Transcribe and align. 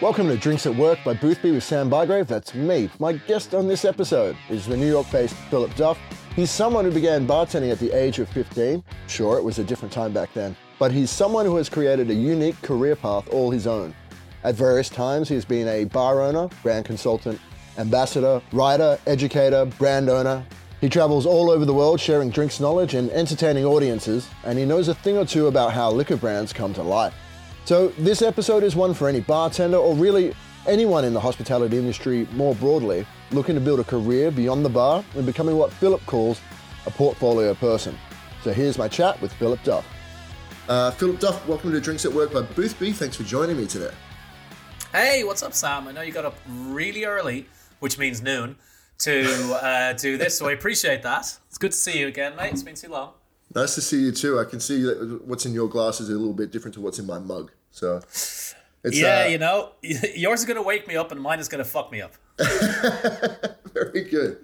Welcome 0.00 0.28
to 0.28 0.36
Drinks 0.38 0.64
at 0.64 0.74
Work 0.74 0.98
by 1.04 1.12
Boothby 1.12 1.50
with 1.50 1.62
Sam 1.62 1.90
Bygrave. 1.90 2.26
That's 2.26 2.54
me. 2.54 2.88
My 2.98 3.12
guest 3.12 3.54
on 3.54 3.68
this 3.68 3.84
episode 3.84 4.34
is 4.48 4.64
the 4.64 4.74
New 4.74 4.88
York 4.88 5.10
based 5.12 5.34
Philip 5.50 5.74
Duff. 5.74 5.98
He's 6.34 6.50
someone 6.50 6.86
who 6.86 6.90
began 6.90 7.26
bartending 7.26 7.70
at 7.70 7.78
the 7.78 7.92
age 7.92 8.18
of 8.18 8.26
15. 8.30 8.82
Sure, 9.08 9.36
it 9.36 9.44
was 9.44 9.58
a 9.58 9.64
different 9.64 9.92
time 9.92 10.14
back 10.14 10.32
then, 10.32 10.56
but 10.78 10.90
he's 10.90 11.10
someone 11.10 11.44
who 11.44 11.54
has 11.56 11.68
created 11.68 12.08
a 12.08 12.14
unique 12.14 12.58
career 12.62 12.96
path 12.96 13.28
all 13.28 13.50
his 13.50 13.66
own. 13.66 13.94
At 14.42 14.54
various 14.54 14.88
times, 14.88 15.28
he 15.28 15.34
has 15.34 15.44
been 15.44 15.68
a 15.68 15.84
bar 15.84 16.22
owner, 16.22 16.48
brand 16.62 16.86
consultant, 16.86 17.38
ambassador, 17.76 18.40
writer, 18.52 18.98
educator, 19.06 19.66
brand 19.66 20.08
owner. 20.08 20.42
He 20.80 20.88
travels 20.88 21.26
all 21.26 21.50
over 21.50 21.66
the 21.66 21.74
world 21.74 22.00
sharing 22.00 22.30
drinks 22.30 22.58
knowledge 22.58 22.94
and 22.94 23.10
entertaining 23.10 23.66
audiences, 23.66 24.30
and 24.44 24.58
he 24.58 24.64
knows 24.64 24.88
a 24.88 24.94
thing 24.94 25.18
or 25.18 25.26
two 25.26 25.48
about 25.48 25.74
how 25.74 25.90
liquor 25.90 26.16
brands 26.16 26.54
come 26.54 26.72
to 26.72 26.82
life. 26.82 27.12
So, 27.64 27.88
this 27.98 28.22
episode 28.22 28.64
is 28.64 28.74
one 28.74 28.94
for 28.94 29.08
any 29.08 29.20
bartender 29.20 29.76
or 29.76 29.94
really 29.94 30.34
anyone 30.66 31.04
in 31.04 31.14
the 31.14 31.20
hospitality 31.20 31.78
industry 31.78 32.26
more 32.32 32.54
broadly 32.56 33.06
looking 33.30 33.54
to 33.54 33.60
build 33.60 33.78
a 33.78 33.84
career 33.84 34.30
beyond 34.30 34.64
the 34.64 34.68
bar 34.68 35.04
and 35.14 35.24
becoming 35.24 35.56
what 35.56 35.72
Philip 35.72 36.04
calls 36.06 36.40
a 36.86 36.90
portfolio 36.90 37.54
person. 37.54 37.96
So, 38.42 38.52
here's 38.52 38.78
my 38.78 38.88
chat 38.88 39.20
with 39.20 39.32
Philip 39.34 39.62
Duff. 39.62 39.86
Uh, 40.68 40.90
Philip 40.92 41.20
Duff, 41.20 41.46
welcome 41.46 41.70
to 41.72 41.80
Drinks 41.80 42.04
at 42.04 42.12
Work 42.12 42.32
by 42.32 42.42
Boothby. 42.42 42.92
Thanks 42.92 43.16
for 43.16 43.24
joining 43.24 43.56
me 43.56 43.66
today. 43.66 43.92
Hey, 44.92 45.22
what's 45.22 45.42
up, 45.42 45.52
Sam? 45.52 45.86
I 45.86 45.92
know 45.92 46.02
you 46.02 46.12
got 46.12 46.24
up 46.24 46.36
really 46.48 47.04
early, 47.04 47.46
which 47.78 47.98
means 47.98 48.20
noon, 48.20 48.56
to 48.98 49.54
uh, 49.62 49.92
do 49.92 50.16
this, 50.16 50.36
so 50.36 50.48
I 50.48 50.52
appreciate 50.52 51.02
that. 51.02 51.38
It's 51.48 51.58
good 51.58 51.72
to 51.72 51.78
see 51.78 52.00
you 52.00 52.08
again, 52.08 52.34
mate. 52.36 52.52
It's 52.52 52.62
been 52.62 52.74
too 52.74 52.88
long. 52.88 53.12
Nice 53.54 53.74
to 53.74 53.80
see 53.80 54.02
you 54.02 54.12
too. 54.12 54.38
I 54.38 54.44
can 54.44 54.60
see 54.60 54.82
that 54.82 55.22
what's 55.24 55.44
in 55.44 55.52
your 55.52 55.68
glass 55.68 56.00
is 56.00 56.08
a 56.08 56.12
little 56.12 56.32
bit 56.32 56.52
different 56.52 56.74
to 56.74 56.80
what's 56.80 56.98
in 56.98 57.06
my 57.06 57.18
mug. 57.18 57.50
So, 57.72 57.96
it's, 57.96 58.54
yeah, 58.98 59.24
uh, 59.24 59.28
you 59.28 59.38
know, 59.38 59.72
yours 59.82 60.40
is 60.40 60.46
going 60.46 60.56
to 60.56 60.62
wake 60.62 60.86
me 60.86 60.96
up 60.96 61.12
and 61.12 61.20
mine 61.20 61.40
is 61.40 61.48
going 61.48 61.62
to 61.62 61.68
fuck 61.68 61.90
me 61.90 62.00
up. 62.00 62.14
Very 63.74 64.04
good. 64.04 64.38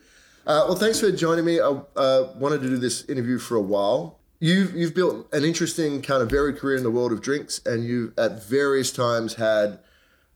Uh, 0.47 0.65
well, 0.69 0.77
thanks 0.77 1.01
for 1.01 1.11
joining 1.11 1.45
me. 1.45 1.61
I 1.61 1.81
uh, 1.97 2.33
wanted 2.37 2.63
to 2.63 2.69
do 2.69 2.77
this 2.77 3.05
interview 3.07 3.39
for 3.39 3.57
a 3.57 3.61
while. 3.61 4.19
You've 4.39 4.75
you've 4.75 4.95
built 4.95 5.33
an 5.33 5.45
interesting 5.45 6.03
kind 6.03 6.23
of 6.23 6.31
varied 6.31 6.59
career 6.59 6.77
in 6.77 6.83
the 6.83 6.91
world 6.91 7.11
of 7.11 7.23
drinks, 7.23 7.61
and 7.65 7.85
you've 7.85 8.17
at 8.19 8.45
various 8.45 8.93
times 8.93 9.35
had 9.35 9.81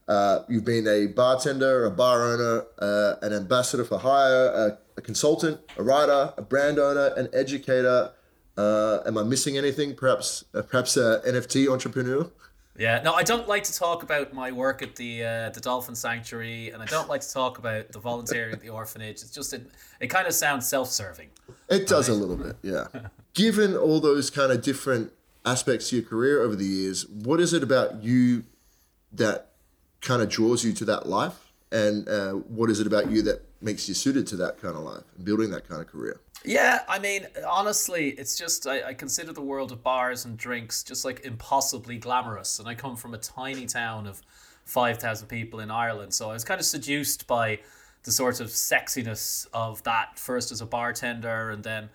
uh, 0.08 0.42
you've 0.48 0.64
been 0.64 0.88
a 0.88 1.06
bartender, 1.06 1.84
a 1.84 1.90
bar 1.90 2.24
owner, 2.24 2.64
uh, 2.80 3.14
an 3.22 3.32
ambassador 3.32 3.84
for 3.84 3.98
hire, 3.98 4.46
a, 4.46 4.78
a, 4.96 5.00
consultant, 5.00 5.60
a 5.76 5.84
writer, 5.84 6.34
a 6.36 6.42
brand 6.42 6.80
owner, 6.80 7.12
an 7.16 7.28
educator. 7.32 8.10
Uh, 8.60 9.02
am 9.06 9.16
I 9.16 9.22
missing 9.22 9.56
anything? 9.56 9.94
Perhaps 9.94 10.44
perhaps 10.52 10.96
an 10.96 11.20
NFT 11.22 11.68
entrepreneur. 11.68 12.30
Yeah, 12.76 13.02
no, 13.02 13.12
I 13.14 13.22
don't 13.22 13.48
like 13.48 13.64
to 13.64 13.74
talk 13.74 14.02
about 14.02 14.32
my 14.32 14.52
work 14.52 14.82
at 14.82 14.96
the 14.96 15.24
uh, 15.24 15.50
the 15.50 15.60
Dolphin 15.60 15.94
Sanctuary, 15.94 16.70
and 16.70 16.82
I 16.82 16.86
don't 16.86 17.08
like 17.08 17.22
to 17.22 17.32
talk 17.32 17.58
about 17.58 17.92
the 17.92 17.98
volunteering 17.98 18.52
at 18.52 18.60
the 18.60 18.68
orphanage. 18.80 19.22
It's 19.22 19.30
just 19.30 19.52
it, 19.52 19.70
it 19.98 20.08
kind 20.08 20.26
of 20.26 20.34
sounds 20.34 20.66
self-serving. 20.66 21.28
It 21.68 21.86
does 21.86 22.08
right? 22.08 22.16
a 22.16 22.18
little 22.18 22.36
bit, 22.36 22.56
yeah. 22.62 22.86
Given 23.34 23.76
all 23.76 24.00
those 24.00 24.30
kind 24.30 24.52
of 24.52 24.62
different 24.62 25.12
aspects 25.44 25.90
to 25.90 25.96
your 25.96 26.04
career 26.04 26.42
over 26.42 26.56
the 26.56 26.64
years, 26.64 27.08
what 27.08 27.40
is 27.40 27.52
it 27.52 27.62
about 27.62 28.02
you 28.02 28.44
that 29.12 29.48
kind 30.00 30.20
of 30.22 30.28
draws 30.28 30.64
you 30.64 30.72
to 30.74 30.84
that 30.84 31.06
life, 31.06 31.52
and 31.72 32.08
uh, 32.08 32.32
what 32.32 32.70
is 32.70 32.80
it 32.80 32.86
about 32.86 33.10
you 33.10 33.22
that 33.22 33.42
makes 33.60 33.88
you 33.88 33.94
suited 33.94 34.26
to 34.28 34.36
that 34.36 34.60
kind 34.60 34.74
of 34.76 34.82
life 34.82 35.04
and 35.16 35.24
building 35.24 35.50
that 35.50 35.68
kind 35.68 35.80
of 35.80 35.86
career? 35.86 36.20
Yeah, 36.44 36.80
I 36.88 36.98
mean, 36.98 37.26
honestly, 37.46 38.10
it's 38.10 38.36
just 38.36 38.66
I, 38.66 38.88
I, 38.88 38.94
consider 38.94 39.32
the 39.32 39.42
world 39.42 39.72
of 39.72 39.82
bars 39.82 40.24
and 40.24 40.38
drinks 40.38 40.82
just 40.82 41.04
like 41.04 41.24
impossibly 41.24 41.98
glamorous, 41.98 42.58
and 42.58 42.66
I 42.66 42.74
come 42.74 42.96
from 42.96 43.12
a 43.12 43.18
tiny 43.18 43.66
town 43.66 44.06
of 44.06 44.22
five 44.64 44.98
thousand 44.98 45.28
people 45.28 45.60
in 45.60 45.70
Ireland, 45.70 46.14
so 46.14 46.30
I 46.30 46.32
was 46.32 46.44
kind 46.44 46.58
of 46.58 46.64
seduced 46.64 47.26
by 47.26 47.60
the 48.04 48.10
sort 48.10 48.40
of 48.40 48.48
sexiness 48.48 49.46
of 49.52 49.82
that. 49.82 50.18
First 50.18 50.50
as 50.50 50.62
a 50.62 50.66
bartender, 50.66 51.50
and 51.50 51.62
then 51.62 51.90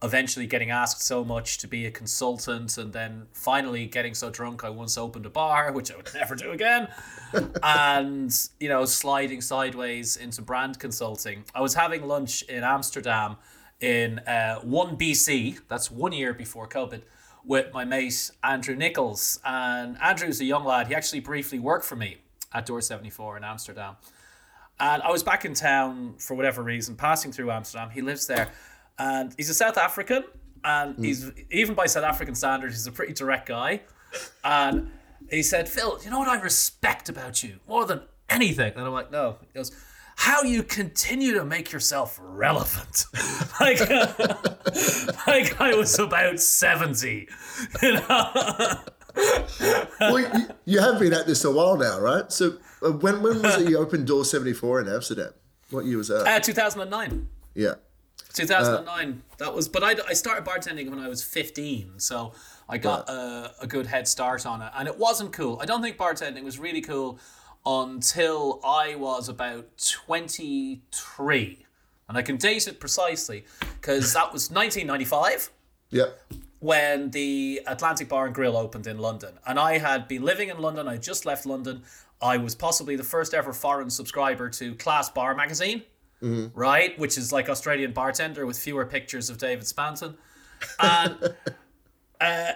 eventually 0.00 0.46
getting 0.46 0.70
asked 0.70 1.02
so 1.02 1.24
much 1.24 1.58
to 1.58 1.66
be 1.66 1.84
a 1.84 1.90
consultant, 1.90 2.78
and 2.78 2.92
then 2.92 3.26
finally 3.32 3.86
getting 3.86 4.14
so 4.14 4.30
drunk 4.30 4.62
I 4.62 4.70
once 4.70 4.96
opened 4.96 5.26
a 5.26 5.30
bar, 5.30 5.72
which 5.72 5.90
I 5.90 5.96
would 5.96 6.10
never 6.14 6.36
do 6.36 6.52
again, 6.52 6.86
and 7.64 8.32
you 8.60 8.68
know 8.68 8.84
sliding 8.84 9.40
sideways 9.40 10.16
into 10.16 10.40
brand 10.40 10.78
consulting. 10.78 11.42
I 11.52 11.62
was 11.62 11.74
having 11.74 12.06
lunch 12.06 12.42
in 12.42 12.62
Amsterdam 12.62 13.38
in 13.80 14.18
uh, 14.20 14.60
1 14.60 14.96
BC, 14.96 15.60
that's 15.68 15.90
one 15.90 16.12
year 16.12 16.34
before 16.34 16.68
COVID, 16.68 17.02
with 17.44 17.72
my 17.72 17.84
mate 17.84 18.30
Andrew 18.42 18.74
Nichols. 18.74 19.40
And 19.44 20.00
Andrew's 20.00 20.40
a 20.40 20.44
young 20.44 20.64
lad. 20.64 20.88
He 20.88 20.94
actually 20.94 21.20
briefly 21.20 21.58
worked 21.58 21.84
for 21.84 21.96
me 21.96 22.18
at 22.52 22.66
Door 22.66 22.82
74 22.82 23.36
in 23.36 23.44
Amsterdam. 23.44 23.96
And 24.80 25.02
I 25.02 25.10
was 25.10 25.22
back 25.22 25.44
in 25.44 25.54
town 25.54 26.14
for 26.18 26.34
whatever 26.34 26.62
reason, 26.62 26.94
passing 26.94 27.32
through 27.32 27.50
Amsterdam. 27.50 27.90
He 27.90 28.00
lives 28.00 28.26
there. 28.26 28.50
And 28.98 29.34
he's 29.36 29.50
a 29.50 29.54
South 29.54 29.76
African. 29.76 30.24
And 30.64 30.96
mm. 30.96 31.04
he's, 31.04 31.30
even 31.50 31.74
by 31.74 31.86
South 31.86 32.04
African 32.04 32.34
standards, 32.34 32.74
he's 32.74 32.86
a 32.86 32.92
pretty 32.92 33.12
direct 33.12 33.48
guy. 33.48 33.82
And 34.44 34.90
he 35.30 35.42
said, 35.42 35.68
Phil, 35.68 35.98
you 36.04 36.10
know 36.10 36.18
what 36.18 36.28
I 36.28 36.40
respect 36.40 37.08
about 37.08 37.42
you 37.42 37.58
more 37.68 37.84
than 37.84 38.02
anything? 38.28 38.72
And 38.76 38.84
I'm 38.84 38.92
like, 38.92 39.10
no. 39.10 39.36
He 39.40 39.58
goes, 39.58 39.72
how 40.18 40.42
you 40.42 40.64
continue 40.64 41.32
to 41.32 41.44
make 41.44 41.70
yourself 41.70 42.18
relevant. 42.20 43.04
like, 43.60 43.78
like 45.28 45.60
I 45.60 45.74
was 45.76 45.96
about 45.96 46.40
70, 46.40 47.28
you 47.82 47.92
know? 47.92 48.80
well, 50.00 50.18
you, 50.18 50.46
you, 50.64 50.80
have 50.80 50.98
been 50.98 51.12
at 51.12 51.28
this 51.28 51.44
a 51.44 51.52
while 51.52 51.76
now, 51.76 52.00
right? 52.00 52.32
So 52.32 52.54
uh, 52.82 52.90
when, 52.90 53.22
when 53.22 53.40
was 53.40 53.62
it 53.62 53.70
you 53.70 53.78
opened 53.78 54.08
Door 54.08 54.24
74 54.24 54.80
in 54.80 54.88
Amsterdam? 54.88 55.30
What 55.70 55.84
year 55.84 55.98
was 55.98 56.08
that? 56.08 56.26
Uh, 56.26 56.40
2009. 56.40 57.28
Yeah. 57.54 57.74
2009. 58.32 59.08
Uh, 59.08 59.34
that 59.36 59.54
was, 59.54 59.68
but 59.68 59.84
I, 59.84 59.94
I 60.08 60.14
started 60.14 60.44
bartending 60.44 60.90
when 60.90 60.98
I 60.98 61.06
was 61.06 61.22
15. 61.22 62.00
So 62.00 62.32
I 62.68 62.78
got 62.78 63.08
a, 63.08 63.52
a 63.60 63.68
good 63.68 63.86
head 63.86 64.08
start 64.08 64.46
on 64.46 64.62
it. 64.62 64.72
And 64.76 64.88
it 64.88 64.98
wasn't 64.98 65.32
cool. 65.32 65.60
I 65.62 65.64
don't 65.64 65.80
think 65.80 65.96
bartending 65.96 66.42
was 66.42 66.58
really 66.58 66.80
cool 66.80 67.20
until 67.64 68.60
I 68.64 68.94
was 68.94 69.28
about 69.28 69.66
23. 70.06 71.66
And 72.08 72.16
I 72.16 72.22
can 72.22 72.36
date 72.36 72.66
it 72.66 72.80
precisely 72.80 73.44
because 73.60 74.14
that 74.14 74.32
was 74.32 74.50
1995. 74.50 75.50
Yep. 75.90 76.20
When 76.60 77.10
the 77.10 77.60
Atlantic 77.66 78.08
Bar 78.08 78.26
and 78.26 78.34
Grill 78.34 78.56
opened 78.56 78.86
in 78.86 78.98
London. 78.98 79.38
And 79.46 79.58
I 79.60 79.78
had 79.78 80.08
been 80.08 80.22
living 80.22 80.48
in 80.48 80.58
London. 80.58 80.88
I 80.88 80.96
just 80.96 81.26
left 81.26 81.46
London. 81.46 81.82
I 82.20 82.36
was 82.36 82.54
possibly 82.54 82.96
the 82.96 83.04
first 83.04 83.34
ever 83.34 83.52
foreign 83.52 83.90
subscriber 83.90 84.48
to 84.50 84.74
Class 84.74 85.08
Bar 85.08 85.34
magazine, 85.36 85.82
mm-hmm. 86.20 86.58
right? 86.58 86.98
Which 86.98 87.16
is 87.16 87.32
like 87.32 87.48
Australian 87.48 87.92
bartender 87.92 88.44
with 88.44 88.58
fewer 88.58 88.86
pictures 88.86 89.30
of 89.30 89.38
David 89.38 89.66
Spanton. 89.66 90.16
And 90.80 91.16
uh, 92.20 92.52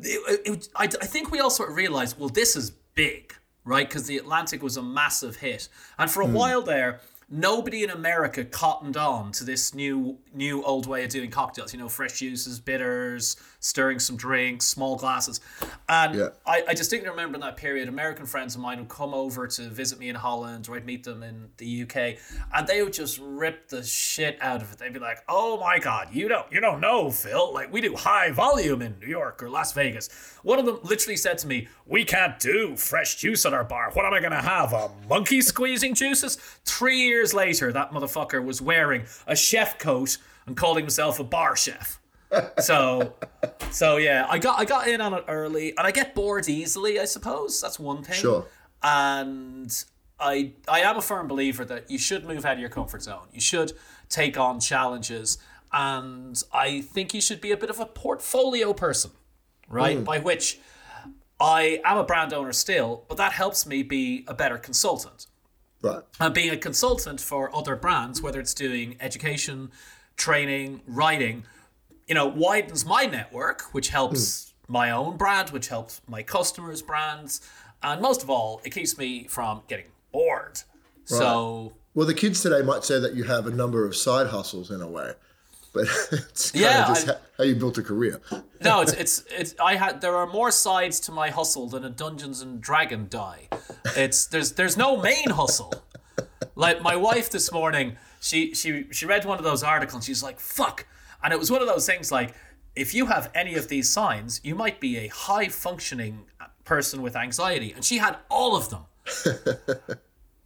it, 0.00 0.40
it, 0.46 0.68
I, 0.74 0.84
I 0.84 0.86
think 0.86 1.30
we 1.30 1.40
all 1.40 1.50
sort 1.50 1.70
of 1.70 1.76
realized, 1.76 2.18
well, 2.18 2.30
this 2.30 2.56
is 2.56 2.70
big 2.94 3.34
right? 3.64 3.88
Because 3.88 4.06
the 4.06 4.18
Atlantic 4.18 4.62
was 4.62 4.76
a 4.76 4.82
massive 4.82 5.36
hit. 5.36 5.68
And 5.98 6.10
for 6.10 6.22
a 6.22 6.26
mm. 6.26 6.32
while 6.32 6.62
there, 6.62 7.00
nobody 7.32 7.82
in 7.82 7.88
America 7.88 8.44
cottoned 8.44 8.98
on 8.98 9.32
to 9.32 9.42
this 9.42 9.74
new 9.74 10.18
new 10.34 10.62
old 10.64 10.86
way 10.86 11.02
of 11.02 11.10
doing 11.10 11.30
cocktails. 11.30 11.72
You 11.72 11.80
know, 11.80 11.88
fresh 11.88 12.18
juices, 12.18 12.60
bitters, 12.60 13.36
stirring 13.58 13.98
some 13.98 14.16
drinks, 14.16 14.66
small 14.66 14.96
glasses. 14.96 15.40
And 15.88 16.14
yeah. 16.14 16.28
I, 16.46 16.62
I 16.68 16.74
distinctly 16.74 17.08
remember 17.08 17.36
in 17.36 17.40
that 17.40 17.56
period, 17.56 17.88
American 17.88 18.26
friends 18.26 18.54
of 18.54 18.60
mine 18.60 18.78
would 18.78 18.88
come 18.88 19.14
over 19.14 19.46
to 19.46 19.62
visit 19.70 19.98
me 19.98 20.10
in 20.10 20.16
Holland, 20.16 20.68
or 20.68 20.76
I'd 20.76 20.84
meet 20.84 21.04
them 21.04 21.22
in 21.22 21.48
the 21.56 21.82
UK, 21.82 22.18
and 22.54 22.66
they 22.66 22.82
would 22.82 22.92
just 22.92 23.18
rip 23.22 23.68
the 23.68 23.82
shit 23.82 24.36
out 24.40 24.60
of 24.62 24.72
it. 24.72 24.78
They'd 24.78 24.92
be 24.92 25.00
like, 25.00 25.24
"Oh 25.28 25.58
my 25.58 25.78
god, 25.78 26.08
you 26.12 26.28
don't 26.28 26.50
you 26.52 26.60
don't 26.60 26.80
know, 26.80 27.10
Phil? 27.10 27.52
Like 27.52 27.72
we 27.72 27.80
do 27.80 27.96
high 27.96 28.30
volume 28.30 28.82
in 28.82 28.96
New 29.00 29.08
York 29.08 29.42
or 29.42 29.48
Las 29.48 29.72
Vegas." 29.72 30.10
One 30.42 30.58
of 30.58 30.66
them 30.66 30.80
literally 30.82 31.16
said 31.16 31.38
to 31.38 31.46
me, 31.46 31.68
"We 31.86 32.04
can't 32.04 32.38
do 32.38 32.76
fresh 32.76 33.16
juice 33.16 33.46
at 33.46 33.54
our 33.54 33.64
bar. 33.64 33.90
What 33.92 34.04
am 34.04 34.12
I 34.12 34.20
gonna 34.20 34.42
have? 34.42 34.74
A 34.74 34.90
monkey 35.08 35.40
squeezing 35.40 35.94
juices?" 35.94 36.36
Three 36.82 36.98
years 36.98 37.32
later, 37.32 37.72
that 37.72 37.92
motherfucker 37.92 38.44
was 38.44 38.60
wearing 38.60 39.04
a 39.26 39.36
chef 39.36 39.78
coat 39.78 40.18
and 40.46 40.56
calling 40.56 40.84
himself 40.84 41.20
a 41.20 41.24
bar 41.24 41.54
chef 41.56 42.00
so 42.58 43.14
so 43.70 43.96
yeah, 43.96 44.26
I 44.28 44.38
got 44.38 44.58
I 44.58 44.64
got 44.64 44.88
in 44.88 45.00
on 45.00 45.14
it 45.14 45.24
early, 45.28 45.70
and 45.76 45.86
I 45.86 45.90
get 45.90 46.14
bored 46.14 46.48
easily. 46.48 46.98
I 46.98 47.04
suppose 47.04 47.60
that's 47.60 47.78
one 47.78 48.02
thing. 48.02 48.14
Sure. 48.16 48.46
And 48.82 49.72
I 50.18 50.52
I 50.68 50.80
am 50.80 50.96
a 50.96 51.02
firm 51.02 51.28
believer 51.28 51.64
that 51.64 51.90
you 51.90 51.98
should 51.98 52.24
move 52.24 52.44
out 52.44 52.54
of 52.54 52.58
your 52.58 52.70
comfort 52.70 53.02
zone. 53.02 53.26
You 53.32 53.40
should 53.40 53.72
take 54.08 54.38
on 54.38 54.60
challenges, 54.60 55.38
and 55.72 56.40
I 56.52 56.80
think 56.80 57.14
you 57.14 57.20
should 57.20 57.40
be 57.40 57.52
a 57.52 57.56
bit 57.56 57.70
of 57.70 57.80
a 57.80 57.86
portfolio 57.86 58.72
person, 58.72 59.12
right? 59.68 59.98
Mm. 59.98 60.04
By 60.04 60.18
which 60.18 60.58
I 61.40 61.80
am 61.84 61.98
a 61.98 62.04
brand 62.04 62.32
owner 62.32 62.52
still, 62.52 63.04
but 63.08 63.16
that 63.18 63.32
helps 63.32 63.66
me 63.66 63.82
be 63.82 64.24
a 64.28 64.34
better 64.34 64.58
consultant. 64.58 65.26
Right. 65.82 66.02
And 66.20 66.32
being 66.32 66.50
a 66.50 66.56
consultant 66.56 67.20
for 67.20 67.54
other 67.54 67.76
brands, 67.76 68.22
whether 68.22 68.40
it's 68.40 68.54
doing 68.54 68.96
education, 69.00 69.70
training, 70.16 70.82
writing, 70.86 71.44
you 72.06 72.14
know, 72.14 72.26
widens 72.26 72.86
my 72.86 73.04
network, 73.04 73.62
which 73.72 73.88
helps 73.88 74.20
mm. 74.20 74.52
my 74.68 74.90
own 74.90 75.16
brand, 75.16 75.50
which 75.50 75.68
helps 75.68 76.00
my 76.06 76.22
customers' 76.22 76.82
brands. 76.82 77.40
and 77.82 78.00
most 78.00 78.22
of 78.22 78.30
all, 78.30 78.60
it 78.64 78.70
keeps 78.70 78.96
me 78.96 79.24
from 79.24 79.62
getting 79.68 79.86
bored. 80.12 80.60
So 81.04 81.72
Well, 81.94 82.06
the 82.06 82.14
kids 82.14 82.42
today 82.42 82.62
might 82.62 82.84
say 82.84 83.00
that 83.00 83.14
you 83.14 83.24
have 83.24 83.46
a 83.46 83.50
number 83.50 83.84
of 83.84 83.96
side 83.96 84.28
hustles 84.28 84.70
in 84.70 84.80
a 84.80 84.88
way, 84.88 85.14
but 85.72 85.82
it's 86.12 86.50
kind 86.52 86.62
Yeah, 86.62 86.82
of 86.82 86.88
just 86.88 87.08
I- 87.08 87.16
how 87.38 87.44
you 87.44 87.54
built 87.56 87.78
a 87.78 87.82
career. 87.82 88.20
no, 88.60 88.80
it's 88.82 88.92
it's 88.92 89.24
it's 89.30 89.54
I 89.60 89.76
had 89.76 90.00
there 90.00 90.16
are 90.16 90.26
more 90.26 90.50
sides 90.50 91.00
to 91.00 91.12
my 91.12 91.30
hustle 91.30 91.68
than 91.68 91.84
a 91.84 91.90
Dungeons 91.90 92.40
and 92.42 92.60
Dragon 92.60 93.06
die. 93.08 93.48
It's 93.96 94.26
there's 94.26 94.52
there's 94.52 94.76
no 94.76 94.96
main 95.00 95.30
hustle. 95.30 95.72
Like 96.54 96.82
my 96.82 96.94
wife 96.96 97.30
this 97.30 97.50
morning, 97.52 97.96
she 98.20 98.54
she 98.54 98.86
she 98.92 99.06
read 99.06 99.24
one 99.24 99.38
of 99.38 99.44
those 99.44 99.62
articles. 99.62 100.04
She's 100.04 100.22
like, 100.22 100.38
"Fuck," 100.38 100.86
and 101.24 101.32
it 101.32 101.38
was 101.38 101.50
one 101.50 101.62
of 101.62 101.68
those 101.68 101.86
things 101.86 102.12
like, 102.12 102.34
if 102.76 102.94
you 102.94 103.06
have 103.06 103.30
any 103.34 103.54
of 103.54 103.68
these 103.68 103.88
signs, 103.88 104.40
you 104.44 104.54
might 104.54 104.78
be 104.78 104.98
a 104.98 105.08
high 105.08 105.48
functioning 105.48 106.26
person 106.64 107.00
with 107.02 107.16
anxiety, 107.16 107.72
and 107.72 107.84
she 107.84 107.98
had 107.98 108.16
all 108.28 108.54
of 108.54 108.68
them. 108.70 108.82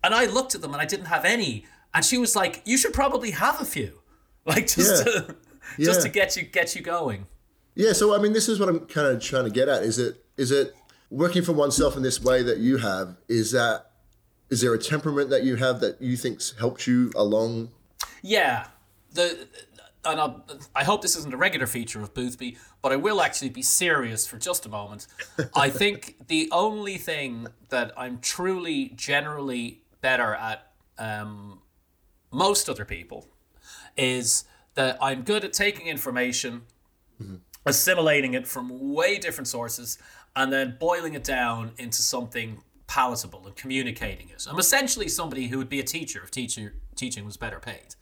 and 0.04 0.14
I 0.14 0.26
looked 0.26 0.54
at 0.54 0.60
them 0.62 0.72
and 0.72 0.80
I 0.80 0.86
didn't 0.86 1.06
have 1.06 1.24
any, 1.24 1.66
and 1.92 2.04
she 2.04 2.16
was 2.18 2.36
like, 2.36 2.62
"You 2.64 2.78
should 2.78 2.92
probably 2.94 3.32
have 3.32 3.60
a 3.60 3.64
few, 3.64 4.00
like 4.52 4.66
just 4.68 5.04
Yeah. 5.06 5.12
to 5.12 5.36
just 5.78 5.98
Yeah. 6.00 6.02
to 6.04 6.08
get 6.08 6.36
you 6.36 6.42
get 6.44 6.74
you 6.74 6.82
going." 6.82 7.26
Yeah, 7.74 7.92
so 7.92 8.14
I 8.14 8.18
mean, 8.18 8.32
this 8.32 8.48
is 8.48 8.58
what 8.58 8.68
I'm 8.68 8.80
kind 8.86 9.06
of 9.08 9.20
trying 9.22 9.44
to 9.44 9.50
get 9.50 9.68
at. 9.68 9.82
Is 9.82 9.98
it 9.98 10.24
is 10.36 10.50
it 10.50 10.74
working 11.10 11.42
for 11.42 11.52
oneself 11.52 11.96
in 11.96 12.02
this 12.02 12.22
way 12.22 12.42
that 12.42 12.58
you 12.58 12.78
have? 12.78 13.16
Is 13.28 13.52
that 13.52 13.90
is 14.48 14.60
there 14.60 14.72
a 14.72 14.78
temperament 14.78 15.28
that 15.30 15.42
you 15.42 15.56
have 15.56 15.80
that 15.80 16.00
you 16.00 16.16
think's 16.16 16.54
helped 16.58 16.86
you 16.86 17.10
along? 17.14 17.70
Yeah, 18.22 18.68
the 19.12 19.46
and 20.04 20.20
I'll, 20.20 20.44
I 20.74 20.84
hope 20.84 21.02
this 21.02 21.16
isn't 21.16 21.34
a 21.34 21.36
regular 21.36 21.66
feature 21.66 22.00
of 22.00 22.14
Boothby, 22.14 22.56
but 22.80 22.92
I 22.92 22.96
will 22.96 23.20
actually 23.20 23.48
be 23.50 23.62
serious 23.62 24.24
for 24.24 24.38
just 24.38 24.64
a 24.64 24.68
moment. 24.68 25.08
I 25.54 25.68
think 25.68 26.28
the 26.28 26.48
only 26.52 26.96
thing 26.96 27.48
that 27.70 27.92
I'm 27.96 28.20
truly 28.20 28.92
generally 28.94 29.82
better 30.00 30.34
at 30.34 30.70
um, 30.96 31.60
most 32.30 32.68
other 32.70 32.84
people 32.84 33.26
is 33.96 34.44
that 34.74 34.98
I'm 35.00 35.22
good 35.22 35.44
at 35.44 35.52
taking 35.52 35.86
information, 35.86 36.62
mm-hmm. 37.20 37.36
assimilating 37.64 38.34
it 38.34 38.46
from 38.46 38.92
way 38.92 39.18
different 39.18 39.48
sources, 39.48 39.98
and 40.34 40.52
then 40.52 40.76
boiling 40.78 41.14
it 41.14 41.24
down 41.24 41.72
into 41.78 42.02
something 42.02 42.62
palatable 42.86 43.46
and 43.46 43.56
communicating 43.56 44.28
it. 44.28 44.46
I'm 44.48 44.58
essentially 44.58 45.08
somebody 45.08 45.48
who 45.48 45.58
would 45.58 45.68
be 45.68 45.80
a 45.80 45.84
teacher 45.84 46.20
if 46.22 46.30
teacher 46.30 46.74
teaching 46.94 47.24
was 47.24 47.36
better 47.36 47.58
paid. 47.58 47.94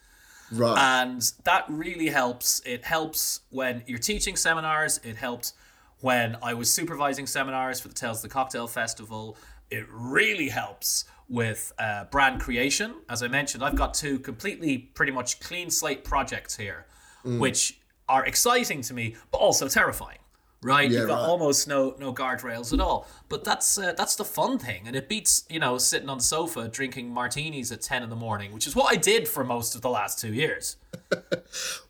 Right. 0.52 0.76
And 0.78 1.22
that 1.44 1.64
really 1.68 2.08
helps. 2.08 2.60
It 2.66 2.84
helps 2.84 3.40
when 3.50 3.82
you're 3.86 3.98
teaching 3.98 4.36
seminars. 4.36 5.00
It 5.02 5.16
helped 5.16 5.52
when 6.00 6.36
I 6.42 6.54
was 6.54 6.72
supervising 6.72 7.26
seminars 7.26 7.80
for 7.80 7.88
the 7.88 7.94
Tales 7.94 8.18
of 8.18 8.22
the 8.24 8.34
Cocktail 8.34 8.66
Festival. 8.66 9.36
It 9.70 9.86
really 9.88 10.48
helps 10.48 11.06
with 11.28 11.72
uh, 11.78 12.04
brand 12.04 12.40
creation. 12.40 12.94
As 13.08 13.22
I 13.22 13.28
mentioned, 13.28 13.64
I've 13.64 13.76
got 13.76 13.94
two 13.94 14.18
completely, 14.18 14.78
pretty 14.78 15.12
much 15.12 15.40
clean 15.40 15.70
slate 15.70 16.04
projects 16.04 16.56
here, 16.56 16.86
which 17.24 17.80
are 18.08 18.24
exciting 18.26 18.82
to 18.82 18.94
me, 18.94 19.16
but 19.30 19.38
also 19.38 19.68
terrifying. 19.68 20.18
Right, 20.62 20.90
Yeah, 20.90 21.00
you've 21.00 21.08
got 21.08 21.20
right. 21.20 21.28
almost 21.28 21.68
no 21.68 21.94
no 21.98 22.14
guardrails 22.14 22.72
at 22.72 22.80
all. 22.80 23.06
But 23.28 23.44
that's 23.44 23.76
uh, 23.76 23.92
that's 23.92 24.16
the 24.16 24.24
fun 24.24 24.58
thing, 24.58 24.86
and 24.86 24.96
it 24.96 25.10
beats 25.10 25.44
you 25.50 25.58
know 25.58 25.76
sitting 25.76 26.08
on 26.08 26.16
the 26.18 26.24
sofa 26.24 26.68
drinking 26.68 27.12
martinis 27.12 27.70
at 27.70 27.82
ten 27.82 28.02
in 28.02 28.08
the 28.08 28.16
morning, 28.16 28.50
which 28.50 28.66
is 28.66 28.74
what 28.74 28.90
I 28.90 28.96
did 28.96 29.28
for 29.28 29.44
most 29.44 29.74
of 29.74 29.82
the 29.82 29.90
last 29.90 30.18
two 30.18 30.32
years. 30.32 30.76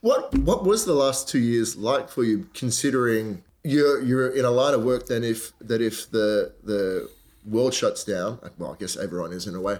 What 0.01 0.37
what 0.37 0.65
was 0.65 0.85
the 0.85 0.93
last 0.93 1.29
two 1.29 1.39
years 1.39 1.77
like 1.77 2.09
for 2.09 2.23
you, 2.23 2.49
considering 2.53 3.43
you're 3.63 4.01
you're 4.01 4.27
in 4.27 4.45
a 4.45 4.51
line 4.51 4.73
of 4.73 4.83
work 4.83 5.07
then 5.07 5.23
if 5.23 5.53
that 5.59 5.81
if 5.81 6.11
the 6.11 6.53
the 6.63 7.09
world 7.45 7.73
shuts 7.73 8.03
down, 8.03 8.39
well 8.57 8.73
I 8.73 8.75
guess 8.77 8.97
everyone 8.97 9.31
is 9.33 9.47
in 9.47 9.55
a 9.55 9.61
way, 9.61 9.79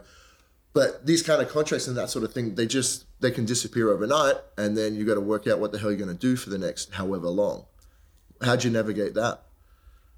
but 0.73 1.05
these 1.05 1.23
kind 1.23 1.41
of 1.41 1.49
contracts 1.49 1.87
and 1.87 1.97
that 1.97 2.09
sort 2.09 2.25
of 2.25 2.33
thing, 2.33 2.55
they 2.55 2.67
just 2.67 3.05
they 3.21 3.31
can 3.31 3.45
disappear 3.45 3.89
overnight, 3.89 4.35
and 4.57 4.77
then 4.77 4.93
you 4.93 5.05
got 5.05 5.15
to 5.15 5.21
work 5.21 5.47
out 5.47 5.59
what 5.59 5.71
the 5.71 5.79
hell 5.79 5.89
you're 5.89 5.97
going 5.97 6.09
to 6.09 6.13
do 6.13 6.35
for 6.35 6.49
the 6.49 6.57
next 6.57 6.93
however 6.93 7.29
long. 7.29 7.65
How'd 8.41 8.63
you 8.65 8.69
navigate 8.69 9.13
that? 9.13 9.41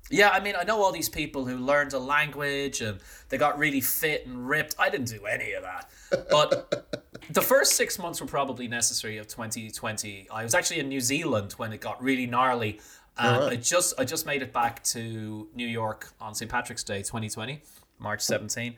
Yeah, 0.10 0.30
I 0.30 0.40
mean, 0.40 0.56
I 0.58 0.64
know 0.64 0.82
all 0.82 0.92
these 0.92 1.10
people 1.10 1.46
who 1.46 1.58
learned 1.58 1.94
a 1.94 2.00
language 2.00 2.82
and 2.82 3.00
they 3.30 3.38
got 3.38 3.60
really 3.60 3.82
fit 3.82 4.26
and 4.26 4.48
ripped. 4.48 4.76
I 4.80 4.90
didn't 4.90 5.10
do 5.10 5.26
any 5.26 5.52
of 5.54 5.64
that. 5.64 5.90
But 6.32 7.12
the 7.30 7.42
first 7.42 7.74
six 7.74 8.00
months 8.00 8.22
were 8.22 8.28
probably 8.28 8.68
necessary 8.68 9.18
of 9.18 9.28
2020. 9.28 10.28
I 10.32 10.44
was 10.44 10.56
actually 10.56 10.80
in 10.80 10.88
New 10.88 11.02
Zealand 11.02 11.54
when 11.54 11.74
it 11.74 11.82
got 11.82 12.02
really 12.02 12.26
gnarly. 12.26 12.80
And 13.20 13.36
Alright. 13.36 13.54
I 13.54 13.56
just 13.56 13.94
I 14.00 14.06
just 14.06 14.26
made 14.26 14.42
it 14.42 14.54
back 14.54 14.84
to 14.86 15.48
New 15.56 15.68
York 15.68 16.10
on 16.22 16.36
St. 16.36 16.50
Patrick's 16.50 16.84
Day 16.84 17.00
2020, 17.00 17.62
March 18.00 18.22
17. 18.22 18.76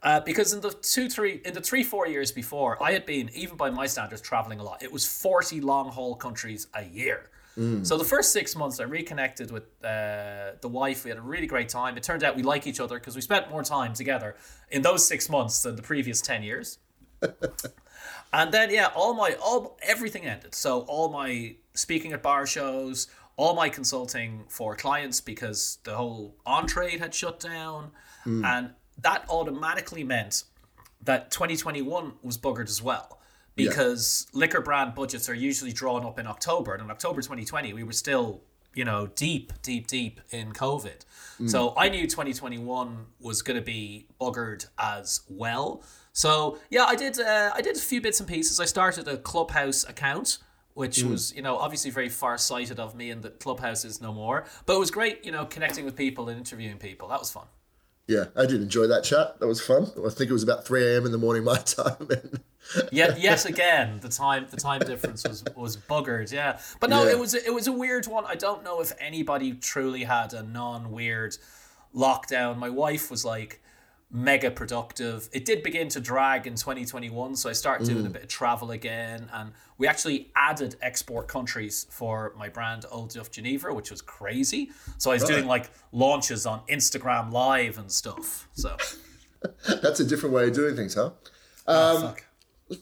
Uh, 0.00 0.20
because 0.20 0.52
in 0.52 0.60
the 0.60 0.70
two, 0.70 1.08
three, 1.08 1.40
in 1.44 1.54
the 1.54 1.60
three, 1.60 1.82
four 1.82 2.06
years 2.06 2.30
before, 2.30 2.80
I 2.80 2.92
had 2.92 3.04
been, 3.04 3.30
even 3.34 3.56
by 3.56 3.70
my 3.70 3.86
standards, 3.86 4.22
traveling 4.22 4.60
a 4.60 4.62
lot. 4.62 4.80
It 4.80 4.92
was 4.92 5.04
40 5.04 5.60
long 5.60 5.90
haul 5.90 6.14
countries 6.14 6.68
a 6.74 6.84
year. 6.84 7.30
So 7.82 7.98
the 7.98 8.04
first 8.04 8.32
six 8.32 8.54
months, 8.54 8.78
I 8.78 8.84
reconnected 8.84 9.50
with 9.50 9.64
uh, 9.84 10.52
the 10.60 10.68
wife. 10.68 11.02
We 11.02 11.10
had 11.10 11.18
a 11.18 11.22
really 11.22 11.48
great 11.48 11.68
time. 11.68 11.96
It 11.96 12.04
turned 12.04 12.22
out 12.22 12.36
we 12.36 12.44
like 12.44 12.68
each 12.68 12.78
other 12.78 13.00
because 13.00 13.16
we 13.16 13.20
spent 13.20 13.50
more 13.50 13.64
time 13.64 13.94
together 13.94 14.36
in 14.70 14.82
those 14.82 15.04
six 15.04 15.28
months 15.28 15.62
than 15.62 15.74
the 15.74 15.82
previous 15.82 16.20
ten 16.20 16.44
years. 16.44 16.78
and 18.32 18.52
then 18.52 18.70
yeah, 18.70 18.90
all 18.94 19.12
my 19.12 19.36
all 19.42 19.76
everything 19.82 20.24
ended. 20.24 20.54
So 20.54 20.82
all 20.82 21.08
my 21.10 21.56
speaking 21.74 22.12
at 22.12 22.22
bar 22.22 22.46
shows, 22.46 23.08
all 23.38 23.54
my 23.54 23.70
consulting 23.70 24.44
for 24.48 24.76
clients 24.76 25.22
because 25.22 25.78
the 25.84 25.94
whole 25.94 26.34
on 26.44 26.66
trade 26.66 27.00
had 27.00 27.14
shut 27.14 27.40
down, 27.40 27.92
and 28.44 28.70
that 29.00 29.24
automatically 29.30 30.04
meant 30.04 30.44
that 31.04 31.30
2021 31.30 32.12
was 32.22 32.36
buggered 32.36 32.68
as 32.68 32.82
well 32.82 33.18
because 33.54 34.26
liquor 34.34 34.60
brand 34.60 34.94
budgets 34.94 35.28
are 35.30 35.34
usually 35.34 35.72
drawn 35.72 36.04
up 36.04 36.18
in 36.18 36.26
October, 36.26 36.74
and 36.74 36.82
in 36.82 36.90
October 36.90 37.22
2020 37.22 37.72
we 37.72 37.82
were 37.84 37.92
still 37.92 38.42
you 38.74 38.84
know 38.84 39.06
deep, 39.14 39.52
deep, 39.62 39.86
deep 39.86 40.20
in 40.30 40.52
COVID. 40.52 41.00
So 41.48 41.72
I 41.76 41.88
knew 41.88 42.02
2021 42.06 43.06
was 43.20 43.42
going 43.42 43.56
to 43.56 43.64
be 43.64 44.06
buggered 44.20 44.66
as 44.78 45.20
well. 45.28 45.82
So 46.12 46.58
yeah, 46.70 46.84
I 46.84 46.96
did. 46.96 47.20
Uh, 47.20 47.52
I 47.54 47.60
did 47.62 47.76
a 47.76 47.80
few 47.80 48.00
bits 48.00 48.18
and 48.20 48.28
pieces. 48.28 48.58
I 48.60 48.64
started 48.66 49.06
a 49.08 49.16
Clubhouse 49.16 49.84
account. 49.88 50.38
Which 50.78 50.98
mm. 50.98 51.10
was, 51.10 51.34
you 51.34 51.42
know, 51.42 51.56
obviously 51.56 51.90
very 51.90 52.08
far-sighted 52.08 52.78
of 52.78 52.94
me, 52.94 53.10
and 53.10 53.20
the 53.20 53.30
clubhouse 53.30 53.84
is 53.84 54.00
no 54.00 54.12
more. 54.12 54.44
But 54.64 54.76
it 54.76 54.78
was 54.78 54.92
great, 54.92 55.24
you 55.24 55.32
know, 55.32 55.44
connecting 55.44 55.84
with 55.84 55.96
people 55.96 56.28
and 56.28 56.38
interviewing 56.38 56.78
people. 56.78 57.08
That 57.08 57.18
was 57.18 57.32
fun. 57.32 57.46
Yeah, 58.06 58.26
I 58.36 58.46
did 58.46 58.62
enjoy 58.62 58.86
that 58.86 59.02
chat. 59.02 59.40
That 59.40 59.48
was 59.48 59.60
fun. 59.60 59.90
I 60.06 60.08
think 60.10 60.30
it 60.30 60.32
was 60.32 60.44
about 60.44 60.64
3 60.64 60.82
a.m. 60.86 61.04
in 61.04 61.10
the 61.10 61.18
morning 61.18 61.42
my 61.42 61.56
time. 61.78 62.08
And 62.10 62.40
yet 62.92 63.18
yet 63.18 63.44
again 63.46 63.98
the 64.00 64.08
time 64.08 64.46
the 64.50 64.56
time 64.56 64.80
difference 64.80 65.26
was 65.26 65.42
was 65.56 65.76
buggered 65.76 66.30
yeah 66.30 66.58
but 66.80 66.90
no 66.90 67.04
Yeah. 67.04 67.12
it 67.12 67.18
was 67.18 67.34
it 67.34 67.54
was 67.54 67.66
a 67.66 67.72
weird 67.72 68.06
one 68.06 68.24
i 68.26 68.34
don't 68.34 68.62
know 68.62 68.80
if 68.82 68.92
anybody 69.00 69.54
truly 69.54 70.04
had 70.04 70.34
a 70.34 70.42
non-weird 70.42 71.38
lockdown 71.94 72.58
my 72.58 72.68
wife 72.68 73.10
was 73.10 73.24
like 73.24 73.62
mega 74.10 74.50
productive 74.50 75.28
it 75.32 75.44
did 75.44 75.62
begin 75.62 75.88
to 75.88 76.00
drag 76.00 76.46
in 76.46 76.54
2021 76.54 77.36
so 77.36 77.50
i 77.50 77.52
started 77.52 77.86
doing 77.86 78.06
a 78.06 78.08
mm. 78.08 78.12
bit 78.14 78.22
of 78.22 78.28
travel 78.28 78.70
again 78.70 79.28
and 79.34 79.52
we 79.76 79.86
actually 79.86 80.30
added 80.34 80.76
export 80.80 81.28
countries 81.28 81.86
for 81.90 82.32
my 82.38 82.48
brand 82.48 82.86
old 82.90 83.12
duff 83.12 83.30
genever 83.30 83.74
which 83.74 83.90
was 83.90 84.00
crazy 84.00 84.70
so 84.96 85.10
i 85.10 85.14
was 85.14 85.24
doing 85.24 85.46
like 85.46 85.70
launches 85.92 86.46
on 86.46 86.60
instagram 86.70 87.30
live 87.30 87.76
and 87.76 87.92
stuff 87.92 88.48
so 88.54 88.74
that's 89.82 90.00
a 90.00 90.04
different 90.04 90.34
way 90.34 90.48
of 90.48 90.54
doing 90.54 90.76
things, 90.76 90.94
huh? 90.94 91.10
oh. 91.66 92.14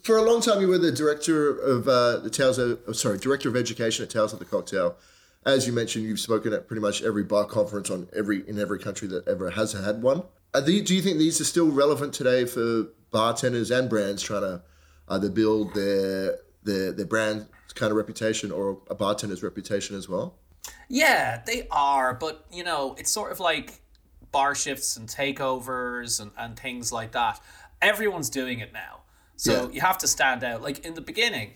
For 0.02 0.16
a 0.16 0.22
long 0.22 0.40
time, 0.40 0.60
you 0.60 0.66
were 0.66 0.78
the 0.78 0.90
director 0.90 1.56
of 1.56 1.86
uh, 1.86 2.18
the 2.18 2.30
Tales 2.30 2.58
of, 2.58 2.80
oh, 2.88 2.92
sorry, 2.92 3.18
director 3.18 3.48
of 3.48 3.54
education 3.56 4.02
at 4.02 4.10
Tales 4.10 4.32
of 4.32 4.40
the 4.40 4.44
Cocktail. 4.44 4.96
As 5.44 5.64
you 5.64 5.72
mentioned, 5.72 6.04
you've 6.04 6.18
spoken 6.18 6.52
at 6.52 6.66
pretty 6.66 6.80
much 6.80 7.02
every 7.02 7.22
bar 7.22 7.44
conference 7.44 7.88
on 7.88 8.08
every 8.16 8.48
in 8.48 8.58
every 8.58 8.80
country 8.80 9.06
that 9.06 9.28
ever 9.28 9.50
has 9.50 9.74
had 9.74 10.02
one. 10.02 10.24
Do 10.54 10.72
you 10.72 11.02
think 11.02 11.18
these 11.18 11.40
are 11.40 11.44
still 11.44 11.70
relevant 11.70 12.14
today 12.14 12.44
for 12.46 12.86
bartenders 13.10 13.70
and 13.70 13.88
brands 13.90 14.22
trying 14.22 14.42
to 14.42 14.62
either 15.08 15.28
build 15.28 15.74
their 15.74 16.38
their 16.62 16.92
their 16.92 17.06
brand 17.06 17.46
kind 17.74 17.90
of 17.90 17.96
reputation 17.96 18.50
or 18.50 18.80
a 18.88 18.94
bartender's 18.94 19.42
reputation 19.42 19.96
as 19.96 20.08
well? 20.08 20.38
Yeah, 20.88 21.42
they 21.46 21.66
are, 21.70 22.14
but 22.14 22.46
you 22.52 22.64
know, 22.64 22.94
it's 22.98 23.10
sort 23.10 23.32
of 23.32 23.40
like 23.40 23.80
bar 24.32 24.54
shifts 24.54 24.96
and 24.96 25.08
takeovers 25.08 26.20
and, 26.20 26.30
and 26.38 26.58
things 26.58 26.92
like 26.92 27.12
that. 27.12 27.40
Everyone's 27.82 28.30
doing 28.30 28.60
it 28.60 28.72
now. 28.72 29.00
So 29.36 29.52
Yeah. 29.66 29.72
you 29.72 29.80
have 29.82 29.98
to 29.98 30.08
stand 30.08 30.42
out. 30.42 30.62
Like 30.62 30.84
in 30.84 30.94
the 30.94 31.00
beginning, 31.02 31.52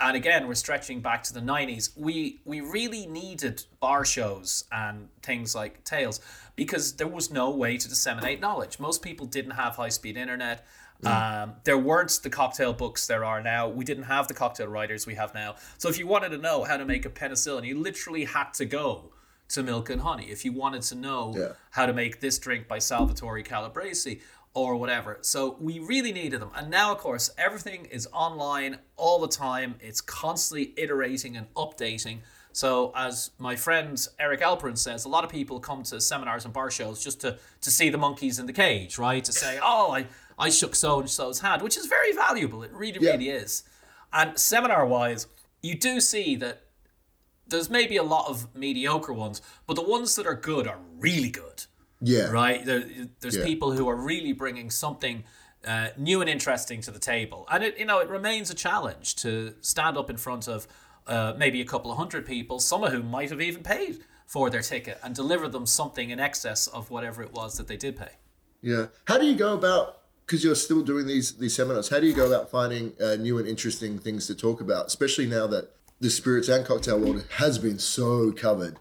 and 0.00 0.16
again, 0.16 0.46
we're 0.46 0.54
stretching 0.54 1.00
back 1.00 1.22
to 1.24 1.32
the 1.34 1.40
90s, 1.40 1.90
we 1.96 2.40
we 2.44 2.60
really 2.60 3.06
needed 3.06 3.64
bar 3.80 4.04
shows 4.04 4.64
and 4.70 5.08
things 5.22 5.54
like 5.54 5.84
Tales 5.84 6.20
because 6.54 6.94
there 6.94 7.06
was 7.08 7.30
no 7.30 7.50
way 7.50 7.76
to 7.78 7.88
disseminate 7.88 8.40
knowledge. 8.40 8.78
Most 8.78 9.02
people 9.02 9.26
didn't 9.26 9.52
have 9.52 9.76
high 9.76 9.88
speed 9.88 10.16
internet. 10.16 10.66
Um, 11.04 11.54
there 11.64 11.76
weren't 11.76 12.20
the 12.22 12.30
cocktail 12.30 12.72
books 12.72 13.06
there 13.06 13.22
are 13.22 13.42
now. 13.42 13.68
We 13.68 13.84
didn't 13.84 14.04
have 14.04 14.28
the 14.28 14.34
cocktail 14.34 14.66
writers 14.68 15.06
we 15.06 15.14
have 15.14 15.34
now. 15.34 15.56
So 15.76 15.90
if 15.90 15.98
you 15.98 16.06
wanted 16.06 16.30
to 16.30 16.38
know 16.38 16.64
how 16.64 16.78
to 16.78 16.86
make 16.86 17.04
a 17.04 17.10
penicillin, 17.10 17.66
you 17.66 17.78
literally 17.78 18.24
had 18.24 18.54
to 18.54 18.64
go 18.64 19.12
to 19.48 19.62
Milk 19.62 19.90
and 19.90 20.00
Honey, 20.00 20.24
if 20.30 20.44
you 20.44 20.52
wanted 20.52 20.82
to 20.82 20.94
know 20.94 21.34
Yeah. 21.36 21.52
how 21.70 21.86
to 21.86 21.92
make 21.92 22.20
this 22.20 22.38
drink 22.38 22.66
by 22.66 22.78
Salvatore 22.78 23.42
Calabrese 23.42 24.20
or 24.56 24.74
whatever. 24.74 25.18
So 25.20 25.56
we 25.60 25.78
really 25.80 26.12
needed 26.12 26.40
them. 26.40 26.50
And 26.56 26.70
now, 26.70 26.90
of 26.90 26.96
course, 26.98 27.30
everything 27.36 27.84
is 27.84 28.08
online 28.10 28.78
all 28.96 29.20
the 29.20 29.28
time. 29.28 29.74
It's 29.80 30.00
constantly 30.00 30.72
iterating 30.78 31.36
and 31.36 31.52
updating. 31.54 32.20
So, 32.52 32.90
as 32.96 33.32
my 33.38 33.54
friend 33.54 33.94
Eric 34.18 34.40
Alperin 34.40 34.78
says, 34.78 35.04
a 35.04 35.10
lot 35.10 35.24
of 35.24 35.30
people 35.30 35.60
come 35.60 35.82
to 35.84 36.00
seminars 36.00 36.46
and 36.46 36.54
bar 36.54 36.70
shows 36.70 37.04
just 37.04 37.20
to, 37.20 37.36
to 37.60 37.70
see 37.70 37.90
the 37.90 37.98
monkeys 37.98 38.38
in 38.38 38.46
the 38.46 38.52
cage, 38.54 38.96
right? 38.96 39.22
To 39.24 39.32
say, 39.32 39.58
oh, 39.62 39.92
I, 39.92 40.06
I 40.38 40.48
shook 40.48 40.74
so 40.74 41.00
and 41.00 41.10
so's 41.10 41.40
hand, 41.40 41.60
which 41.60 41.76
is 41.76 41.84
very 41.84 42.12
valuable. 42.14 42.62
It 42.62 42.72
really, 42.72 42.98
Yeah. 42.98 43.10
really 43.10 43.28
is. 43.28 43.62
And 44.10 44.38
seminar 44.38 44.86
wise, 44.86 45.26
you 45.62 45.74
do 45.74 46.00
see 46.00 46.34
that 46.36 46.62
there's 47.46 47.68
maybe 47.68 47.98
a 47.98 48.02
lot 48.02 48.30
of 48.30 48.54
mediocre 48.56 49.12
ones, 49.12 49.42
but 49.66 49.74
the 49.74 49.82
ones 49.82 50.16
that 50.16 50.26
are 50.26 50.34
good 50.34 50.66
are 50.66 50.78
really 50.98 51.28
good 51.28 51.66
Yeah. 52.00 52.30
right? 52.30 52.64
There, 52.64 52.84
there's 53.20 53.36
Yeah. 53.36 53.44
people 53.44 53.72
who 53.72 53.88
are 53.88 53.96
really 53.96 54.32
bringing 54.32 54.70
something 54.70 55.24
uh, 55.66 55.88
new 55.96 56.20
and 56.20 56.30
interesting 56.30 56.80
to 56.82 56.90
the 56.92 56.98
table, 56.98 57.46
and 57.50 57.64
it 57.64 57.76
you 57.78 57.84
know 57.84 57.98
it 57.98 58.08
remains 58.08 58.50
a 58.50 58.54
challenge 58.54 59.16
to 59.16 59.54
stand 59.62 59.96
up 59.96 60.08
in 60.08 60.16
front 60.16 60.46
of 60.46 60.68
uh, 61.08 61.34
maybe 61.36 61.60
a 61.60 61.64
couple 61.64 61.90
of 61.90 61.96
hundred 61.98 62.24
people, 62.26 62.60
some 62.60 62.84
of 62.84 62.92
whom 62.92 63.10
might 63.10 63.30
have 63.30 63.40
even 63.40 63.62
paid 63.62 63.98
for 64.26 64.48
their 64.50 64.60
ticket, 64.62 64.98
and 65.02 65.14
deliver 65.14 65.48
them 65.48 65.66
something 65.66 66.10
in 66.10 66.20
excess 66.20 66.66
of 66.68 66.90
whatever 66.90 67.22
it 67.22 67.32
was 67.32 67.56
that 67.56 67.66
they 67.68 67.76
did 67.76 67.96
pay. 67.96 68.10
Yeah. 68.62 68.86
How 69.06 69.18
do 69.18 69.26
you 69.26 69.34
go 69.36 69.54
about? 69.54 70.02
Because 70.24 70.42
you're 70.44 70.54
still 70.56 70.82
doing 70.82 71.06
these 71.06 71.32
these 71.38 71.54
seminars. 71.54 71.88
How 71.88 71.98
do 72.00 72.06
you 72.06 72.14
go 72.14 72.26
about 72.26 72.48
finding 72.50 72.92
uh, 73.00 73.16
new 73.16 73.38
and 73.38 73.48
interesting 73.48 73.98
things 73.98 74.26
to 74.28 74.34
talk 74.36 74.60
about, 74.60 74.86
especially 74.86 75.26
now 75.26 75.46
that 75.48 75.70
the 76.00 76.10
spirits 76.10 76.48
and 76.48 76.64
cocktail 76.64 76.98
world 77.00 77.24
has 77.38 77.58
been 77.58 77.78
so 77.80 78.30
covered? 78.30 78.76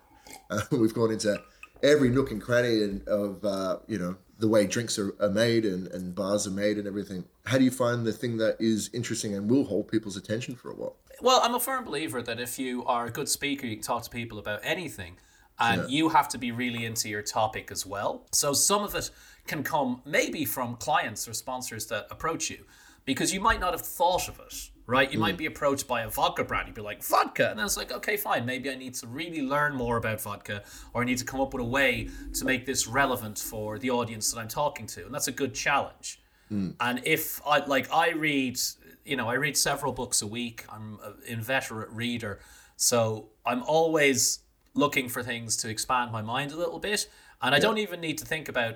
Uh, 0.52 0.62
we've 0.72 0.94
gone 0.94 1.12
into 1.12 1.42
every 1.84 2.10
nook 2.10 2.32
and 2.32 2.42
cranny 2.42 2.84
and 2.84 3.08
of 3.08 3.44
uh, 3.44 3.78
you 3.88 3.98
know 3.98 4.16
the 4.38 4.48
way 4.48 4.68
drinks 4.68 5.00
are, 5.00 5.16
are 5.22 5.30
made 5.30 5.66
and, 5.66 5.88
and 5.88 6.14
bars 6.14 6.46
are 6.46 6.52
made 6.52 6.78
and 6.78 6.88
everything. 6.88 7.24
How 7.46 7.58
do 7.58 7.64
you 7.64 7.72
find 7.72 8.06
the 8.06 8.12
thing 8.12 8.38
that 8.38 8.58
is 8.60 8.90
interesting 8.94 9.34
and 9.34 9.50
will 9.50 9.64
hold 9.64 9.88
people's 9.88 10.18
attention 10.18 10.56
for 10.56 10.72
a 10.72 10.76
while? 10.76 10.98
Well, 11.22 11.40
I'm 11.42 11.56
a 11.56 11.60
firm 11.60 11.86
believer 11.86 12.22
that 12.22 12.40
if 12.40 12.60
you 12.60 12.84
are 12.86 13.06
a 13.06 13.12
good 13.12 13.30
speaker, 13.30 13.66
you 13.66 13.78
can 13.78 13.84
talk 13.84 14.04
to 14.04 14.10
people 14.10 14.38
about 14.38 14.60
anything, 14.64 15.16
and 15.58 15.90
you 15.90 16.10
have 16.10 16.28
to 16.30 16.38
be 16.38 16.52
really 16.52 16.86
into 16.86 17.08
your 17.08 17.22
topic 17.22 17.72
as 17.72 17.86
well. 17.86 18.26
So 18.34 18.52
some 18.52 18.84
of 18.84 18.94
it 18.96 19.10
can 19.48 19.64
come 19.64 20.02
maybe 20.06 20.44
from 20.44 20.76
clients 20.76 21.28
or 21.28 21.34
sponsors 21.34 21.86
that 21.88 22.08
approach 22.12 22.50
you 22.50 22.66
because 23.06 23.34
you 23.34 23.40
might 23.40 23.60
not 23.60 23.72
have 23.72 23.82
thought 23.82 24.28
of 24.28 24.40
it, 24.40 24.70
right? 24.88 25.12
You 25.12 25.18
hmm. 25.18 25.24
might 25.24 25.38
be 25.38 25.46
approached 25.46 25.88
by 25.88 26.02
a 26.02 26.10
vodka 26.10 26.44
brand. 26.44 26.68
You'd 26.68 26.76
be 26.76 26.82
like, 26.82 27.04
vodka. 27.04 27.50
And 27.50 27.60
then 27.60 27.66
it's 27.66 27.78
like, 27.78 27.92
okay, 27.92 28.18
fine. 28.18 28.46
Maybe 28.46 28.70
I 28.70 28.76
need 28.76 28.94
to 28.96 29.08
really 29.08 29.42
learn 29.42 29.76
more 29.76 29.98
about 29.98 30.22
vodka 30.22 30.64
or 30.94 31.02
I 31.02 31.06
need 31.06 31.18
to 31.18 31.26
come 31.26 31.42
up 31.42 31.54
with 31.54 31.62
a 31.62 31.68
way 31.68 32.10
to 32.34 32.46
make 32.46 32.66
this 32.66 32.88
relevant 32.88 33.40
for 33.40 33.80
the 33.80 33.90
audience 33.90 34.32
that 34.32 34.40
I'm 34.40 34.48
talking 34.48 34.86
to. 34.88 35.06
And 35.06 35.14
that's 35.14 35.28
a 35.28 35.32
good 35.32 35.54
challenge. 35.54 36.22
Hmm. 36.50 36.72
And 36.80 37.02
if 37.04 37.42
I 37.46 37.66
like, 37.66 37.92
I 37.92 38.12
read, 38.12 38.60
you 39.04 39.16
know, 39.16 39.28
I 39.28 39.34
read 39.36 39.58
several 39.58 39.92
books 39.92 40.22
a 40.22 40.28
week. 40.28 40.66
I'm 40.70 41.00
an 41.04 41.16
inveterate 41.26 41.90
reader, 41.90 42.40
so 42.76 43.30
I'm 43.46 43.64
always 43.64 44.40
looking 44.76 45.10
for 45.10 45.24
things 45.24 45.58
to 45.58 45.70
expand 45.70 46.12
my 46.12 46.22
mind 46.22 46.52
a 46.52 46.58
little 46.58 46.80
bit. 46.80 47.10
And 47.42 47.56
I 47.56 47.60
don't 47.60 47.78
even 47.78 48.02
need 48.02 48.18
to 48.20 48.26
think 48.26 48.50
about 48.50 48.76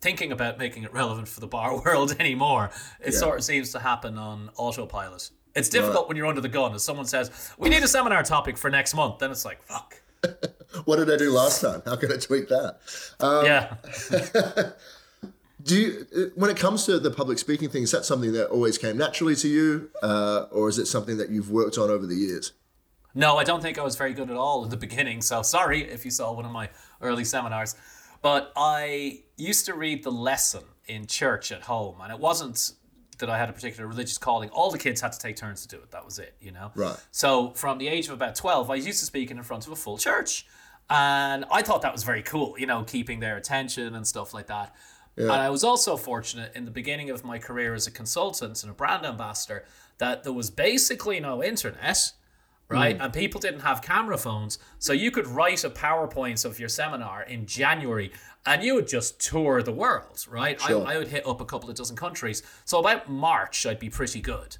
thinking 0.00 0.32
about 0.32 0.58
making 0.58 0.82
it 0.84 0.92
relevant 0.92 1.28
for 1.28 1.40
the 1.40 1.46
bar 1.46 1.80
world 1.84 2.14
anymore. 2.20 2.70
It 3.00 3.12
Yeah. 3.12 3.18
sort 3.18 3.38
of 3.38 3.44
seems 3.44 3.72
to 3.72 3.78
happen 3.80 4.18
on 4.18 4.50
autopilot. 4.56 5.30
It's 5.54 5.68
difficult 5.70 6.06
when 6.08 6.16
you're 6.18 6.26
under 6.26 6.42
the 6.42 6.50
gun. 6.50 6.74
As 6.74 6.84
someone 6.84 7.06
says, 7.06 7.30
"We 7.56 7.70
need 7.70 7.82
a 7.82 7.88
seminar 7.88 8.22
topic 8.22 8.58
for 8.58 8.68
next 8.70 8.94
month," 8.94 9.20
then 9.20 9.30
it's 9.30 9.44
like, 9.44 9.62
"Fuck." 9.62 10.02
What 10.84 10.96
did 10.96 11.10
I 11.10 11.16
do 11.16 11.30
last 11.30 11.62
time? 11.62 11.80
How 11.86 11.96
can 11.96 12.12
I 12.12 12.16
tweak 12.16 12.48
that? 12.48 12.78
yeah. 13.22 14.72
Do 15.62 15.74
you, 15.74 16.06
uh, 16.14 16.20
when 16.34 16.50
it 16.50 16.56
comes 16.58 16.84
to 16.86 16.98
the 17.00 17.10
public 17.10 17.38
speaking 17.38 17.68
thing, 17.70 17.82
is 17.82 17.90
that 17.90 18.04
something 18.04 18.32
that 18.32 18.48
always 18.50 18.76
came 18.78 18.96
naturally 18.98 19.34
to 19.36 19.48
you, 19.48 19.90
uh, 20.02 20.46
or 20.52 20.68
is 20.68 20.78
it 20.78 20.86
something 20.86 21.16
that 21.16 21.30
you've 21.30 21.50
worked 21.50 21.78
on 21.78 21.88
over 21.90 22.06
the 22.06 22.14
years? 22.14 22.52
No, 23.14 23.38
I 23.38 23.44
don't 23.44 23.62
think 23.62 23.78
I 23.78 23.82
was 23.82 23.96
very 23.96 24.12
good 24.12 24.30
at 24.30 24.36
all 24.36 24.62
in 24.64 24.70
the 24.70 24.76
beginning. 24.76 25.22
So 25.22 25.40
sorry 25.42 25.82
if 25.90 26.04
you 26.04 26.10
saw 26.10 26.32
one 26.32 26.44
of 26.44 26.52
my 26.52 26.68
early 27.00 27.24
seminars. 27.24 27.74
But 28.26 28.52
I 28.56 29.20
used 29.36 29.66
to 29.66 29.74
read 29.74 30.02
the 30.02 30.10
lesson 30.10 30.64
in 30.88 31.06
church 31.06 31.52
at 31.52 31.62
home, 31.62 32.00
and 32.00 32.12
it 32.12 32.18
wasn't 32.18 32.72
that 33.18 33.30
I 33.30 33.38
had 33.38 33.48
a 33.48 33.52
particular 33.52 33.86
religious 33.86 34.18
calling. 34.18 34.50
All 34.50 34.68
the 34.72 34.78
kids 34.78 35.00
had 35.00 35.12
to 35.12 35.18
take 35.20 35.36
turns 35.36 35.64
to 35.64 35.68
do 35.68 35.76
it. 35.80 35.92
That 35.92 36.04
was 36.04 36.18
it, 36.18 36.34
you 36.40 36.50
know? 36.50 36.72
Right. 36.74 36.96
So 37.12 37.50
from 37.50 37.78
the 37.78 37.86
age 37.86 38.08
of 38.08 38.14
about 38.14 38.34
12, 38.34 38.68
I 38.68 38.74
used 38.74 38.98
to 38.98 39.06
speak 39.06 39.30
in 39.30 39.40
front 39.44 39.68
of 39.68 39.72
a 39.72 39.76
full 39.76 39.96
church. 39.96 40.44
And 40.90 41.44
I 41.52 41.62
thought 41.62 41.82
that 41.82 41.92
was 41.92 42.02
very 42.02 42.22
cool, 42.22 42.56
you 42.58 42.66
know, 42.66 42.82
keeping 42.82 43.20
their 43.20 43.36
attention 43.36 43.94
and 43.94 44.04
stuff 44.04 44.34
like 44.34 44.48
that. 44.48 44.74
And 45.16 45.30
I 45.30 45.48
was 45.48 45.62
also 45.62 45.96
fortunate 45.96 46.50
in 46.56 46.64
the 46.64 46.72
beginning 46.72 47.10
of 47.10 47.24
my 47.24 47.38
career 47.38 47.74
as 47.74 47.86
a 47.86 47.92
consultant 47.92 48.64
and 48.64 48.72
a 48.72 48.74
brand 48.74 49.06
ambassador 49.06 49.66
that 49.98 50.24
there 50.24 50.32
was 50.32 50.50
basically 50.50 51.20
no 51.20 51.44
internet, 51.44 52.10
right? 52.68 52.96
Hmm. 52.96 53.02
And 53.02 53.12
people 53.12 53.40
didn't 53.40 53.60
have 53.60 53.82
camera 53.82 54.18
phones. 54.18 54.58
So 54.78 54.92
you 54.92 55.10
could 55.10 55.26
write 55.26 55.64
a 55.64 55.70
PowerPoint 55.70 56.44
of 56.44 56.58
your 56.58 56.68
seminar 56.68 57.22
in 57.22 57.46
January 57.46 58.12
and 58.44 58.62
you 58.62 58.74
would 58.74 58.86
just 58.88 59.20
tour 59.20 59.62
the 59.62 59.72
world, 59.72 60.24
right? 60.30 60.60
Sure. 60.60 60.86
I, 60.86 60.94
I 60.94 60.98
would 60.98 61.08
hit 61.08 61.26
up 61.26 61.40
a 61.40 61.44
couple 61.44 61.68
of 61.68 61.76
dozen 61.76 61.96
countries. 61.96 62.42
So 62.64 62.78
about 62.78 63.10
March, 63.10 63.66
I'd 63.66 63.78
be 63.78 63.90
pretty 63.90 64.20
good. 64.20 64.56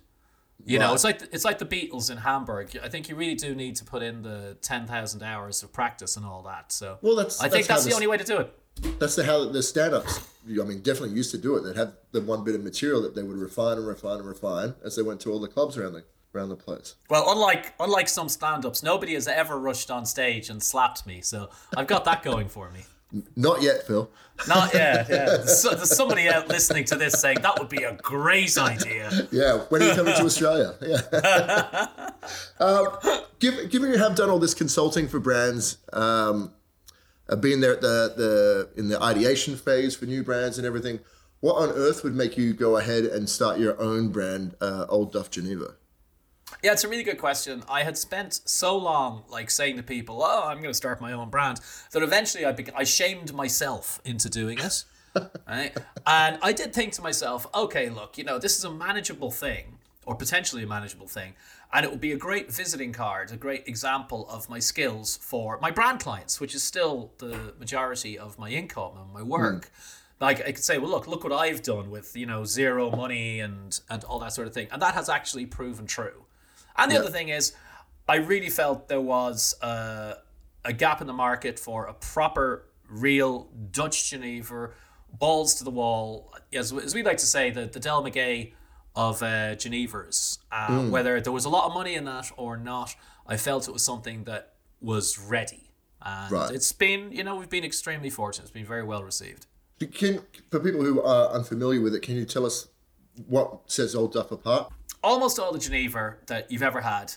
You 0.65 0.81
know, 0.81 0.95
it's 0.95 1.05
like 1.05 1.23
it's 1.33 1.45
like 1.45 1.59
the 1.59 1.67
Beatles 1.67 2.11
in 2.11 2.17
Hamburg. 2.17 2.77
I 2.83 2.89
think 2.89 3.09
you 3.09 3.15
really 3.15 3.37
do 3.37 3.55
need 3.55 3.77
to 3.77 3.85
put 3.85 4.03
in 4.03 4.23
the 4.23 4.57
ten 4.63 4.87
thousand 4.87 5.23
hours 5.23 5.63
of 5.63 5.73
practice 5.73 6.17
and 6.17 6.27
all 6.27 6.43
that. 6.43 6.73
So, 6.73 6.99
Well, 7.03 7.15
that's- 7.15 7.41
I 7.41 7.49
think 7.49 7.67
that's 7.67 7.69
how 7.69 7.75
that's 7.75 7.85
the 7.85 7.89
this- 7.91 7.95
only 7.95 8.07
way 8.09 8.17
to 8.17 8.25
do 8.25 8.39
it. 8.39 8.99
That's 8.99 9.15
the 9.15 9.25
how 9.25 9.49
the 9.49 9.63
stand-ups. 9.63 10.21
I 10.49 10.65
mean, 10.65 10.81
definitely 10.81 11.15
used 11.17 11.31
to 11.31 11.39
do 11.39 11.57
it. 11.57 11.63
They'd 11.63 11.77
have 11.77 11.93
the 12.13 12.21
one 12.21 12.43
bit 12.43 12.55
of 12.57 12.65
material 12.65 13.01
that 13.03 13.15
they 13.15 13.23
would 13.23 13.37
refine 13.37 13.79
and 13.79 13.87
refine 13.87 14.19
and 14.19 14.27
refine 14.29 14.75
as 14.85 14.97
they 14.97 15.03
went 15.03 15.21
to 15.21 15.31
all 15.33 15.39
the 15.41 15.49
clubs 15.49 15.77
around 15.79 15.93
the 15.93 16.05
around 16.37 16.50
the 16.50 16.57
place. 16.57 16.95
Well, 17.09 17.25
unlike 17.31 17.75
unlike 17.81 18.09
some 18.09 18.28
stand-ups, 18.28 18.83
nobody 18.83 19.14
has 19.14 19.26
ever 19.26 19.59
rushed 19.59 19.90
on 19.90 20.05
stage 20.05 20.50
and 20.50 20.62
slapped 20.62 21.07
me. 21.07 21.21
So 21.23 21.50
I've 21.76 21.87
got 21.87 22.05
that 22.05 22.23
going 22.23 22.49
for 22.49 22.71
me. 22.71 22.85
Not 23.37 23.62
yet, 23.62 23.87
Phil. 23.87 24.11
Not 24.49 24.75
yeah, 24.75 25.07
yeah. 25.09 25.25
There's, 25.26 25.59
so- 25.59 25.75
there's 25.75 25.95
somebody 25.95 26.28
out 26.28 26.49
listening 26.49 26.85
to 26.87 26.97
this 26.97 27.21
saying 27.21 27.40
that 27.43 27.59
would 27.59 27.69
be 27.69 27.85
a 27.85 27.95
great 27.95 28.59
idea. 28.59 29.28
Yeah, 29.31 29.59
when 29.69 29.83
are 29.83 29.88
you 29.88 29.95
coming 29.95 30.14
to 30.14 30.25
Australia? 30.25 30.75
Yeah. 30.83 32.11
um, 32.61 32.87
given, 33.38 33.69
given 33.69 33.90
you 33.90 33.99
have 33.99 34.16
done 34.16 34.28
all 34.28 34.38
this 34.38 34.55
consulting 34.55 35.09
for 35.09 35.21
brands, 35.21 35.78
um, 35.93 36.52
uh, 37.28 37.37
being 37.37 37.61
there 37.61 37.73
at 37.73 37.81
the, 37.81 38.12
the 38.75 38.81
in 38.81 38.88
the 38.88 39.00
ideation 39.02 39.57
phase 39.57 39.97
for 39.97 40.07
new 40.07 40.23
brands 40.23 40.59
and 40.59 40.66
everything, 40.66 41.00
what 41.40 41.55
on 41.55 41.71
earth 41.71 42.02
would 42.05 42.14
make 42.14 42.37
you 42.37 42.52
go 42.52 42.76
ahead 42.76 43.05
and 43.05 43.28
start 43.28 43.59
your 43.59 43.81
own 43.81 44.09
brand, 44.09 44.55
uh, 44.61 44.87
Old 44.88 45.12
Duff 45.12 45.31
Genever? 45.31 45.75
Yeah, 46.67 46.73
it's 46.73 46.83
a 46.83 46.89
really 46.89 47.05
good 47.05 47.19
question. 47.19 47.63
I 47.69 47.85
had 47.85 47.97
spent 47.97 48.41
so 48.45 48.77
long 48.77 49.23
like 49.29 49.53
saying 49.53 49.77
to 49.77 49.85
people, 49.85 50.21
"Oh, 50.21 50.49
I'm 50.49 50.57
going 50.57 50.71
to 50.71 50.75
start 50.75 51.01
my 51.01 51.13
own 51.13 51.31
brand," 51.31 51.61
that 51.93 52.03
eventually 52.03 52.45
I 52.45 52.51
bec 52.51 52.71
I 52.75 52.83
shamed 52.83 53.33
myself 53.33 54.01
into 54.05 54.29
doing 54.29 54.59
it. 54.59 54.83
right? 55.49 55.73
And 56.05 56.41
I 56.43 56.53
did 56.53 56.75
think 56.75 56.93
to 56.95 57.03
myself, 57.03 57.47
"Okay, 57.55 57.89
look, 57.89 58.19
you 58.19 58.25
know, 58.25 58.41
this 58.41 58.59
is 58.59 58.65
a 58.65 58.71
manageable 58.73 59.31
thing 59.31 59.79
or 60.07 60.17
potentially 60.17 60.65
a 60.65 60.67
manageable 60.67 61.07
thing, 61.07 61.35
and 61.73 61.85
it 61.85 61.91
would 61.93 62.01
be 62.01 62.11
a 62.11 62.17
great 62.17 62.53
visiting 62.53 62.93
card, 62.93 63.31
a 63.31 63.37
great 63.37 63.69
example 63.69 64.29
of 64.29 64.51
my 64.51 64.59
skills 64.59 65.19
for 65.19 65.61
my 65.63 65.71
brand 65.71 66.01
clients, 66.01 66.41
which 66.41 66.53
is 66.53 66.65
still 66.65 67.13
the 67.19 67.55
majority 67.61 68.19
of 68.19 68.41
my 68.41 68.51
income 68.51 68.95
and 69.01 69.13
my 69.13 69.21
hmm. 69.21 69.29
work." 69.29 69.71
Like 70.19 70.41
I 70.41 70.51
could 70.51 70.65
say, 70.65 70.79
well, 70.79 70.91
look, 70.91 71.07
look 71.07 71.23
what 71.23 71.33
I've 71.33 71.63
done 71.63 71.91
with 71.91 72.17
you 72.17 72.27
know 72.27 72.45
zero 72.45 72.91
money 72.91 73.39
and 73.39 73.79
and 73.89 74.03
all 74.03 74.19
that 74.19 74.33
sort 74.33 74.49
of 74.49 74.53
thing, 74.53 74.67
and 74.73 74.83
that 74.83 74.95
has 74.95 75.09
actually 75.09 75.47
proven 75.47 75.87
true. 75.87 76.27
And 76.78 76.90
the 76.90 76.95
Yeah. 76.95 77.00
other 77.00 77.11
thing 77.11 77.28
is, 77.28 77.52
I 78.09 78.16
really 78.16 78.50
felt 78.50 78.88
there 78.88 79.00
was 79.00 79.54
a, 79.62 80.18
a 80.64 80.73
gap 80.73 81.00
in 81.00 81.06
the 81.06 81.12
market 81.12 81.59
for 81.59 81.87
a 81.87 81.95
proper, 81.95 82.66
real 82.88 83.49
Dutch 83.71 84.11
Genever, 84.11 84.73
balls 85.12 85.54
to 85.56 85.64
the 85.64 85.71
wall. 85.71 86.33
As, 86.52 86.73
as 86.73 86.95
we 86.95 87.02
like 87.02 87.18
to 87.18 87.26
say, 87.26 87.50
the, 87.50 87.66
the 87.66 87.80
Del 87.80 88.02
Maguey 88.02 88.52
of 88.95 89.23
uh, 89.23 89.54
Genevers. 89.56 90.38
Uh, 90.52 90.85
Whether 90.88 91.21
there 91.21 91.33
was 91.33 91.45
a 91.45 91.49
lot 91.49 91.66
of 91.66 91.75
money 91.75 91.95
in 91.95 92.04
that 92.04 92.30
or 92.37 92.56
not, 92.56 92.95
I 93.26 93.37
felt 93.37 93.68
it 93.68 93.73
was 93.73 93.83
something 93.85 94.25
that 94.25 94.54
was 94.80 95.18
ready. 95.18 95.71
And 96.02 96.30
Right. 96.33 96.50
it's 96.52 96.71
been, 96.73 97.11
you 97.12 97.25
know, 97.25 97.37
we've 97.37 97.50
been 97.50 97.64
extremely 97.64 98.11
fortunate. 98.11 98.45
It's 98.45 98.52
been 98.52 98.66
very 98.66 98.85
well 98.85 99.02
received. 99.02 99.47
Can 99.92 100.23
for 100.50 100.61
people 100.61 100.83
who 100.83 101.02
are 101.02 101.28
unfamiliar 101.33 101.80
with 101.80 101.95
it, 101.95 102.00
can 102.00 102.14
you 102.16 102.25
tell 102.25 102.47
us 102.47 102.68
what 103.26 103.71
sets 103.71 103.95
Old 103.95 104.12
Duff 104.12 104.30
apart? 104.30 104.73
Almost 105.07 105.39
all 105.39 105.53
the 105.53 105.61
Genever 105.61 106.17
that 106.27 106.51
you've 106.51 106.65
ever 106.65 106.81
had 106.81 107.13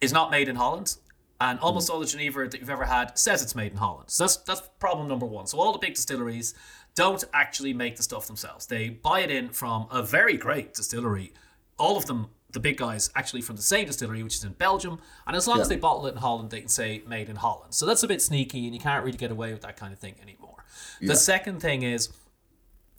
is 0.00 0.12
not 0.12 0.30
made 0.30 0.48
in 0.48 0.54
Holland, 0.54 0.96
and 1.40 1.58
almost 1.58 1.90
all 1.90 1.98
the 1.98 2.06
Genever 2.06 2.48
that 2.48 2.60
you've 2.60 2.70
ever 2.70 2.84
had 2.84 3.18
says 3.18 3.42
it's 3.42 3.56
made 3.56 3.72
in 3.72 3.78
Holland. 3.78 4.10
So 4.10 4.22
that's 4.22 4.36
that's 4.36 4.62
problem 4.78 5.08
number 5.08 5.26
one. 5.26 5.48
So 5.48 5.58
all 5.58 5.72
the 5.72 5.80
big 5.80 5.94
distilleries 5.94 6.54
don't 6.94 7.24
actually 7.34 7.72
make 7.72 7.96
the 7.96 8.04
stuff 8.04 8.28
themselves. 8.28 8.66
They 8.66 8.90
buy 8.90 9.22
it 9.22 9.32
in 9.32 9.48
from 9.48 9.88
a 9.90 10.04
very 10.04 10.36
great 10.36 10.72
distillery. 10.72 11.32
All 11.80 11.96
of 11.96 12.06
them 12.06 12.28
the 12.52 12.60
big 12.60 12.76
guys 12.76 13.10
actually 13.16 13.42
from 13.42 13.56
the 13.56 13.62
same 13.62 13.88
distillery, 13.88 14.22
which 14.22 14.36
is 14.36 14.44
in 14.44 14.52
Belgium. 14.52 15.00
And 15.26 15.34
as 15.34 15.48
long 15.48 15.60
as 15.60 15.68
they 15.68 15.74
bottle 15.74 16.06
it 16.06 16.12
in 16.12 16.18
Holland, 16.18 16.50
they 16.50 16.60
can 16.60 16.68
say 16.68 17.02
made 17.08 17.28
in 17.28 17.34
Holland. 17.34 17.74
So 17.74 17.86
that's 17.86 18.04
a 18.04 18.08
bit 18.08 18.22
sneaky, 18.22 18.66
and 18.66 18.72
you 18.72 18.80
can't 18.80 19.04
really 19.04 19.18
get 19.18 19.32
away 19.32 19.52
with 19.52 19.62
that 19.62 19.76
kind 19.76 19.92
of 19.92 19.98
thing 19.98 20.14
anymore. 20.22 20.64
The 21.00 21.16
second 21.16 21.58
thing 21.58 21.82
is 21.82 22.10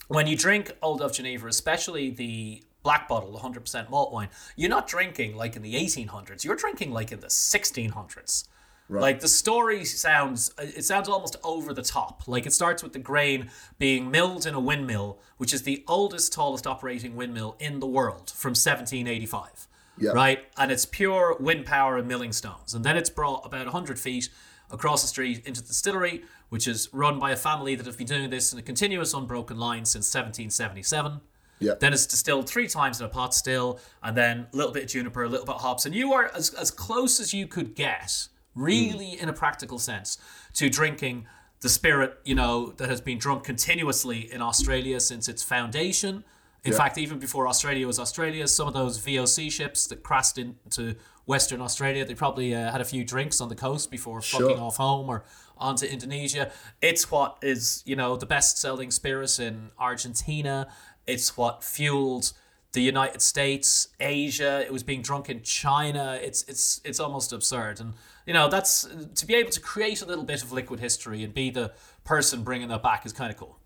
when 0.10 0.28
you 0.28 0.36
drink 0.36 0.74
Old 0.82 1.00
Duff 1.00 1.14
Genever, 1.14 1.48
especially 1.48 2.10
the 2.10 2.62
black 2.86 3.08
bottle, 3.10 3.38
100% 3.44 3.90
malt 3.90 4.14
wine, 4.14 4.30
you're 4.56 4.70
not 4.70 4.88
drinking 4.88 5.36
like 5.36 5.56
in 5.56 5.64
the 5.64 5.74
1800s. 5.74 6.46
You're 6.46 6.56
drinking 6.56 6.92
like 6.92 7.12
in 7.12 7.20
the 7.20 7.28
1600s. 7.28 8.48
Like 8.88 9.20
the 9.20 9.28
story 9.28 9.84
sounds, 9.84 10.54
it 10.60 10.86
sounds 10.86 11.10
almost 11.10 11.38
over 11.44 11.74
the 11.74 11.82
top. 11.82 12.28
Like 12.28 12.46
it 12.46 12.54
starts 12.54 12.84
with 12.84 12.94
the 12.94 13.00
grain 13.00 13.50
being 13.80 14.12
milled 14.12 14.46
in 14.46 14.54
a 14.54 14.60
windmill, 14.60 15.18
which 15.38 15.52
is 15.52 15.64
the 15.64 15.84
oldest, 15.88 16.32
tallest 16.32 16.68
operating 16.68 17.16
windmill 17.16 17.58
in 17.60 17.80
the 17.80 17.88
world 17.88 18.30
from 18.30 18.52
1785. 18.52 19.68
Yeah. 19.98 20.12
Right? 20.12 20.46
And 20.56 20.72
it's 20.72 20.86
pure 20.86 21.36
wind 21.40 21.66
power 21.66 21.98
and 21.98 22.08
milling 22.08 22.34
stones. 22.34 22.76
And 22.76 22.86
then 22.86 22.96
it's 22.96 23.10
brought 23.10 23.44
about 23.44 23.66
100 23.66 24.00
feet 24.00 24.30
across 24.70 25.02
the 25.02 25.08
street 25.08 25.42
into 25.48 25.62
the 25.62 25.70
distillery, 25.70 26.24
which 26.50 26.68
is 26.68 26.90
run 26.94 27.18
by 27.18 27.32
a 27.32 27.36
family 27.36 27.74
that 27.74 27.88
have 27.88 27.98
been 27.98 28.06
doing 28.06 28.30
this 28.30 28.54
in 28.54 28.60
a 28.60 28.62
continuous, 28.62 29.16
unbroken 29.16 29.58
line 29.58 29.86
since 29.86 30.14
1777. 30.14 31.22
Yeah. 31.60 31.74
Then 31.80 31.94
it's 31.94 32.06
distilled 32.06 32.48
three 32.50 32.68
times 32.68 33.00
in 33.00 33.06
a 33.06 33.10
pot 33.10 33.34
still, 33.34 33.80
and 34.04 34.16
then 34.16 34.48
a 34.52 34.56
little 34.56 34.72
bit 34.74 34.84
of 34.84 34.90
juniper, 34.90 35.24
a 35.24 35.30
little 35.30 35.46
bit 35.46 35.56
of 35.56 35.62
hops, 35.62 35.86
and 35.86 35.96
you 35.96 36.14
are 36.14 36.30
as, 36.36 36.54
as 36.54 36.70
close 36.72 37.20
as 37.20 37.34
you 37.34 37.48
could 37.48 37.76
get, 37.76 38.28
really 38.56 39.20
in 39.20 39.30
a 39.30 39.34
practical 39.34 39.80
sense, 39.80 40.18
to 40.54 40.70
drinking 40.70 41.26
the 41.62 41.70
spirit, 41.70 42.20
you 42.26 42.36
know, 42.36 42.72
that 42.78 42.90
has 42.90 43.02
been 43.02 43.18
drunk 43.18 43.44
continuously 43.44 44.32
in 44.32 44.42
Australia 44.42 45.00
since 45.00 45.28
its 45.30 45.42
foundation. 45.42 46.24
In 46.64 46.72
Yeah. 46.72 46.78
fact, 46.78 46.98
even 46.98 47.20
before 47.20 47.48
Australia 47.48 47.88
was 47.88 48.00
Australia, 48.00 48.48
some 48.48 48.68
of 48.68 48.74
those 48.74 48.98
VOC 49.00 49.50
ships 49.52 49.88
that 49.88 50.04
crashed 50.04 50.38
into 50.38 50.96
Western 51.26 51.62
Australia, 51.62 52.04
they 52.06 52.16
probably 52.16 52.54
uh, 52.54 52.72
had 52.72 52.82
a 52.82 52.86
few 52.86 53.04
drinks 53.04 53.40
on 53.40 53.50
the 53.50 53.56
coast 53.56 53.90
before 53.90 54.22
fucking 54.22 54.60
off 54.60 54.78
home 54.78 55.10
or 55.10 55.24
onto 55.58 55.86
Indonesia. 55.86 56.52
It's 56.82 57.10
what 57.10 57.38
is, 57.42 57.82
you 57.86 57.96
know, 57.96 58.16
the 58.18 58.26
best 58.26 58.58
selling 58.58 58.92
spirit 58.92 59.40
in 59.40 59.72
Argentina. 59.80 60.68
It's 61.08 61.38
what 61.38 61.64
fueled 61.64 62.34
the 62.74 62.82
United 62.82 63.22
States, 63.22 63.88
Asia. 64.00 64.62
It 64.66 64.74
was 64.74 64.84
being 64.84 65.02
drunk 65.02 65.30
in 65.30 65.42
China. 65.44 66.20
It's 66.22 66.44
it's 66.44 66.82
it's 66.84 67.00
almost 67.00 67.32
absurd. 67.32 67.80
And 67.80 67.94
you 68.26 68.34
know, 68.34 68.50
that's 68.50 68.88
to 69.16 69.26
be 69.26 69.36
able 69.36 69.52
to 69.52 69.62
create 69.62 70.02
a 70.02 70.06
little 70.06 70.24
bit 70.26 70.44
of 70.44 70.52
liquid 70.52 70.80
history 70.80 71.24
and 71.24 71.34
be 71.34 71.50
the 71.50 71.72
person 72.04 72.44
bringing 72.44 72.68
that 72.70 72.84
back 72.84 73.06
is 73.06 73.14
kind 73.14 73.32
of 73.32 73.38
cool. 73.38 73.60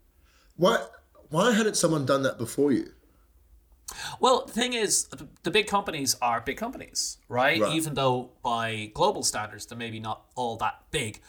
Why 0.57 0.85
why 1.29 1.53
hadn't 1.53 1.75
someone 1.77 2.05
done 2.05 2.23
that 2.23 2.37
before 2.37 2.71
you? 2.71 2.91
Well, 4.19 4.45
the 4.45 4.53
thing 4.53 4.73
is, 4.73 5.05
the- 5.05 5.27
the 5.43 5.49
big 5.51 5.65
companies 5.67 6.15
are 6.21 6.41
big 6.41 6.57
companies, 6.57 7.17
right? 7.27 7.59
Right. 7.59 7.73
Even 7.73 7.95
though 7.95 8.31
by 8.43 8.91
global 8.93 9.23
standards, 9.23 9.65
they're 9.65 9.77
maybe 9.77 9.99
not 9.99 10.25
all 10.35 10.57
that 10.57 10.83
big. 10.91 11.19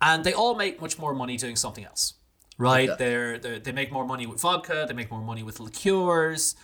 And 0.00 0.24
they 0.24 0.32
all 0.32 0.54
make 0.56 0.80
much 0.80 0.98
more 0.98 1.14
money 1.14 1.36
doing 1.36 1.54
something 1.56 1.84
else, 1.84 2.14
right? 2.58 2.90
They're, 2.98 3.38
they're, 3.38 3.58
they 3.58 3.72
make 3.72 3.90
more 3.90 4.04
money 4.04 4.26
with 4.26 4.40
vodka, 4.40 4.84
they 4.86 4.94
make 4.94 5.10
more 5.10 5.22
money 5.22 5.42
with 5.42 5.60
liqueurs, 5.60 6.56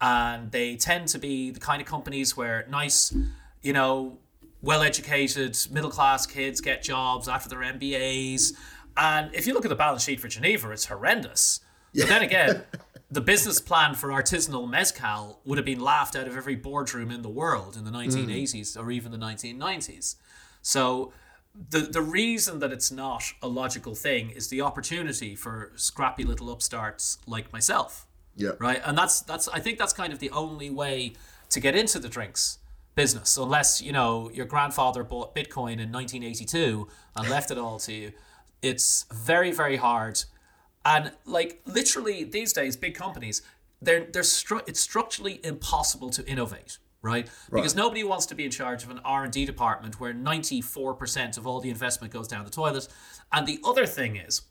and 0.00 0.50
they 0.50 0.76
tend 0.76 1.08
to 1.08 1.18
be 1.18 1.50
the 1.50 1.60
kind 1.60 1.80
of 1.80 1.86
companies 1.86 2.36
where 2.36 2.66
nice, 2.68 3.14
you 3.60 3.72
know, 3.72 4.18
well 4.62 4.82
educated, 4.82 5.56
middle 5.70 5.90
class 5.90 6.26
kids 6.26 6.60
get 6.60 6.82
jobs 6.82 7.28
after 7.28 7.48
their 7.48 7.60
MBAs. 7.60 8.54
And 8.96 9.34
if 9.34 9.46
you 9.46 9.54
look 9.54 9.64
at 9.64 9.68
the 9.68 9.76
balance 9.76 10.04
sheet 10.04 10.20
for 10.20 10.28
Genever, 10.28 10.72
it's 10.72 10.86
horrendous. 10.86 11.60
But 11.94 12.08
then 12.08 12.22
again, 12.22 12.62
the 13.10 13.20
business 13.20 13.60
plan 13.60 13.94
for 13.94 14.08
artisanal 14.08 14.68
mezcal 14.68 15.40
would 15.44 15.58
have 15.58 15.64
been 15.64 15.80
laughed 15.80 16.16
out 16.16 16.26
of 16.26 16.36
every 16.36 16.56
boardroom 16.56 17.10
in 17.10 17.22
the 17.22 17.28
world 17.28 17.76
in 17.76 17.84
the 17.84 17.90
mm. 17.90 18.06
1980s 18.06 18.80
or 18.80 18.90
even 18.90 19.12
the 19.12 19.18
1990s. 19.18 20.16
So 20.62 21.12
the 21.70 21.80
the 21.80 22.00
reason 22.02 22.58
that 22.60 22.72
it's 22.72 22.90
not 22.90 23.22
a 23.42 23.48
logical 23.48 23.94
thing 23.94 24.30
is 24.30 24.48
the 24.48 24.60
opportunity 24.62 25.34
for 25.34 25.72
scrappy 25.76 26.24
little 26.24 26.50
upstarts 26.50 27.18
like 27.26 27.52
myself 27.52 28.06
Yeah. 28.36 28.52
right? 28.58 28.80
And 28.84 28.96
that's 28.96 29.20
that's 29.20 29.48
I 29.48 29.60
think 29.60 29.78
that's 29.78 29.92
kind 29.92 30.12
of 30.12 30.18
the 30.18 30.30
only 30.30 30.70
way 30.70 31.12
to 31.50 31.60
get 31.60 31.74
into 31.76 31.98
the 31.98 32.08
drinks 32.08 32.58
business, 32.94 33.36
unless 33.36 33.80
you 33.82 33.92
know 33.92 34.30
your 34.32 34.46
grandfather 34.46 35.02
bought 35.04 35.34
Bitcoin 35.34 35.78
in 35.80 35.90
1982 35.92 36.88
and 37.16 37.28
left 37.28 37.50
it 37.50 37.58
all 37.58 37.78
to 37.80 37.92
you. 37.92 38.12
It's 38.62 39.04
very 39.12 39.50
very 39.52 39.76
hard, 39.76 40.24
and 40.84 41.12
like 41.26 41.60
literally 41.66 42.24
these 42.24 42.52
days, 42.54 42.76
big 42.76 42.94
companies 42.94 43.42
they're 43.82 44.06
they're 44.12 44.22
stru- 44.22 44.66
it's 44.66 44.80
structurally 44.80 45.40
impossible 45.44 46.08
to 46.10 46.26
innovate. 46.26 46.78
Right? 47.02 47.28
Because 47.52 47.74
nobody 47.74 48.04
wants 48.04 48.26
to 48.26 48.34
be 48.36 48.44
in 48.44 48.50
charge 48.52 48.84
of 48.84 48.90
an 48.90 49.00
R 49.04 49.24
and 49.24 49.32
D 49.32 49.44
department 49.44 49.98
where 50.00 50.12
ninety 50.12 50.60
four 50.60 50.94
percent 50.94 51.36
of 51.36 51.46
all 51.46 51.60
the 51.60 51.68
investment 51.70 52.12
goes 52.12 52.28
down 52.28 52.44
the 52.44 52.50
toilet. 52.50 52.86
And 53.32 53.46
the 53.46 53.58
other 53.64 53.86
thing 53.86 54.16
is, 54.16 54.42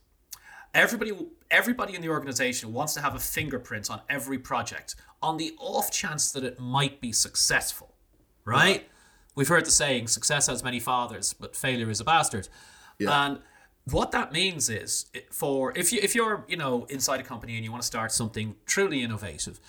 everybody 0.73 1.11
everybody 1.49 1.95
in 1.95 2.01
the 2.01 2.09
organization 2.09 2.73
wants 2.73 2.93
to 2.93 3.01
have 3.01 3.15
a 3.15 3.19
fingerprint 3.19 3.89
on 3.89 4.01
every 4.09 4.37
project 4.37 4.95
on 5.21 5.37
the 5.37 5.53
off 5.59 5.91
chance 5.91 6.31
that 6.31 6.43
it 6.43 6.59
might 6.59 7.01
be 7.01 7.11
successful 7.11 7.93
right 8.45 8.87
we've 9.35 9.49
heard 9.49 9.65
the 9.65 9.71
saying 9.71 10.07
success 10.07 10.47
has 10.47 10.63
many 10.63 10.79
fathers 10.79 11.33
but 11.33 11.55
failure 11.55 11.89
is 11.89 11.99
a 11.99 12.03
bastard 12.05 12.47
Yeah. 12.99 13.25
and 13.25 13.39
what 13.85 14.11
that 14.11 14.31
means 14.31 14.69
is 14.69 15.07
for 15.29 15.73
if 15.77 15.91
you 15.91 15.99
if 16.01 16.15
you're 16.15 16.45
you 16.47 16.55
know 16.55 16.85
inside 16.85 17.19
a 17.19 17.23
company 17.23 17.55
and 17.55 17.65
you 17.65 17.71
want 17.71 17.81
to 17.81 17.87
start 17.87 18.11
something 18.13 18.55
truly 18.65 19.03
innovative 19.03 19.59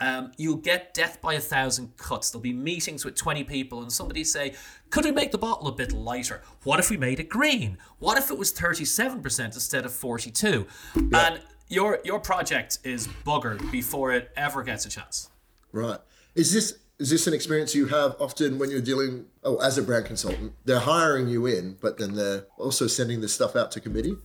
um, 0.00 0.32
you'll 0.36 0.56
get 0.56 0.94
death 0.94 1.20
by 1.20 1.34
a 1.34 1.40
thousand 1.40 1.96
cuts. 1.96 2.30
There'll 2.30 2.42
be 2.42 2.52
meetings 2.52 3.04
with 3.04 3.14
20 3.14 3.44
people, 3.44 3.82
and 3.82 3.92
somebody 3.92 4.24
say, 4.24 4.54
Could 4.88 5.04
we 5.04 5.12
make 5.12 5.30
the 5.30 5.38
bottle 5.38 5.68
a 5.68 5.72
bit 5.72 5.92
lighter? 5.92 6.42
What 6.64 6.80
if 6.80 6.90
we 6.90 6.96
made 6.96 7.20
it 7.20 7.28
green? 7.28 7.78
What 7.98 8.18
if 8.18 8.30
it 8.30 8.38
was 8.38 8.52
37% 8.52 9.44
instead 9.44 9.84
of 9.84 9.92
42? 9.92 10.66
And 11.12 11.40
your 11.68 12.00
your 12.04 12.18
project 12.18 12.78
is 12.82 13.08
buggered 13.24 13.70
before 13.70 14.12
it 14.12 14.30
ever 14.36 14.62
gets 14.62 14.84
a 14.86 14.88
chance. 14.88 15.30
Right. 15.72 15.98
Is 16.34 16.52
this 16.52 16.78
is 16.98 17.10
this 17.10 17.26
an 17.26 17.32
experience 17.32 17.74
you 17.74 17.86
have 17.86 18.16
often 18.20 18.58
when 18.58 18.70
you're 18.70 18.80
dealing 18.80 19.26
oh 19.44 19.56
as 19.58 19.78
a 19.78 19.82
brand 19.82 20.06
consultant? 20.06 20.52
They're 20.64 20.80
hiring 20.80 21.28
you 21.28 21.46
in, 21.46 21.78
but 21.80 21.98
then 21.98 22.14
they're 22.14 22.46
also 22.58 22.86
sending 22.86 23.20
this 23.20 23.32
stuff 23.32 23.56
out 23.56 23.70
to 23.72 23.80
committee? 23.80 24.16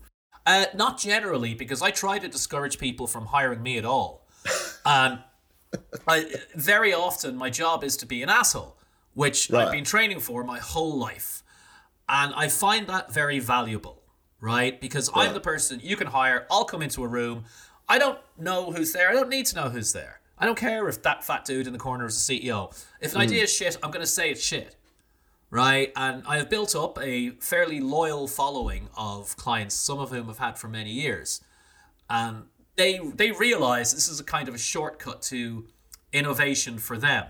Uh, 0.46 0.66
not 0.76 1.00
generally, 1.00 1.54
because 1.56 1.82
I 1.82 1.90
try 1.92 2.20
to 2.20 2.28
discourage 2.28 2.78
people 2.78 3.08
from 3.08 3.28
hiring 3.28 3.64
me 3.64 3.78
at 3.78 3.86
all. 3.86 4.28
And 4.86 5.20
I, 6.08 6.26
very 6.56 6.94
often, 6.94 7.36
my 7.36 7.50
job 7.50 7.84
is 7.84 7.98
to 7.98 8.06
be 8.06 8.24
an 8.24 8.30
asshole, 8.30 8.78
which 9.14 9.52
I've 9.54 9.72
been 9.72 9.84
training 9.84 10.20
for 10.20 10.44
my 10.44 10.60
whole 10.60 10.98
life. 10.98 11.44
And 12.08 12.34
I 12.36 12.50
find 12.50 12.88
that 12.88 13.14
very 13.14 13.40
valuable, 13.40 14.02
right? 14.40 14.80
Because 14.80 15.10
I'm 15.14 15.34
the 15.34 15.40
person 15.40 15.80
you 15.82 15.96
can 15.96 16.08
hire. 16.08 16.46
I'll 16.52 16.66
come 16.66 16.82
into 16.82 17.04
a 17.04 17.08
room. 17.08 17.46
I 17.90 17.98
don't 17.98 18.20
know 18.38 18.72
who's 18.72 18.94
there. 18.94 19.10
I 19.10 19.14
don't 19.14 19.30
need 19.30 19.46
to 19.48 19.56
know 19.56 19.70
who's 19.70 19.94
there. 19.94 20.22
I 20.38 20.46
don't 20.46 20.58
care 20.58 20.88
if 20.90 21.02
that 21.04 21.24
fat 21.24 21.46
dude 21.46 21.66
in 21.66 21.74
the 21.74 21.80
corner 21.80 22.06
is 22.06 22.28
the 22.28 22.40
CEO. 22.40 22.70
If 23.00 23.12
an 23.12 23.18
hmm. 23.18 23.24
idea 23.24 23.44
is 23.44 23.54
shit, 23.54 23.78
I'm 23.82 23.90
going 23.90 24.02
to 24.04 24.08
say 24.08 24.32
it's 24.32 24.44
shit 24.44 24.76
right? 25.56 25.94
And 25.96 26.24
I 26.28 26.38
have 26.38 26.50
built 26.50 26.76
up 26.76 27.00
a 27.02 27.32
fairly 27.40 27.80
loyal 27.80 28.28
following 28.28 28.90
of 28.98 29.38
clients, 29.38 29.76
some 29.76 30.00
of 30.00 30.10
whom 30.12 30.30
I've 30.30 30.38
had 30.38 30.58
for 30.58 30.68
many 30.68 30.92
years, 30.92 31.42
and 32.10 32.44
they 32.76 33.00
they 33.00 33.32
realize 33.32 33.94
this 33.94 34.08
is 34.08 34.20
a 34.20 34.24
kind 34.24 34.48
of 34.48 34.56
a 34.56 34.58
shortcut 34.58 35.22
to 35.24 35.66
innovation 36.14 36.78
for 36.78 36.98
them, 36.98 37.26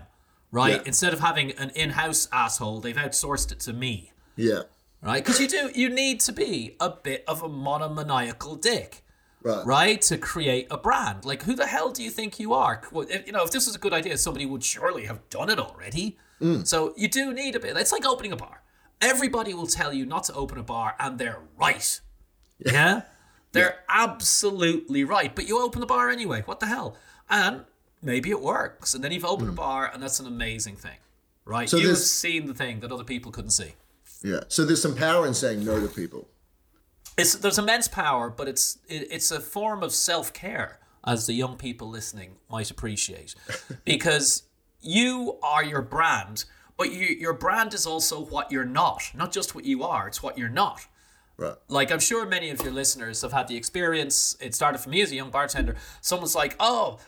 right? 0.50 0.76
Yeah. 0.76 0.82
Instead 0.86 1.12
of 1.12 1.20
having 1.20 1.52
an 1.52 1.70
in-house 1.70 2.28
asshole, 2.32 2.80
they've 2.80 2.96
outsourced 2.96 3.52
it 3.52 3.60
to 3.60 3.72
me, 3.72 4.12
Yeah. 4.36 4.62
right? 5.02 5.24
Because 5.24 5.40
you 5.40 5.48
do 5.48 5.70
you 5.74 5.88
need 5.88 6.20
to 6.20 6.32
be 6.32 6.76
a 6.80 6.90
bit 6.90 7.24
of 7.26 7.42
a 7.42 7.48
monomaniacal 7.48 8.56
dick 8.56 9.02
Right. 9.42 9.64
right 9.64 10.02
to 10.02 10.18
create 10.18 10.66
a 10.72 10.76
brand 10.76 11.24
like 11.24 11.44
who 11.44 11.54
the 11.54 11.66
hell 11.68 11.92
do 11.92 12.02
you 12.02 12.10
think 12.10 12.40
you 12.40 12.52
are 12.52 12.82
Well, 12.90 13.06
if, 13.08 13.26
you 13.28 13.32
know 13.32 13.44
if 13.44 13.52
this 13.52 13.66
was 13.66 13.76
a 13.76 13.78
good 13.78 13.92
idea 13.92 14.18
somebody 14.18 14.44
would 14.44 14.64
surely 14.64 15.04
have 15.06 15.20
done 15.30 15.50
it 15.50 15.60
already 15.60 16.18
mm. 16.40 16.66
so 16.66 16.92
you 16.96 17.06
do 17.06 17.32
need 17.32 17.54
a 17.54 17.60
bit 17.60 17.76
it's 17.76 17.92
like 17.92 18.04
opening 18.04 18.32
a 18.32 18.36
bar 18.36 18.62
everybody 19.00 19.54
will 19.54 19.68
tell 19.68 19.92
you 19.92 20.04
not 20.04 20.24
to 20.24 20.34
open 20.34 20.58
a 20.58 20.64
bar 20.64 20.96
and 20.98 21.16
they're 21.20 21.38
right 21.56 22.00
yeah 22.58 23.02
they're 23.56 23.78
absolutely 23.88 25.04
right. 25.04 25.34
But 25.34 25.48
you 25.48 25.60
open 25.60 25.80
the 25.80 25.86
bar 25.86 26.10
anyway. 26.10 26.42
What 26.44 26.60
the 26.60 26.66
hell? 26.66 26.96
And 27.28 27.64
maybe 28.02 28.30
it 28.30 28.40
works. 28.40 28.94
And 28.94 29.02
then 29.02 29.12
you've 29.12 29.24
opened 29.24 29.48
a 29.48 29.52
hmm. 29.52 29.56
bar 29.56 29.90
and 29.92 30.02
that's 30.02 30.20
an 30.20 30.26
amazing 30.26 30.76
thing 30.76 30.96
right? 31.46 31.70
So 31.70 31.78
you've 31.78 31.96
seen 31.96 32.46
the 32.46 32.54
thing 32.54 32.80
that 32.80 32.92
other 32.92 33.04
people 33.04 33.32
couldn't 33.32 33.52
see. 33.52 33.72
Yeah. 34.22 34.40
So 34.48 34.64
there's 34.64 34.82
some 34.82 34.94
power 34.94 35.26
in 35.26 35.32
saying 35.32 35.64
no 35.64 35.80
to 35.80 35.88
people. 35.88 36.28
it's 37.16 37.36
there's 37.36 37.58
immense 37.58 37.88
power, 37.88 38.28
but 38.28 38.48
it's 38.48 38.78
it, 38.88 39.08
it's 39.10 39.30
a 39.30 39.40
form 39.40 39.82
of 39.82 39.92
self 39.92 40.32
care, 40.32 40.80
as 41.04 41.26
the 41.26 41.32
young 41.32 41.56
people 41.56 41.88
listening 41.88 42.36
might 42.50 42.70
appreciate, 42.70 43.34
because 43.84 44.42
you 44.80 45.38
are 45.42 45.64
your 45.64 45.82
brand, 45.82 46.44
but 46.76 46.92
you, 46.92 47.06
your 47.06 47.32
brand 47.32 47.72
is 47.72 47.86
also 47.86 48.24
what 48.26 48.52
you're 48.52 48.64
not, 48.64 49.10
not 49.14 49.32
just 49.32 49.54
what 49.54 49.64
you 49.64 49.82
are. 49.82 50.08
It's 50.08 50.22
what 50.22 50.36
you're 50.36 50.48
not, 50.48 50.86
Right. 51.38 51.54
Like 51.68 51.92
I'm 51.92 52.00
sure 52.00 52.24
many 52.24 52.48
of 52.48 52.62
your 52.62 52.72
listeners 52.72 53.20
have 53.20 53.32
had 53.32 53.46
the 53.46 53.56
experience. 53.56 54.36
It 54.40 54.54
started 54.54 54.78
for 54.78 54.88
me 54.88 55.02
as 55.02 55.12
a 55.12 55.14
young 55.14 55.30
bartender. 55.30 55.76
Someone's 56.00 56.34
like, 56.34 56.56
"Oh, 56.58 56.98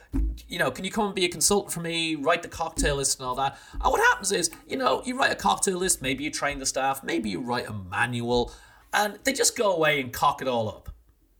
you 0.47 0.59
know, 0.59 0.69
can 0.69 0.85
you 0.85 0.91
come 0.91 1.07
and 1.07 1.15
be 1.15 1.25
a 1.25 1.29
consultant 1.29 1.73
for 1.73 1.79
me? 1.79 2.13
Write 2.13 2.43
the 2.43 2.47
cocktail 2.47 2.97
list 2.97 3.19
and 3.19 3.27
all 3.27 3.33
that." 3.35 3.57
And 3.73 3.91
what 3.91 3.99
happens 3.99 4.31
is, 4.31 4.51
you 4.67 4.77
know, 4.77 5.01
you 5.03 5.17
write 5.17 5.31
a 5.31 5.35
cocktail 5.35 5.79
list. 5.79 6.03
Maybe 6.03 6.23
you 6.23 6.29
train 6.29 6.59
the 6.59 6.67
staff. 6.67 7.03
Maybe 7.03 7.31
you 7.31 7.41
write 7.41 7.67
a 7.67 7.73
manual, 7.73 8.51
and 8.93 9.17
they 9.23 9.33
just 9.33 9.57
go 9.57 9.73
away 9.73 9.99
and 9.99 10.13
cock 10.13 10.43
it 10.43 10.47
all 10.47 10.69
up, 10.69 10.89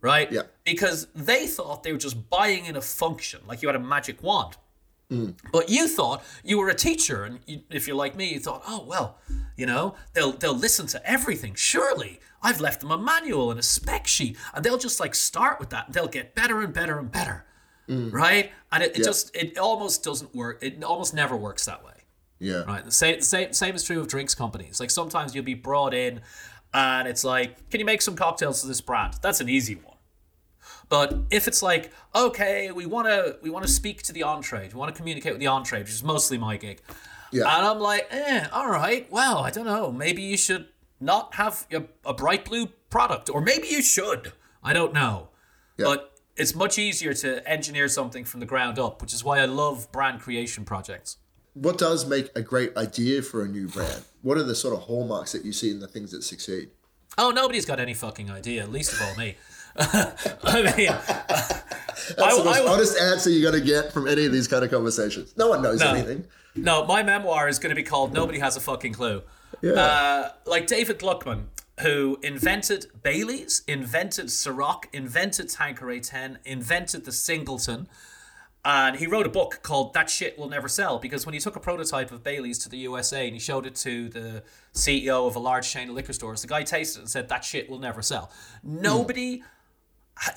right? 0.02 0.32
Yeah. 0.32 0.43
Because 0.63 1.08
they 1.13 1.45
thought 1.45 1.84
they 1.84 1.91
were 1.91 1.99
just 1.99 2.28
buying 2.32 2.65
in 2.65 2.75
a 2.75 2.82
function, 2.82 3.41
like 3.47 3.62
you 3.62 3.67
had 3.67 3.75
a 3.75 3.80
magic 3.80 4.23
wand. 4.23 4.58
Mm. 5.12 5.36
But 5.52 5.69
you 5.69 5.88
thought 5.88 6.24
you 6.43 6.60
were 6.60 6.69
a 6.69 6.76
teacher, 6.76 7.24
and 7.24 7.39
you, 7.48 7.62
if 7.69 7.88
you're 7.88 7.95
like 7.95 8.15
me, 8.15 8.32
you 8.32 8.39
thought, 8.39 8.62
oh 8.67 8.84
well, 8.88 9.17
you 9.58 9.65
know, 9.65 9.95
they'll 10.13 10.34
they'll 10.34 10.54
listen 10.58 10.86
to 10.88 11.10
everything. 11.10 11.56
Surely, 11.56 12.19
I've 12.43 12.62
left 12.62 12.82
them 12.82 12.91
a 12.91 12.98
manual 12.98 13.50
and 13.50 13.60
a 13.60 13.63
spec 13.63 14.06
sheet, 14.06 14.38
and 14.54 14.63
they'll 14.63 14.78
just 14.78 15.00
like 15.00 15.15
start 15.15 15.60
with 15.60 15.72
that, 15.72 15.88
and 15.88 15.95
they'll 15.95 16.08
get 16.08 16.36
better 16.36 16.62
and 16.62 16.72
better 16.74 17.00
and 17.00 17.12
better, 17.12 17.45
mm. 17.88 18.13
right? 18.13 18.52
And 18.72 18.84
it, 18.84 18.91
it 18.91 18.98
Yeah. 19.00 19.06
just 19.06 19.36
it 19.36 19.58
almost 19.58 20.04
doesn't 20.04 20.36
work. 20.36 20.60
It 20.62 20.84
almost 20.84 21.13
never 21.15 21.36
works 21.36 21.65
that 21.65 21.84
way. 21.84 21.93
Yeah. 22.39 22.63
Right. 22.63 22.86
The 22.86 22.91
same, 22.91 23.22
same, 23.22 23.52
same 23.52 23.76
is 23.76 23.84
true 23.84 24.00
of 24.00 24.08
drinks 24.08 24.34
companies. 24.34 24.80
Like 24.80 24.91
sometimes 24.91 25.36
you'll 25.36 25.43
be 25.43 25.56
brought 25.56 25.93
in 25.93 26.22
and 26.74 27.08
it's 27.08 27.26
like, 27.26 27.69
can 27.69 27.80
you 27.82 27.86
make 27.86 28.02
some 28.02 28.15
cocktails 28.15 28.62
to 28.62 28.67
this 28.67 28.80
brand? 28.80 29.15
That's 29.22 29.41
an 29.41 29.50
easy 29.50 29.76
one. 29.76 29.88
But 30.89 31.15
if 31.30 31.47
it's 31.47 31.62
like, 31.62 31.91
okay, 32.15 32.71
we 32.71 32.86
want 32.88 33.08
to 33.08 33.38
we 33.41 33.49
want 33.52 33.65
to 33.65 33.71
speak 33.71 34.02
to 34.04 34.13
the 34.13 34.23
on 34.23 34.41
trade, 34.41 34.73
we 34.73 34.80
want 34.80 34.93
to 34.93 34.97
communicate 34.97 35.34
with 35.34 35.39
the 35.39 35.47
on 35.47 35.63
trade, 35.63 35.84
which 35.84 35.91
is 35.91 36.04
mostly 36.04 36.38
my 36.38 36.58
gig, 36.58 36.82
Yeah. 37.32 37.43
and 37.43 37.65
I'm 37.65 37.80
like, 37.80 38.08
eh, 38.10 38.47
all 38.52 38.69
right, 38.69 39.10
well, 39.12 39.38
I 39.38 39.52
don't 39.52 39.65
know, 39.65 39.91
maybe 39.91 40.21
you 40.23 40.36
should 40.38 40.67
not 40.99 41.36
have 41.36 41.67
a, 41.71 41.84
a 42.04 42.13
bright 42.13 42.43
blue 42.43 42.67
product, 42.89 43.30
or 43.30 43.39
maybe 43.39 43.67
you 43.67 43.82
should. 43.82 44.34
I 44.63 44.73
don't 44.73 44.93
know, 44.93 45.30
Yeah. 45.78 45.86
but 45.86 46.19
it's 46.36 46.56
much 46.56 46.78
easier 46.80 47.13
to 47.13 47.47
engineer 47.47 47.88
something 47.88 48.25
from 48.25 48.39
the 48.39 48.45
ground 48.47 48.80
up, 48.80 49.02
which 49.02 49.13
is 49.13 49.23
why 49.23 49.39
I 49.39 49.45
love 49.45 49.91
brand 49.91 50.19
creation 50.21 50.65
projects. 50.65 51.17
What 51.54 51.78
does 51.78 52.06
make 52.08 52.30
a 52.36 52.41
great 52.41 52.75
idea 52.75 53.21
for 53.21 53.43
a 53.43 53.47
new 53.47 53.67
brand? 53.67 54.04
What 54.21 54.38
are 54.38 54.43
the 54.43 54.56
sort 54.56 54.73
of 54.75 54.82
hallmarks 54.84 55.32
that 55.34 55.45
you 55.45 55.54
see 55.54 55.69
in 55.71 55.80
the 55.80 55.88
things 55.88 56.12
that 56.12 56.23
succeed? 56.23 56.69
Oh, 57.17 57.32
nobody's 57.32 57.65
got 57.65 57.80
any 57.80 57.93
fucking 57.93 58.30
idea, 58.32 58.65
least 58.67 58.93
of 58.93 59.02
all 59.02 59.15
me. 59.15 59.36
I 59.78 60.74
mean, 60.78 60.88
That's 60.88 61.54
I- 62.18 62.38
the 62.38 62.44
most 62.44 62.60
I- 62.62 62.68
honest 62.68 63.00
answer 63.00 63.30
you're 63.30 63.50
going 63.52 63.62
to 63.62 63.66
get 63.68 63.92
from 63.94 64.08
any 64.08 64.26
of 64.26 64.32
these 64.32 64.48
kind 64.48 64.64
of 64.64 64.72
conversations. 64.72 65.34
No 65.38 65.48
one 65.50 65.62
knows 65.62 65.80
No. 65.80 65.94
anything. 65.94 66.26
no, 66.56 66.86
my 66.86 67.04
memoir 67.04 67.48
is 67.48 67.60
going 67.60 67.70
to 67.70 67.76
be 67.76 67.84
called 67.84 68.14
"Nobody 68.14 68.40
Has 68.40 68.56
a 68.58 68.60
Fucking 68.60 68.94
Clue." 68.94 69.22
Yeah. 69.62 69.74
Uh, 69.74 70.32
like 70.46 70.68
David 70.68 71.00
Gluckman, 71.00 71.46
who 71.82 72.18
invented 72.24 72.88
Bailey's, 73.04 73.64
invented 73.68 74.28
Ciroc, 74.28 74.84
invented 74.94 75.50
Tanqueray 75.50 76.00
10, 76.00 76.40
invented 76.46 77.06
the 77.06 77.12
Singleton, 77.12 77.88
and 78.66 78.98
he 78.98 79.08
wrote 79.08 79.26
a 79.26 79.30
book 79.30 79.60
called 79.64 79.94
"That 79.94 80.10
Shit 80.10 80.38
Will 80.40 80.50
Never 80.50 80.68
Sell" 80.68 80.98
because 81.00 81.26
when 81.26 81.34
he 81.34 81.40
took 81.40 81.56
a 81.56 81.60
prototype 81.60 82.12
of 82.12 82.24
Bailey's 82.24 82.58
to 82.60 82.70
the 82.70 82.78
USA 82.80 83.26
and 83.26 83.34
he 83.34 83.40
showed 83.40 83.66
it 83.66 83.76
to 83.76 84.10
the 84.10 84.44
CEO 84.74 85.28
of 85.28 85.36
a 85.36 85.40
large 85.40 85.70
chain 85.70 85.90
of 85.90 85.96
liquor 85.96 86.14
stores, 86.14 86.42
the 86.42 86.48
guy 86.48 86.64
tasted 86.64 87.00
it 87.00 87.02
and 87.04 87.10
said, 87.10 87.30
"That 87.30 87.44
shit 87.46 87.70
will 87.70 87.80
never 87.80 88.02
sell." 88.02 88.32
Nobody. 88.64 89.44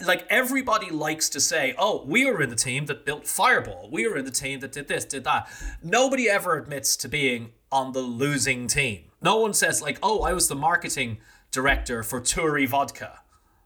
Like 0.04 0.26
everybody 0.30 0.90
likes 0.90 1.28
to 1.30 1.40
say, 1.40 1.74
"Oh, 1.78 2.04
we 2.06 2.24
were 2.24 2.42
in 2.42 2.50
the 2.50 2.56
team 2.56 2.86
that 2.86 3.04
built 3.04 3.26
Fireball. 3.26 3.88
We 3.90 4.06
were 4.06 4.16
in 4.16 4.24
the 4.24 4.30
team 4.30 4.60
that 4.60 4.72
did 4.72 4.88
this, 4.88 5.04
did 5.04 5.24
that." 5.24 5.48
Nobody 5.82 6.28
ever 6.28 6.56
admits 6.56 6.96
to 6.98 7.08
being 7.08 7.52
on 7.70 7.92
the 7.92 8.00
losing 8.00 8.66
team. 8.66 9.04
No 9.20 9.38
one 9.38 9.54
says 9.54 9.82
like, 9.82 9.98
"Oh, 10.02 10.22
I 10.22 10.32
was 10.32 10.48
the 10.48 10.54
marketing 10.54 11.18
director 11.50 12.02
for 12.02 12.20
Turi 12.20 12.68
Vodka." 12.68 13.20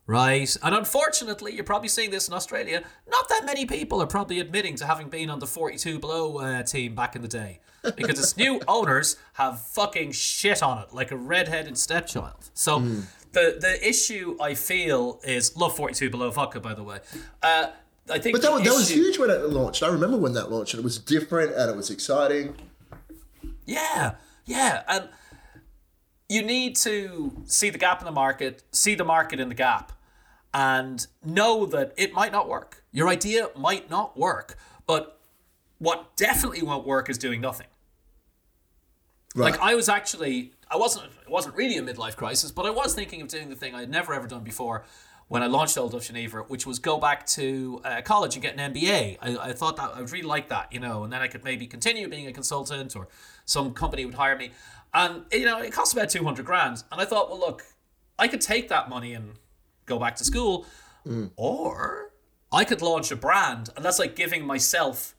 Right? 0.09 0.57
And 0.63 0.73
unfortunately, 0.73 1.53
you're 1.53 1.65
probably 1.65 1.89
seeing 1.89 2.11
this 2.11 2.29
in 2.29 2.35
Australia. 2.35 2.85
Not 3.09 3.29
that 3.29 3.43
many 3.45 3.67
people 3.67 4.01
are 4.01 4.07
probably 4.07 4.39
admitting 4.39 4.77
to 4.77 4.87
having 4.87 5.09
been 5.09 5.31
on 5.31 5.41
the 5.41 5.49
42 5.49 5.99
Below 5.99 6.39
uh, 6.39 6.63
team 6.63 6.95
back 6.95 7.17
in 7.17 7.23
the 7.23 7.29
day. 7.29 7.59
Because 7.97 8.19
its 8.19 8.37
new 8.37 8.61
owners 8.69 9.17
have 9.33 9.61
fucking 9.61 10.13
shit 10.13 10.63
on 10.63 10.79
it 10.79 10.95
like 10.95 11.11
a 11.11 11.17
redheaded 11.17 11.77
stepchild. 11.77 12.51
So 12.55 12.79
the, 13.37 13.59
the 13.61 13.87
issue 13.87 14.35
I 14.41 14.55
feel 14.55 15.21
is 15.23 15.55
love 15.59 15.77
42 15.77 16.09
Below 16.09 16.31
vodka, 16.31 16.59
by 16.59 16.73
the 16.73 16.83
way. 16.83 17.01
Uh, 17.43 17.67
I 18.11 18.19
think 18.19 18.35
But 18.35 18.41
that, 18.43 18.65
that 18.65 18.75
was 18.75 18.89
huge 18.89 19.19
when 19.19 19.29
it 19.29 19.51
launched. 19.51 19.83
I 19.83 19.89
remember 19.89 20.17
when 20.17 20.33
that 20.33 20.51
launched, 20.51 20.73
and 20.73 20.81
it 20.81 20.85
was 20.85 20.99
different 20.99 21.55
and 21.55 21.71
it 21.71 21.77
was 21.77 21.91
exciting. 21.91 22.55
Yeah, 23.67 24.15
yeah, 24.47 24.85
and 24.89 25.11
you 26.31 26.43
need 26.43 26.77
to 26.77 27.43
see 27.45 27.69
the 27.69 27.77
gap 27.79 28.01
in 28.01 28.07
the 28.07 28.13
market, 28.13 28.63
see 28.73 28.95
the 28.95 29.05
market 29.05 29.39
in 29.39 29.51
the 29.51 29.55
gap, 29.55 29.93
and 30.55 31.07
know 31.23 31.67
that 31.67 31.93
it 31.99 32.15
might 32.15 32.33
not 32.33 32.49
work. 32.49 32.85
Your 32.91 33.09
idea 33.09 33.51
might 33.55 33.91
not 33.91 34.17
work, 34.17 34.57
but 34.87 35.21
what 35.79 36.17
definitely 36.17 36.63
won't 36.63 36.87
work 36.87 37.11
is 37.11 37.19
doing 37.19 37.43
nothing. 37.43 37.67
Right. 39.35 39.51
Like 39.51 39.61
I 39.61 39.75
was 39.75 39.91
actually, 39.91 40.53
I 40.69 40.77
wasn't, 40.77 41.07
it 41.07 41.31
wasn't 41.31 41.55
really 41.55 41.77
a 41.77 41.83
midlife 41.83 42.17
crisis, 42.17 42.51
but 42.51 42.67
I 42.67 42.71
was 42.71 42.95
thinking 42.95 43.23
of 43.23 43.29
doing 43.29 43.49
the 43.49 43.57
thing 43.57 43.75
I 43.75 43.81
had 43.81 43.91
never 43.91 44.13
ever 44.15 44.27
done 44.27 44.43
before 44.43 44.85
when 45.29 45.43
I 45.43 45.47
launched 45.47 45.77
Old 45.77 45.93
Duff 45.93 46.09
Genever, 46.09 46.49
which 46.49 46.67
was 46.67 46.79
go 46.79 46.99
back 46.99 47.27
to 47.27 47.81
uh, 47.85 48.01
college 48.03 48.37
and 48.37 48.43
get 48.43 48.59
an 48.59 48.73
MBA. 48.73 49.19
I, 49.21 49.37
I 49.49 49.53
thought 49.53 49.77
that 49.77 49.93
I 49.95 50.01
would 50.01 50.13
really 50.13 50.27
like 50.27 50.49
that, 50.51 50.73
you 50.73 50.81
know, 50.81 51.05
and 51.05 51.13
then 51.13 51.21
I 51.21 51.29
could 51.29 51.45
maybe 51.45 51.67
continue 51.67 52.09
being 52.09 52.27
a 52.27 52.33
consultant 52.33 52.95
or 52.95 53.09
some 53.45 53.73
company 53.75 54.05
would 54.05 54.15
hire 54.15 54.37
me. 54.37 54.53
And 54.95 55.25
you 55.33 55.45
know, 55.45 55.59
it 55.59 55.73
cost 55.73 55.93
about 55.93 56.11
two 56.11 56.25
hundred 56.25 56.47
grand, 56.47 56.85
and 56.91 57.01
I 57.01 57.05
thought, 57.05 57.29
well, 57.29 57.39
look, 57.39 57.65
I 58.19 58.29
could 58.29 58.41
take 58.41 58.69
that 58.69 58.89
money 58.89 59.15
and 59.15 59.35
go 59.85 59.99
back 59.99 60.17
to 60.17 60.25
school, 60.25 60.67
or 61.37 62.13
I 62.53 62.65
could 62.65 62.81
launch 62.81 63.11
a 63.11 63.17
brand, 63.17 63.71
and 63.77 63.85
that's 63.85 63.99
like 63.99 64.17
giving 64.17 64.47
myself 64.47 65.15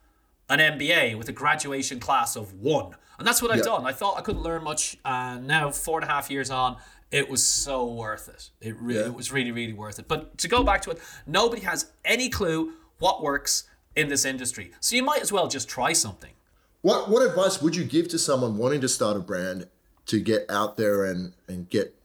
an 0.50 0.60
MBA 0.60 1.18
with 1.18 1.30
a 1.30 1.34
graduation 1.34 2.00
class 2.00 2.36
of 2.36 2.54
one. 2.54 2.96
And 3.18 3.28
that's 3.28 3.42
what 3.42 3.52
I've 3.52 3.58
Yeah. 3.58 3.64
done. 3.64 3.86
I 3.86 3.92
thought 3.94 4.18
I 4.18 4.22
couldn't 4.22 4.44
learn 4.44 4.64
much, 4.64 4.98
and 5.04 5.48
now 5.48 5.72
four 5.72 6.00
and 6.00 6.10
a 6.10 6.12
half 6.14 6.30
years 6.30 6.50
on, 6.52 6.78
it 7.12 7.30
was 7.30 7.46
so 7.46 7.86
worth 7.86 8.28
it. 8.30 8.50
It 8.62 8.76
really, 8.80 9.00
Yeah. 9.00 9.06
it 9.08 9.14
was 9.14 9.32
really, 9.32 9.52
really 9.52 9.74
worth 9.74 9.98
it. 10.00 10.08
But 10.08 10.38
to 10.40 10.48
go 10.48 10.64
back 10.64 10.82
to 10.84 10.92
it, 10.92 11.00
nobody 11.26 11.62
has 11.64 11.88
any 12.06 12.30
clue 12.30 12.74
what 13.00 13.22
works 13.24 13.64
in 13.96 14.10
this 14.10 14.26
industry. 14.26 14.72
So 14.80 14.96
you 14.96 15.04
might 15.04 15.22
as 15.22 15.32
well 15.32 15.48
just 15.48 15.68
try 15.68 15.94
something. 15.94 16.34
What 16.82 17.10
what 17.10 17.24
advice 17.26 17.62
would 17.62 17.76
you 17.76 17.84
give 17.84 18.08
to 18.10 18.20
someone 18.20 18.58
wanting 18.58 18.82
to 18.82 18.88
start 18.88 19.18
a 19.18 19.20
brand 19.20 19.68
to 20.06 20.20
get 20.20 20.46
out 20.50 20.78
there 20.78 21.04
and 21.06 21.34
and 21.48 21.68
get 21.70 21.96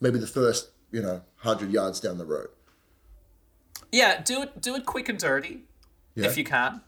maybe 0.00 0.18
the 0.18 0.26
first 0.26 0.70
you 0.92 1.00
know 1.00 1.22
hundred 1.36 1.70
yards 1.72 2.00
down 2.00 2.18
the 2.18 2.26
road? 2.26 2.48
Yeah, 3.90 4.20
do 4.22 4.42
it. 4.42 4.60
Do 4.60 4.74
it 4.76 4.84
quick 4.86 5.08
and 5.08 5.18
dirty, 5.18 5.64
Yeah. 6.14 6.26
if 6.26 6.36
you 6.36 6.44
can. 6.44 6.82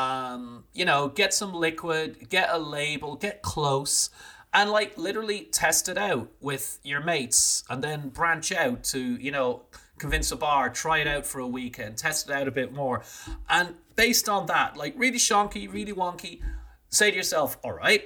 Um, 0.00 0.64
you 0.72 0.84
know, 0.84 1.08
get 1.08 1.34
some 1.34 1.52
liquid, 1.52 2.28
get 2.28 2.48
a 2.50 2.58
label, 2.58 3.16
get 3.16 3.42
close, 3.42 4.10
and 4.52 4.70
like 4.70 4.96
literally 4.96 5.48
test 5.52 5.88
it 5.88 5.98
out 5.98 6.28
with 6.40 6.78
your 6.82 7.02
mates, 7.02 7.64
and 7.68 7.82
then 7.82 8.08
branch 8.08 8.52
out 8.52 8.84
to 8.84 9.00
you 9.00 9.30
know 9.30 9.62
convince 9.98 10.32
a 10.32 10.36
bar, 10.36 10.70
try 10.70 10.98
it 10.98 11.06
out 11.06 11.26
for 11.26 11.40
a 11.40 11.46
weekend, 11.46 11.98
test 11.98 12.28
it 12.28 12.34
out 12.34 12.48
a 12.48 12.50
bit 12.50 12.72
more, 12.72 13.02
and 13.48 13.74
based 13.96 14.28
on 14.28 14.46
that, 14.46 14.76
like 14.76 14.94
really 14.96 15.18
shonky, 15.18 15.70
really 15.70 15.92
wonky, 15.92 16.40
say 16.88 17.10
to 17.10 17.16
yourself, 17.16 17.58
all 17.62 17.72
right, 17.72 18.02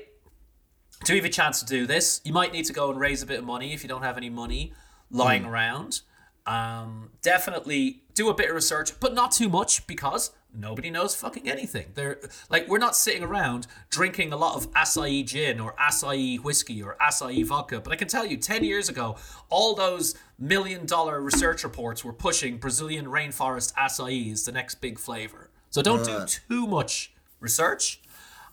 do 1.04 1.12
we 1.12 1.18
have 1.18 1.24
a 1.24 1.30
chance 1.30 1.60
to 1.60 1.66
do 1.66 1.86
this? 1.86 2.20
You 2.24 2.32
might 2.32 2.52
need 2.52 2.64
to 2.64 2.72
go 2.72 2.90
and 2.90 2.98
raise 2.98 3.22
a 3.22 3.26
bit 3.26 3.38
of 3.38 3.44
money 3.44 3.72
if 3.72 3.82
you 3.84 3.88
don't 3.88 4.02
have 4.02 4.16
any 4.16 4.30
money 4.30 4.72
lying 5.10 5.44
around. 5.44 6.00
Um, 6.46 7.10
definitely 7.22 8.02
do 8.14 8.28
a 8.28 8.34
bit 8.34 8.48
of 8.48 8.54
research, 8.54 8.98
but 9.00 9.14
not 9.14 9.32
too 9.32 9.48
much 9.48 9.86
because 9.86 10.32
nobody 10.54 10.90
knows 10.90 11.14
fucking 11.14 11.48
anything. 11.48 11.86
They're 11.94 12.18
like 12.50 12.68
we're 12.68 12.78
not 12.78 12.96
sitting 12.96 13.22
around 13.22 13.66
drinking 13.90 14.32
a 14.32 14.36
lot 14.36 14.56
of 14.56 14.70
acai 14.72 15.26
gin 15.26 15.60
or 15.60 15.74
acai 15.74 16.42
whiskey 16.42 16.82
or 16.82 16.96
acai 17.00 17.44
vodka. 17.44 17.80
But 17.80 17.92
I 17.92 17.96
can 17.96 18.08
tell 18.08 18.26
you, 18.26 18.36
ten 18.36 18.64
years 18.64 18.88
ago, 18.88 19.16
all 19.48 19.74
those 19.74 20.14
million 20.38 20.86
dollar 20.86 21.20
research 21.20 21.64
reports 21.64 22.04
were 22.04 22.12
pushing 22.12 22.58
Brazilian 22.58 23.06
rainforest 23.06 23.74
acai 23.74 24.32
is 24.32 24.44
the 24.44 24.52
next 24.52 24.76
big 24.76 24.98
flavor. 24.98 25.50
So 25.70 25.82
don't 25.82 26.04
do 26.04 26.24
too 26.26 26.66
much 26.66 27.12
research. 27.40 28.00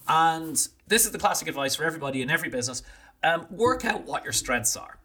And 0.07 0.67
this 0.87 1.05
is 1.05 1.11
the 1.11 1.19
classic 1.19 1.47
advice 1.47 1.75
for 1.75 1.83
everybody 1.83 2.21
in 2.21 2.29
every 2.29 2.49
business 2.49 2.81
um, 3.23 3.45
work 3.49 3.85
out 3.85 4.05
what 4.05 4.23
your 4.23 4.33
strengths 4.33 4.75
are. 4.75 4.97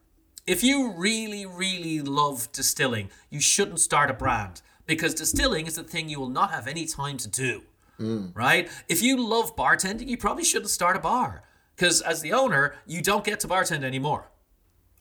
If 0.46 0.62
you 0.62 0.92
really, 0.92 1.44
really 1.44 2.00
love 2.00 2.50
distilling, 2.52 3.10
you 3.30 3.40
shouldn't 3.40 3.80
start 3.80 4.10
a 4.10 4.14
brand 4.14 4.62
because 4.86 5.14
distilling 5.14 5.66
is 5.66 5.74
the 5.76 5.82
thing 5.82 6.08
you 6.08 6.20
will 6.20 6.28
not 6.28 6.50
have 6.50 6.66
any 6.66 6.86
time 6.86 7.16
to 7.18 7.28
do. 7.28 7.62
Mm. 8.00 8.32
Right? 8.36 8.68
If 8.88 9.02
you 9.02 9.16
love 9.26 9.56
bartending, 9.56 10.06
you 10.08 10.16
probably 10.18 10.44
shouldn't 10.44 10.70
start 10.70 10.96
a 10.96 11.00
bar 11.00 11.42
because 11.74 12.02
as 12.02 12.20
the 12.20 12.32
owner, 12.32 12.74
you 12.86 13.00
don't 13.02 13.24
get 13.24 13.40
to 13.40 13.48
bartend 13.48 13.84
anymore. 13.84 14.30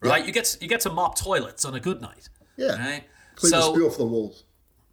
Right? 0.01 0.25
You 0.25 0.31
get 0.31 0.57
you 0.61 0.67
get 0.67 0.81
to 0.81 0.89
mop 0.89 1.17
toilets 1.17 1.65
on 1.65 1.73
a 1.75 1.79
good 1.79 1.99
night. 2.01 2.29
Yeah, 2.57 2.75
Right? 2.77 3.03
clean 3.35 3.51
the 3.51 3.61
So- 3.61 3.73
spew 3.73 3.87
off 3.87 3.97
the 3.97 4.05
walls. 4.05 4.43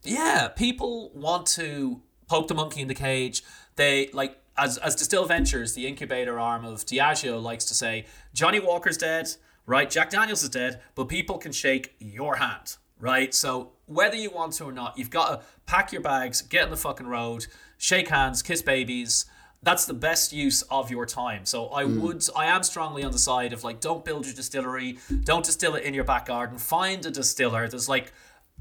yeah, 0.02 0.48
people 0.48 1.10
want 1.14 1.46
to 1.48 2.00
poke 2.28 2.48
the 2.48 2.54
monkey 2.54 2.80
in 2.80 2.88
the 2.88 2.94
cage. 2.94 3.42
They 3.76 4.08
like 4.12 4.38
as 4.56 4.78
as 4.78 4.94
Distill 4.96 5.24
Ventures, 5.26 5.74
the 5.74 5.86
incubator 5.86 6.40
arm 6.40 6.64
of 6.64 6.84
Diageo, 6.84 7.40
likes 7.42 7.64
to 7.66 7.74
say, 7.74 8.06
Johnnie 8.34 8.60
Walker's 8.60 8.96
dead. 8.98 9.28
right? 9.64 9.88
Jack 9.88 10.10
Daniels 10.10 10.42
is 10.42 10.48
dead, 10.48 10.80
but 10.96 11.04
people 11.04 11.38
can 11.38 11.52
shake 11.52 11.94
your 12.00 12.34
hand, 12.36 12.76
right? 12.98 13.32
So 13.32 13.74
whether 13.94 14.16
you 14.16 14.30
want 14.30 14.54
to 14.54 14.64
or 14.64 14.72
not, 14.72 14.98
you've 14.98 15.10
got 15.10 15.28
to 15.28 15.46
pack 15.66 15.92
your 15.92 16.02
bags, 16.02 16.42
get 16.42 16.64
on 16.64 16.70
the 16.70 16.76
fucking 16.76 17.06
road, 17.06 17.46
shake 17.78 18.08
hands, 18.08 18.42
kiss 18.42 18.62
babies. 18.62 19.26
That's 19.62 19.84
the 19.86 19.94
best 19.94 20.32
use 20.32 20.62
of 20.62 20.90
your 20.90 21.06
time. 21.06 21.46
So 21.46 21.66
I 21.66 21.84
would, 21.84 22.24
I 22.34 22.46
am 22.46 22.64
strongly 22.64 23.04
on 23.04 23.12
the 23.12 23.18
side 23.18 23.52
of 23.52 23.62
like, 23.62 23.80
don't 23.80 24.04
build 24.04 24.26
your 24.26 24.34
distillery, 24.34 24.98
don't 25.22 25.44
distill 25.44 25.76
it 25.76 25.84
in 25.84 25.94
your 25.94 26.02
back 26.02 26.26
garden. 26.26 26.58
Find 26.58 27.04
a 27.06 27.10
distiller. 27.12 27.68
There's 27.68 27.88
like, 27.88 28.12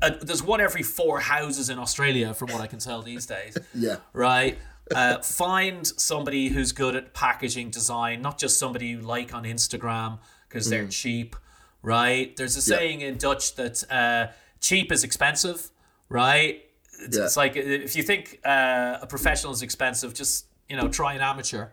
a, 0.04 0.12
there's 0.12 0.44
one 0.44 0.62
every 0.62 0.84
four 0.84 1.20
houses 1.20 1.70
in 1.70 1.80
Australia, 1.80 2.34
from 2.34 2.52
what 2.52 2.62
I 2.62 2.68
can 2.68 2.80
tell 2.80 3.02
these 3.02 3.26
days. 3.26 3.58
Yeah. 3.74 3.98
Right. 4.14 4.58
Uh, 4.94 5.20
find 5.20 5.88
somebody 5.88 6.50
who's 6.50 6.72
good 6.72 6.96
at 6.96 7.14
packaging 7.14 7.70
design, 7.70 8.22
not 8.22 8.38
just 8.38 8.60
somebody 8.60 8.88
you 8.88 9.00
like 9.00 9.34
on 9.34 9.44
Instagram 9.44 10.20
because 10.50 10.70
they're 10.70 10.88
cheap, 10.88 11.36
right? 11.82 12.36
There's 12.36 12.58
a 12.58 12.62
saying 12.62 13.02
in 13.02 13.18
Dutch 13.18 13.56
that 13.56 13.84
uh, 13.90 14.28
cheap 14.62 14.92
is 14.92 15.04
expensive, 15.04 15.70
right? 16.08 16.64
It's, 17.00 17.18
Yeah. 17.18 17.26
it's 17.26 17.36
like 17.38 17.56
if 17.56 17.96
you 17.96 18.04
think 18.04 18.40
uh, 18.46 19.00
a 19.02 19.08
professional 19.08 19.52
is 19.52 19.62
expensive, 19.62 20.14
just 20.14 20.46
you 20.70 20.78
know 20.78 20.88
try 20.88 21.14
an 21.14 21.22
amateur, 21.22 21.68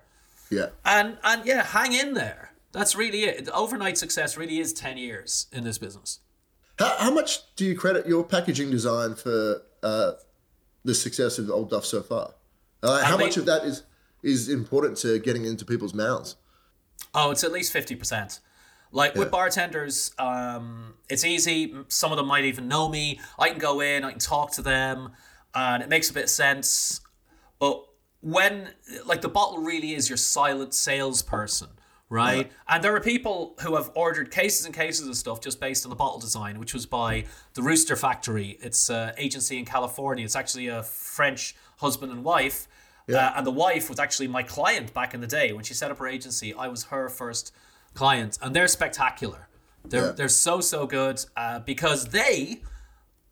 Yeah. 0.51 0.71
and 0.85 1.19
and 1.23 1.47
yeah, 1.47 1.63
hang 1.63 1.93
in 1.93 2.15
there. 2.15 2.53
That's 2.73 2.95
really 2.97 3.25
it. 3.25 3.45
The 3.45 3.53
overnight 3.53 3.97
success 3.99 4.37
really 4.37 4.59
is 4.59 4.73
ten 4.73 4.99
years 4.99 5.47
in 5.53 5.65
this 5.65 5.79
business. 5.79 6.21
How, 6.79 6.97
how 6.99 7.11
much 7.11 7.55
do 7.57 7.65
you 7.65 7.77
credit 7.77 8.07
your 8.07 8.25
packaging 8.25 8.71
design 8.71 9.15
for 9.15 9.63
uh, 9.83 10.13
the 10.85 10.95
success 10.95 11.39
of 11.39 11.51
Old 11.51 11.71
Duff 11.71 11.85
so 11.85 12.03
far? 12.03 12.35
Uh, 12.83 13.03
how 13.05 13.17
mean- 13.17 13.27
much 13.29 13.37
of 13.37 13.47
that 13.47 13.65
is 13.65 13.83
is 14.23 14.49
important 14.49 14.97
to 14.99 15.19
getting 15.21 15.45
into 15.45 15.65
people's 15.65 15.95
mouths? 15.95 16.37
Oh, 17.15 17.31
it's 17.31 17.45
at 17.45 17.53
least 17.53 17.73
fifty 17.73 17.95
percent. 17.97 18.41
Like 18.91 19.15
with 19.15 19.31
bartenders, 19.31 20.13
um, 20.19 20.95
it's 21.11 21.25
easy. 21.25 21.75
Some 21.89 22.11
of 22.11 22.17
them 22.17 22.27
might 22.27 22.45
even 22.45 22.69
know 22.69 22.89
me. 22.89 23.21
I 23.39 23.51
can 23.51 23.59
go 23.59 23.81
in, 23.81 24.05
I 24.05 24.11
can 24.11 24.19
talk 24.19 24.53
to 24.53 24.63
them, 24.63 25.13
and 25.55 25.83
it 25.83 25.89
makes 25.89 26.11
a 26.11 26.15
bit 26.15 26.25
of 26.25 26.31
sense. 26.31 27.01
But 27.59 27.85
when, 28.21 28.71
like, 29.05 29.21
the 29.21 29.29
bottle 29.29 29.59
really 29.59 29.95
is 29.95 30.09
your 30.09 30.17
silent 30.17 30.75
salesperson, 30.75 31.69
right? 32.09 32.51
And 32.69 32.83
there 32.83 32.95
are 32.97 33.01
people 33.01 33.57
who 33.61 33.77
have 33.77 33.91
ordered 33.95 34.31
cases 34.31 34.65
and 34.65 34.75
cases 34.75 35.07
of 35.07 35.17
stuff 35.17 35.41
just 35.41 35.61
based 35.61 35.85
on 35.85 35.91
the 35.91 35.97
bottle 35.97 36.19
design, 36.19 36.59
which 36.59 36.73
was 36.73 36.87
by 36.87 37.25
the 37.55 37.63
Rooster 37.63 37.97
Factory. 37.97 38.59
It's 38.61 38.91
an 38.91 39.13
agency 39.19 39.59
in 39.59 39.65
California. 39.65 40.25
It's 40.25 40.37
actually 40.37 40.69
a 40.69 40.83
French 40.83 41.57
husband 41.79 42.11
and 42.13 42.25
wife. 42.25 42.69
Uh, 43.09 43.33
and 43.37 43.47
the 43.47 43.51
wife 43.51 43.89
was 43.89 43.99
actually 43.99 44.29
my 44.29 44.43
client 44.43 44.93
back 44.93 45.15
in 45.15 45.21
the 45.21 45.27
day 45.27 45.53
when 45.53 45.65
she 45.65 45.73
set 45.73 45.91
up 45.91 45.99
her 45.99 46.07
agency. 46.07 46.53
I 46.53 46.69
was 46.69 46.85
her 46.85 47.09
first 47.09 47.55
client, 47.95 48.39
and 48.43 48.55
they're 48.55 48.69
spectacular. 48.69 49.49
They're 49.85 50.07
Yeah. 50.07 50.13
they're 50.13 50.29
so 50.29 50.61
so 50.61 50.87
good 50.87 51.25
uh, 51.37 51.61
because 51.61 52.07
they, 52.09 52.63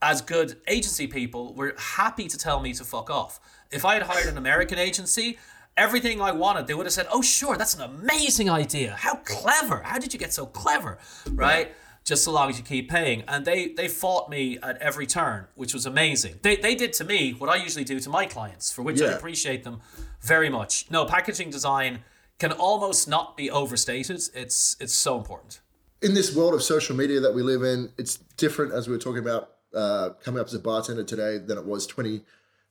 as 0.03 0.23
good 0.23 0.57
agency 0.67 1.07
people, 1.07 1.55
were 1.55 1.75
happy 1.79 2.29
to 2.29 2.39
tell 2.39 2.61
me 2.61 2.73
to 2.75 2.85
fuck 2.85 3.11
off. 3.11 3.41
If 3.71 3.85
I 3.85 3.95
had 3.95 4.05
hired 4.05 4.27
an 4.27 4.39
American 4.39 4.79
agency, 4.79 5.39
everything 5.77 6.21
I 6.21 6.33
wanted, 6.33 6.67
they 6.67 6.75
would 6.75 6.87
have 6.87 6.93
said, 6.93 7.07
"Oh, 7.11 7.23
sure, 7.23 7.57
that's 7.57 7.75
an 7.75 7.83
amazing 7.83 8.49
idea. 8.49 8.97
How 8.99 9.17
clever! 9.17 9.83
How 9.85 9.99
did 9.99 10.13
you 10.13 10.19
get 10.19 10.33
so 10.33 10.47
clever?" 10.47 10.99
Right? 11.31 11.75
Just 12.05 12.23
so 12.23 12.31
long 12.31 12.49
as 12.51 12.57
you 12.57 12.63
keep 12.65 12.89
paying, 12.89 13.25
and 13.27 13.45
they 13.45 13.69
they 13.69 13.89
fought 13.89 14.31
me 14.31 14.59
at 14.63 14.77
every 14.79 15.07
turn, 15.09 15.49
which 15.57 15.75
was 15.75 15.87
amazing. 15.87 16.39
They 16.43 16.55
they 16.57 16.75
did 16.77 16.93
to 16.95 17.05
me 17.05 17.33
what 17.33 17.51
I 17.51 17.57
usually 17.57 17.85
do 17.85 17.99
to 17.99 18.09
my 18.09 18.27
clients, 18.27 18.71
for 18.73 18.83
which 18.83 19.03
I 19.03 19.07
appreciate 19.13 19.65
them 19.65 19.81
very 20.23 20.49
much. 20.49 20.87
No, 20.89 21.05
packaging 21.05 21.51
design 21.51 22.05
can 22.39 22.53
almost 22.53 23.09
not 23.09 23.37
be 23.37 23.51
overstated. 23.51 24.21
It's 24.35 24.77
it's 24.81 24.93
so 24.93 25.17
important. 25.17 25.61
in 26.03 26.15
this 26.15 26.35
world 26.37 26.55
of 26.55 26.63
social 26.63 26.95
media 26.95 27.21
that 27.21 27.35
we 27.35 27.43
live 27.43 27.63
in, 27.63 27.91
it's 27.99 28.19
different 28.37 28.73
as 28.73 28.87
we 28.87 28.93
were 28.93 29.01
talking 29.01 29.23
about 29.23 29.53
uh, 29.75 30.11
coming 30.23 30.41
up 30.41 30.47
as 30.47 30.55
a 30.55 30.59
bartender 30.59 31.03
today 31.05 31.39
than 31.39 31.57
it 31.59 31.65
was 31.65 31.87
20, 31.87 32.23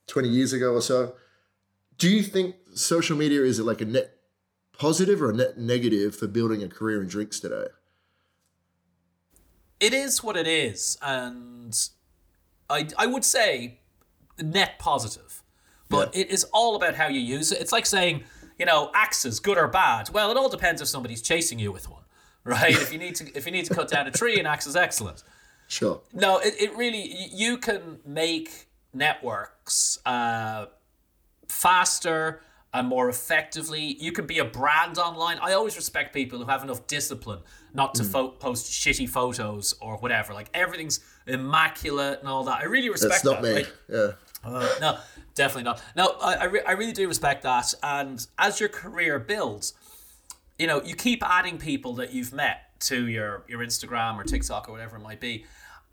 20 0.06 0.28
years 0.28 0.52
ago 0.52 0.72
or 0.74 0.80
so. 0.80 1.14
Do 1.98 2.08
you 2.08 2.22
think 2.22 2.54
social 2.74 3.16
media 3.16 3.42
is 3.42 3.58
like 3.60 3.80
a 3.80 3.84
net 3.84 4.18
positive 4.78 5.20
or 5.20 5.30
a 5.30 5.34
net 5.34 5.58
negative 5.58 6.14
for 6.14 6.26
building 6.28 6.62
a 6.62 6.68
career 6.68 7.02
in 7.02 7.08
drinks 7.08 7.40
today? 7.40 7.66
it 9.80 9.92
is 9.92 10.22
what 10.22 10.36
it 10.36 10.46
is, 10.46 10.96
and 11.02 11.76
I 12.70 12.88
I 12.96 13.06
would 13.06 13.24
say 13.24 13.80
net 14.40 14.78
positive, 14.78 15.42
but 15.88 16.14
it 16.16 16.30
is 16.30 16.44
all 16.52 16.76
about 16.76 16.94
how 16.94 17.08
you 17.08 17.20
use 17.20 17.52
it. 17.52 17.60
It's 17.60 17.72
like 17.72 17.86
saying, 17.86 18.24
you 18.58 18.66
know, 18.66 18.90
axes, 18.94 19.40
good 19.40 19.58
or 19.58 19.68
bad. 19.68 20.10
Well, 20.10 20.30
it 20.30 20.36
all 20.36 20.48
depends 20.48 20.80
if 20.80 20.88
somebody's 20.88 21.22
chasing 21.22 21.58
you 21.58 21.72
with 21.72 21.90
one, 21.90 22.02
right? 22.44 22.72
if 22.72 22.92
you 22.92 22.98
need 22.98 23.14
to 23.16 23.36
if 23.36 23.46
you 23.46 23.52
need 23.52 23.64
to 23.66 23.74
cut 23.74 23.88
down 23.88 24.06
a 24.06 24.10
tree, 24.10 24.38
an 24.38 24.46
axe 24.46 24.66
is 24.66 24.76
excellent. 24.76 25.22
Sure. 25.68 26.00
No, 26.12 26.38
it, 26.38 26.54
it 26.60 26.76
really 26.76 27.02
you 27.32 27.58
can 27.58 27.98
make 28.06 28.68
networks 28.94 29.98
uh, 30.06 30.66
faster 31.48 32.40
and 32.72 32.88
more 32.88 33.08
effectively. 33.08 33.96
You 33.98 34.12
can 34.12 34.26
be 34.26 34.38
a 34.38 34.44
brand 34.44 34.98
online. 34.98 35.38
I 35.40 35.52
always 35.52 35.76
respect 35.76 36.12
people 36.12 36.38
who 36.38 36.44
have 36.46 36.62
enough 36.62 36.86
discipline 36.86 37.40
not 37.72 37.94
to 37.94 38.04
fo- 38.04 38.28
post 38.30 38.70
shitty 38.70 39.08
photos 39.08 39.74
or 39.80 39.96
whatever. 39.98 40.34
Like 40.34 40.50
everything's 40.54 41.00
immaculate 41.26 42.20
and 42.20 42.28
all 42.28 42.44
that. 42.44 42.60
I 42.60 42.64
really 42.64 42.88
respect 42.90 43.22
That's 43.22 43.24
not 43.24 43.42
that. 43.42 43.48
me. 43.48 43.54
Like, 43.54 43.72
Yeah. 43.88 44.10
uh, 44.44 44.68
no, 44.80 44.98
definitely 45.36 45.62
not. 45.62 45.80
No, 45.94 46.16
I, 46.20 46.34
I, 46.34 46.44
re- 46.44 46.62
I 46.66 46.72
really 46.72 46.92
do 46.92 47.06
respect 47.06 47.44
that. 47.44 47.72
And 47.82 48.26
as 48.38 48.58
your 48.58 48.68
career 48.68 49.20
builds, 49.20 49.74
you 50.58 50.66
know, 50.66 50.82
you 50.82 50.96
keep 50.96 51.22
adding 51.24 51.58
people 51.58 51.94
that 51.94 52.12
you've 52.12 52.32
met 52.32 52.80
to 52.80 53.06
your, 53.06 53.44
your 53.46 53.60
Instagram 53.60 54.16
or 54.16 54.24
TikTok 54.24 54.68
or 54.68 54.72
whatever 54.72 54.96
it 54.96 55.02
might 55.02 55.20
be. 55.20 55.44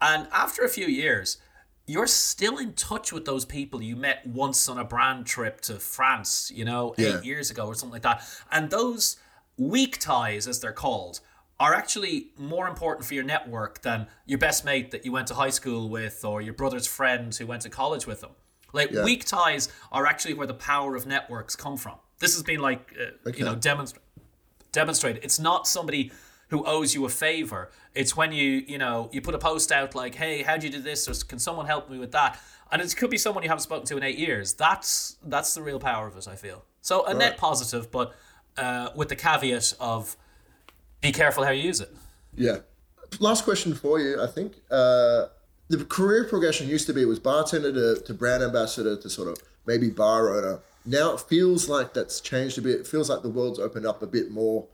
And 0.01 0.27
after 0.31 0.63
a 0.63 0.69
few 0.69 0.87
years, 0.87 1.37
you're 1.85 2.07
still 2.07 2.57
in 2.57 2.73
touch 2.73 3.11
with 3.11 3.25
those 3.25 3.45
people 3.45 3.81
you 3.81 3.95
met 3.95 4.25
once 4.25 4.67
on 4.69 4.77
a 4.77 4.83
brand 4.83 5.25
trip 5.25 5.61
to 5.61 5.75
France, 5.75 6.51
you 6.53 6.65
know, 6.65 6.95
eight 6.97 7.23
years 7.23 7.51
ago 7.51 7.67
or 7.67 7.75
something 7.75 7.93
like 7.93 8.01
that. 8.03 8.23
And 8.51 8.69
those 8.69 9.17
weak 9.57 9.99
ties, 9.99 10.47
as 10.47 10.59
they're 10.61 10.71
called, 10.71 11.19
are 11.59 11.73
actually 11.73 12.31
more 12.37 12.67
important 12.67 13.05
for 13.05 13.13
your 13.13 13.23
network 13.23 13.81
than 13.81 14.07
your 14.25 14.39
best 14.39 14.65
mate 14.65 14.91
that 14.91 15.05
you 15.05 15.11
went 15.11 15.27
to 15.27 15.33
high 15.35 15.49
school 15.49 15.89
with 15.89 16.23
or 16.25 16.41
your 16.41 16.53
brother's 16.53 16.87
friend 16.87 17.35
who 17.35 17.45
went 17.45 17.61
to 17.61 17.69
college 17.69 18.07
with 18.07 18.21
them. 18.21 18.31
Like 18.73 18.91
Yeah. 18.91 19.03
weak 19.03 19.23
ties 19.25 19.69
are 19.91 20.05
actually 20.05 20.33
where 20.33 20.47
the 20.47 20.53
power 20.53 20.95
of 20.95 21.05
networks 21.05 21.55
come 21.55 21.77
from. 21.77 21.95
This 22.19 22.33
has 22.33 22.43
been 22.43 22.59
like 22.59 22.93
uh, 22.99 23.29
you 23.31 23.45
know 23.45 23.51
Okay. 23.51 23.59
demonstrated. 24.71 25.23
It's 25.23 25.39
not 25.39 25.67
somebody 25.67 26.11
who 26.49 26.65
owes 26.65 26.93
you 26.93 27.05
a 27.05 27.09
favor. 27.09 27.71
It's 27.95 28.15
when 28.15 28.31
you, 28.31 28.63
you 28.67 28.77
know, 28.77 29.09
you 29.11 29.21
put 29.21 29.33
a 29.35 29.39
post 29.39 29.71
out 29.71 29.95
like, 29.95 30.15
"Hey, 30.15 30.43
how 30.43 30.57
do 30.57 30.67
you 30.67 30.71
do 30.73 30.81
this?" 30.81 31.07
or 31.07 31.13
"Can 31.25 31.39
someone 31.39 31.65
help 31.67 31.89
me 31.89 31.97
with 31.97 32.11
that?" 32.11 32.39
And 32.71 32.81
it 32.81 32.95
could 32.95 33.09
be 33.09 33.17
someone 33.17 33.43
you 33.43 33.49
haven't 33.49 33.63
spoken 33.63 33.85
to 33.87 33.97
in 33.97 34.03
eight 34.03 34.17
years. 34.17 34.53
That's 34.53 35.17
that's 35.23 35.53
the 35.53 35.61
real 35.61 35.79
power 35.79 36.07
of 36.07 36.17
it. 36.17 36.27
I 36.27 36.35
feel 36.35 36.65
so 36.81 37.05
a 37.05 37.13
net 37.13 37.37
positive, 37.37 37.91
but 37.91 38.13
uh, 38.57 38.89
with 38.95 39.09
the 39.09 39.15
caveat 39.15 39.73
of 39.79 40.15
be 41.01 41.11
careful 41.11 41.43
how 41.43 41.51
you 41.51 41.63
use 41.63 41.81
it. 41.81 41.91
Yeah. 42.35 42.57
Last 43.19 43.43
question 43.43 43.75
for 43.75 43.99
you, 43.99 44.21
I 44.21 44.27
think. 44.27 44.53
Uh, 44.71 45.25
the 45.75 45.85
career 45.85 46.25
progression 46.25 46.67
used 46.67 46.85
to 46.87 46.93
be 46.93 47.01
it 47.01 47.07
was 47.07 47.19
bartender 47.19 47.71
to, 47.71 48.01
to 48.01 48.13
brand 48.13 48.43
ambassador 48.43 48.95
to 48.95 49.09
sort 49.09 49.27
of 49.27 49.37
maybe 49.65 49.89
bar 49.89 50.37
owner. 50.37 50.59
Now 50.85 51.13
it 51.13 51.21
feels 51.21 51.67
like 51.69 51.93
that's 51.93 52.19
changed 52.21 52.57
a 52.57 52.61
bit. 52.61 52.81
It 52.81 52.87
feels 52.87 53.09
like 53.09 53.21
the 53.21 53.29
world's 53.29 53.59
opened 53.59 53.85
up 53.85 54.01
a 54.03 54.07
bit 54.07 54.29
more. 54.29 54.67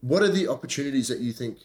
What 0.00 0.22
are 0.22 0.30
the 0.30 0.48
opportunities 0.48 1.08
that 1.08 1.18
you 1.18 1.32
think 1.32 1.58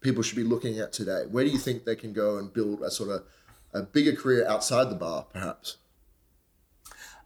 people 0.00 0.22
should 0.22 0.36
be 0.36 0.44
looking 0.44 0.78
at 0.78 0.92
today? 0.92 1.24
Where 1.30 1.44
do 1.44 1.50
you 1.50 1.58
think 1.58 1.84
they 1.84 1.96
can 1.96 2.12
go 2.12 2.38
and 2.38 2.52
build 2.52 2.82
a 2.82 2.90
sort 2.90 3.10
of 3.10 3.24
a 3.72 3.82
bigger 3.82 4.12
career 4.12 4.46
outside 4.48 4.90
the 4.90 4.96
bar, 4.96 5.26
perhaps? 5.32 5.76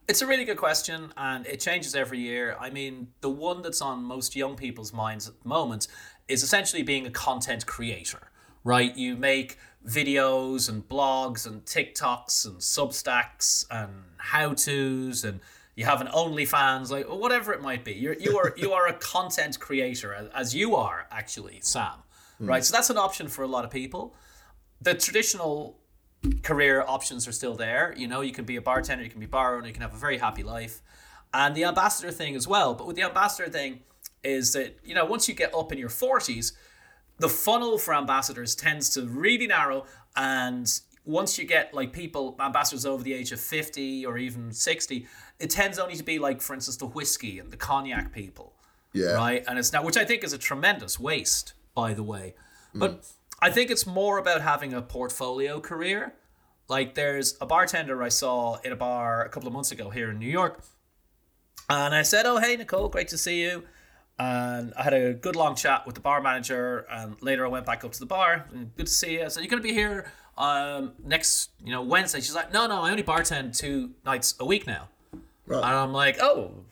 It's 0.08 0.20
a 0.20 0.26
really 0.26 0.44
good 0.44 0.56
question, 0.56 1.12
and 1.16 1.46
it 1.46 1.60
changes 1.60 1.94
every 1.94 2.18
year. 2.18 2.56
I 2.60 2.70
mean, 2.70 3.08
the 3.20 3.30
one 3.30 3.62
that's 3.62 3.80
on 3.80 4.02
most 4.02 4.34
young 4.34 4.56
people's 4.56 4.92
minds 4.92 5.28
at 5.28 5.40
the 5.40 5.48
moment 5.48 5.86
is 6.26 6.42
essentially 6.42 6.82
being 6.82 7.06
a 7.06 7.10
content 7.10 7.66
creator, 7.66 8.30
right? 8.64 8.94
You 8.96 9.16
make 9.16 9.58
videos 9.86 10.68
and 10.68 10.88
blogs 10.88 11.46
and 11.46 11.64
TikToks 11.64 12.46
and 12.46 12.58
Substacks 12.58 13.66
and 13.70 13.90
how 14.18 14.54
tos, 14.54 15.24
and 15.24 15.40
you 15.74 15.84
have 15.84 16.00
an 16.00 16.06
OnlyFans, 16.08 16.90
like 16.90 17.08
whatever 17.08 17.52
it 17.52 17.62
might 17.62 17.84
be. 17.84 17.92
You're 17.92 18.14
you 18.14 18.38
are 18.38 18.54
you 18.56 18.72
are 18.72 18.88
a 18.88 18.92
content 18.94 19.58
creator, 19.58 20.30
as- 20.34 20.54
you 20.54 20.76
are 20.76 21.06
actually, 21.10 21.60
Sam, 21.62 22.02
hmm. 22.38 22.46
right? 22.46 22.64
So 22.64 22.72
that's 22.72 22.90
an 22.90 22.98
option 22.98 23.28
for 23.28 23.42
a 23.42 23.48
lot 23.48 23.64
of 23.64 23.70
people. 23.70 24.14
The 24.80 24.94
traditional 24.94 25.78
career 26.42 26.84
options 26.86 27.26
are 27.26 27.32
still 27.32 27.54
there. 27.54 27.94
You 27.96 28.06
know, 28.06 28.20
you 28.20 28.32
can 28.32 28.44
be 28.44 28.56
a 28.56 28.62
bartender, 28.62 29.04
you 29.04 29.10
can 29.10 29.20
be 29.20 29.26
bar 29.26 29.56
owner, 29.56 29.66
you 29.66 29.72
can 29.72 29.82
have 29.82 29.94
a 29.94 29.98
very 29.98 30.18
happy 30.18 30.42
life. 30.42 30.82
And 31.34 31.54
the 31.54 31.64
ambassador 31.64 32.10
thing 32.10 32.36
as 32.36 32.46
well. 32.46 32.74
But 32.74 32.86
with 32.86 32.96
the 32.96 33.02
ambassador 33.02 33.48
thing 33.48 33.80
is 34.22 34.52
that, 34.52 34.78
you 34.84 34.94
know, 34.94 35.04
once 35.04 35.28
you 35.28 35.34
get 35.34 35.54
up 35.54 35.72
in 35.72 35.78
your 35.78 35.88
40s, 35.88 36.52
the 37.22 37.28
funnel 37.28 37.78
for 37.78 37.94
ambassadors 37.94 38.54
tends 38.56 38.90
to 38.90 39.06
really 39.06 39.46
narrow. 39.46 39.86
And 40.16 40.68
once 41.04 41.38
you 41.38 41.44
get 41.44 41.72
like 41.72 41.92
people, 41.92 42.36
ambassadors 42.40 42.84
over 42.84 43.02
the 43.02 43.14
age 43.14 43.30
of 43.30 43.40
50 43.40 44.04
or 44.04 44.18
even 44.18 44.52
60, 44.52 45.06
it 45.38 45.48
tends 45.48 45.78
only 45.78 45.94
to 45.94 46.02
be 46.02 46.18
like, 46.18 46.42
for 46.42 46.52
instance, 46.52 46.76
the 46.76 46.86
whiskey 46.86 47.38
and 47.38 47.52
the 47.52 47.56
cognac 47.56 48.12
people. 48.12 48.54
Yeah. 48.92 49.12
Right. 49.12 49.44
And 49.46 49.56
it's 49.56 49.72
now, 49.72 49.84
which 49.84 49.96
I 49.96 50.04
think 50.04 50.24
is 50.24 50.32
a 50.32 50.38
tremendous 50.38 50.98
waste 50.98 51.54
by 51.74 51.94
the 51.94 52.02
way. 52.02 52.34
But 52.74 53.06
I 53.40 53.50
think 53.50 53.70
it's 53.70 53.86
more 53.86 54.18
about 54.18 54.40
having 54.40 54.72
a 54.72 54.82
portfolio 54.82 55.60
career. 55.60 56.14
Like 56.68 56.94
there's 56.94 57.36
a 57.40 57.46
bartender 57.46 58.02
I 58.02 58.08
saw 58.08 58.56
in 58.64 58.72
a 58.72 58.76
bar 58.76 59.24
a 59.24 59.28
couple 59.28 59.46
of 59.46 59.52
months 59.52 59.72
ago 59.72 59.90
here 59.90 60.10
in 60.10 60.18
New 60.18 60.30
York. 60.30 60.62
And 61.68 61.94
I 61.94 62.02
said, 62.02 62.26
Oh, 62.26 62.38
hey, 62.38 62.56
Nicole, 62.56 62.88
great 62.88 63.08
to 63.08 63.18
see 63.18 63.42
you. 63.42 63.64
And 64.18 64.72
I 64.76 64.82
had 64.82 64.92
a 64.94 65.14
good 65.14 65.36
long 65.36 65.56
chat 65.56 65.86
with 65.86 65.94
the 65.94 66.00
bar 66.00 66.20
manager. 66.20 66.86
And 66.90 67.20
later 67.22 67.44
I 67.44 67.48
went 67.48 67.66
back 67.66 67.84
up 67.84 67.92
to 67.92 67.98
the 68.00 68.06
bar. 68.06 68.46
And 68.52 68.74
good 68.76 68.86
to 68.86 68.92
see 68.92 69.14
you. 69.14 69.28
So 69.30 69.40
You're 69.40 69.48
going 69.48 69.62
to 69.62 69.66
be 69.68 69.74
here 69.74 70.12
um, 70.38 70.92
next, 71.04 71.50
you 71.64 71.72
know, 71.72 71.82
Wednesday. 71.82 72.20
She's 72.20 72.34
like, 72.34 72.52
No, 72.52 72.66
no, 72.66 72.82
I 72.82 72.90
only 72.90 73.02
bartend 73.02 73.56
two 73.56 73.90
nights 74.04 74.34
a 74.38 74.44
week 74.44 74.66
now. 74.66 74.88
Right. 75.46 75.58
And 75.58 75.66
I'm 75.66 75.92
like, 75.92 76.18
Oh, 76.20 76.64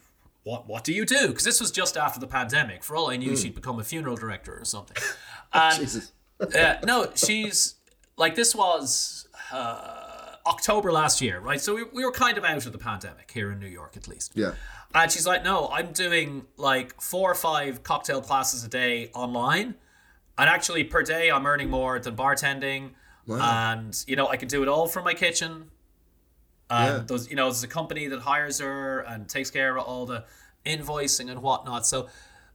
what, 0.45 0.67
what 0.69 0.85
do 0.85 0.93
you 0.93 1.05
do? 1.05 1.29
Because 1.29 1.45
this 1.45 1.61
was 1.61 1.71
just 1.71 1.97
after 1.97 2.21
the 2.21 2.27
pandemic. 2.27 2.83
For 2.85 2.97
all 2.97 3.11
I 3.11 3.17
knew, 3.17 3.37
she'd 3.37 3.55
become 3.55 3.79
a 3.79 3.85
funeral 3.85 4.17
director 4.17 4.59
or 4.59 4.65
something. 4.65 4.97
And 5.53 5.81
Jesus. 5.81 6.13
uh, 6.41 6.77
no, 6.85 7.11
she's 7.17 7.75
like 8.17 8.37
this 8.37 8.55
was 8.55 9.27
uh, 9.53 10.10
October 10.47 10.91
last 10.93 11.21
year, 11.21 11.41
right? 11.41 11.61
So 11.61 11.75
we, 11.75 11.85
we 11.93 12.05
were 12.05 12.13
kind 12.13 12.39
of 12.39 12.45
out 12.45 12.65
of 12.67 12.73
the 12.73 12.79
pandemic 12.79 13.31
here 13.31 13.51
in 13.53 13.59
New 13.59 13.67
York, 13.67 13.97
at 13.97 14.09
least. 14.09 14.33
Yeah. 14.35 14.55
And 14.95 15.11
she's 15.11 15.27
like, 15.27 15.45
no, 15.45 15.69
I'm 15.69 15.93
doing 15.93 16.47
like 16.57 17.01
four 17.01 17.31
or 17.31 17.35
five 17.35 17.83
cocktail 17.83 18.21
classes 18.21 18.65
a 18.65 18.69
day 18.69 19.11
online. 19.15 19.75
And 20.39 20.49
actually, 20.49 20.85
per 20.85 21.03
day, 21.03 21.31
I'm 21.31 21.47
earning 21.47 21.71
more 21.71 21.99
than 21.99 22.17
bartending. 22.17 22.91
Wow. 23.27 23.73
And, 23.73 23.97
you 24.07 24.17
know, 24.17 24.29
I 24.29 24.37
can 24.37 24.49
do 24.49 24.63
it 24.63 24.69
all 24.69 24.87
from 24.89 25.05
my 25.05 25.15
kitchen. 25.15 25.71
And 26.71 26.99
Yeah. 26.99 27.03
those, 27.07 27.29
you 27.29 27.37
know, 27.37 27.45
there's 27.45 27.63
a 27.63 27.69
company 27.69 28.09
that 28.09 28.21
hires 28.21 28.59
her 28.61 29.01
and 29.01 29.29
takes 29.29 29.51
care 29.51 29.77
of 29.77 29.85
all 29.85 30.07
the 30.07 30.25
invoicing 30.65 31.31
and 31.31 31.43
whatnot. 31.43 31.87
So 31.87 32.09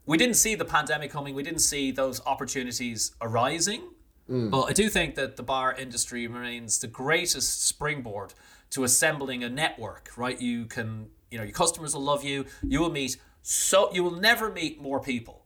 we 0.06 0.17
didn't 0.17 0.36
see 0.36 0.56
the 0.56 0.65
pandemic 0.65 1.12
coming. 1.12 1.36
We 1.36 1.43
didn't 1.43 1.60
see 1.60 1.91
those 1.91 2.21
opportunities 2.26 3.12
arising. 3.21 3.82
Mm. 4.30 4.50
But 4.50 4.64
I 4.64 4.74
do 4.74 4.90
think 4.90 5.16
that 5.16 5.36
the 5.36 5.44
bar 5.44 5.74
industry 5.74 6.28
remains 6.28 6.80
the 6.80 6.88
greatest 6.88 7.66
springboard 7.66 8.34
to 8.72 8.84
assembling 8.84 9.44
a 9.44 9.50
network, 9.50 10.10
right? 10.18 10.40
You 10.42 10.66
can, 10.66 11.10
you 11.30 11.38
know, 11.38 11.44
your 11.44 11.54
customers 11.54 11.94
will 11.94 12.02
love 12.04 12.24
you. 12.24 12.46
You 12.64 12.80
will 12.80 12.92
meet 12.92 13.18
so 13.44 13.94
you 13.94 14.04
will 14.04 14.20
never 14.20 14.52
meet 14.52 14.82
more 14.82 15.00
people 15.00 15.46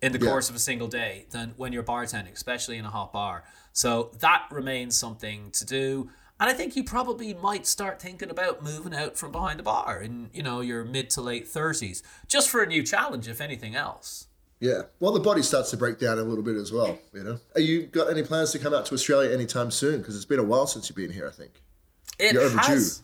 in 0.00 0.12
the 0.12 0.20
Yeah. 0.20 0.30
course 0.30 0.48
of 0.48 0.54
a 0.54 0.60
single 0.60 0.86
day 0.86 1.26
than 1.30 1.54
when 1.56 1.72
you're 1.72 1.82
bartending, 1.82 2.32
especially 2.32 2.78
in 2.78 2.84
a 2.84 2.90
hot 2.90 3.12
bar. 3.12 3.42
So 3.72 4.12
that 4.20 4.46
remains 4.52 4.96
something 4.96 5.50
to 5.50 5.64
do. 5.66 6.10
And 6.38 6.48
I 6.48 6.52
think 6.52 6.76
you 6.76 6.84
probably 6.84 7.34
might 7.34 7.66
start 7.66 8.00
thinking 8.00 8.30
about 8.30 8.62
moving 8.62 8.94
out 8.94 9.18
from 9.18 9.32
behind 9.32 9.58
the 9.58 9.64
bar 9.64 10.00
in, 10.00 10.30
you 10.32 10.44
know, 10.44 10.60
your 10.60 10.84
mid 10.84 11.10
to 11.10 11.20
late 11.20 11.48
30s, 11.48 12.02
just 12.28 12.48
for 12.48 12.62
a 12.62 12.66
new 12.66 12.84
challenge, 12.84 13.26
if 13.26 13.40
anything 13.40 13.74
else. 13.74 14.27
Yeah. 14.60 14.82
Well, 15.00 15.12
the 15.12 15.20
body 15.20 15.42
starts 15.42 15.70
to 15.70 15.76
break 15.76 15.98
down 15.98 16.18
a 16.18 16.22
little 16.22 16.42
bit 16.42 16.56
as 16.56 16.72
well, 16.72 16.98
you 17.12 17.22
know. 17.22 17.38
Are 17.54 17.60
you 17.60 17.86
got 17.86 18.10
any 18.10 18.22
plans 18.22 18.50
to 18.52 18.58
come 18.58 18.74
out 18.74 18.86
to 18.86 18.94
Australia 18.94 19.32
anytime 19.32 19.70
soon? 19.70 19.98
Because 19.98 20.16
it's 20.16 20.24
been 20.24 20.40
a 20.40 20.44
while 20.44 20.66
since 20.66 20.88
you've 20.88 20.96
been 20.96 21.12
here, 21.12 21.28
I 21.28 21.30
think. 21.30 21.52
It 22.18 22.32
You're 22.32 22.42
overdue. 22.42 22.66
has. 22.66 23.02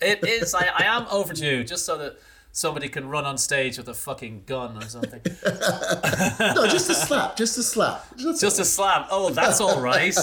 It 0.00 0.24
is. 0.24 0.54
I, 0.54 0.68
I 0.76 0.84
am 0.84 1.06
overdue, 1.10 1.64
just 1.64 1.84
so 1.84 1.98
that 1.98 2.18
somebody 2.52 2.88
can 2.88 3.08
run 3.08 3.24
on 3.24 3.36
stage 3.36 3.76
with 3.78 3.88
a 3.88 3.94
fucking 3.94 4.44
gun 4.46 4.76
or 4.76 4.86
something. 4.88 5.20
No, 6.54 6.66
just 6.68 6.88
a 6.90 6.94
slap. 6.94 7.36
Just 7.36 7.58
a 7.58 7.62
slap. 7.62 8.06
Just, 8.16 8.40
Just 8.40 8.60
a 8.60 8.64
slam. 8.64 9.06
Oh, 9.10 9.30
that's 9.30 9.60
all 9.60 9.80
right. 9.80 10.14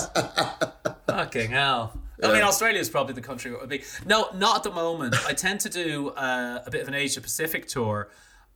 Fucking 1.07 1.51
hell. 1.51 1.99
I 2.23 2.31
mean, 2.31 2.41
Australia 2.43 2.79
is 2.79 2.89
probably 2.89 3.13
the 3.13 3.21
country 3.21 3.51
it 3.51 3.59
would 3.59 3.69
be. 3.69 3.83
No, 4.05 4.29
not 4.33 4.57
at 4.57 4.63
the 4.63 4.71
moment. 4.71 5.15
I 5.27 5.33
tend 5.33 5.59
to 5.61 5.69
do 5.69 6.09
uh, 6.11 6.63
a 6.65 6.71
bit 6.71 6.81
of 6.81 6.87
an 6.87 6.93
Asia 6.93 7.19
Pacific 7.21 7.67
tour. 7.67 8.09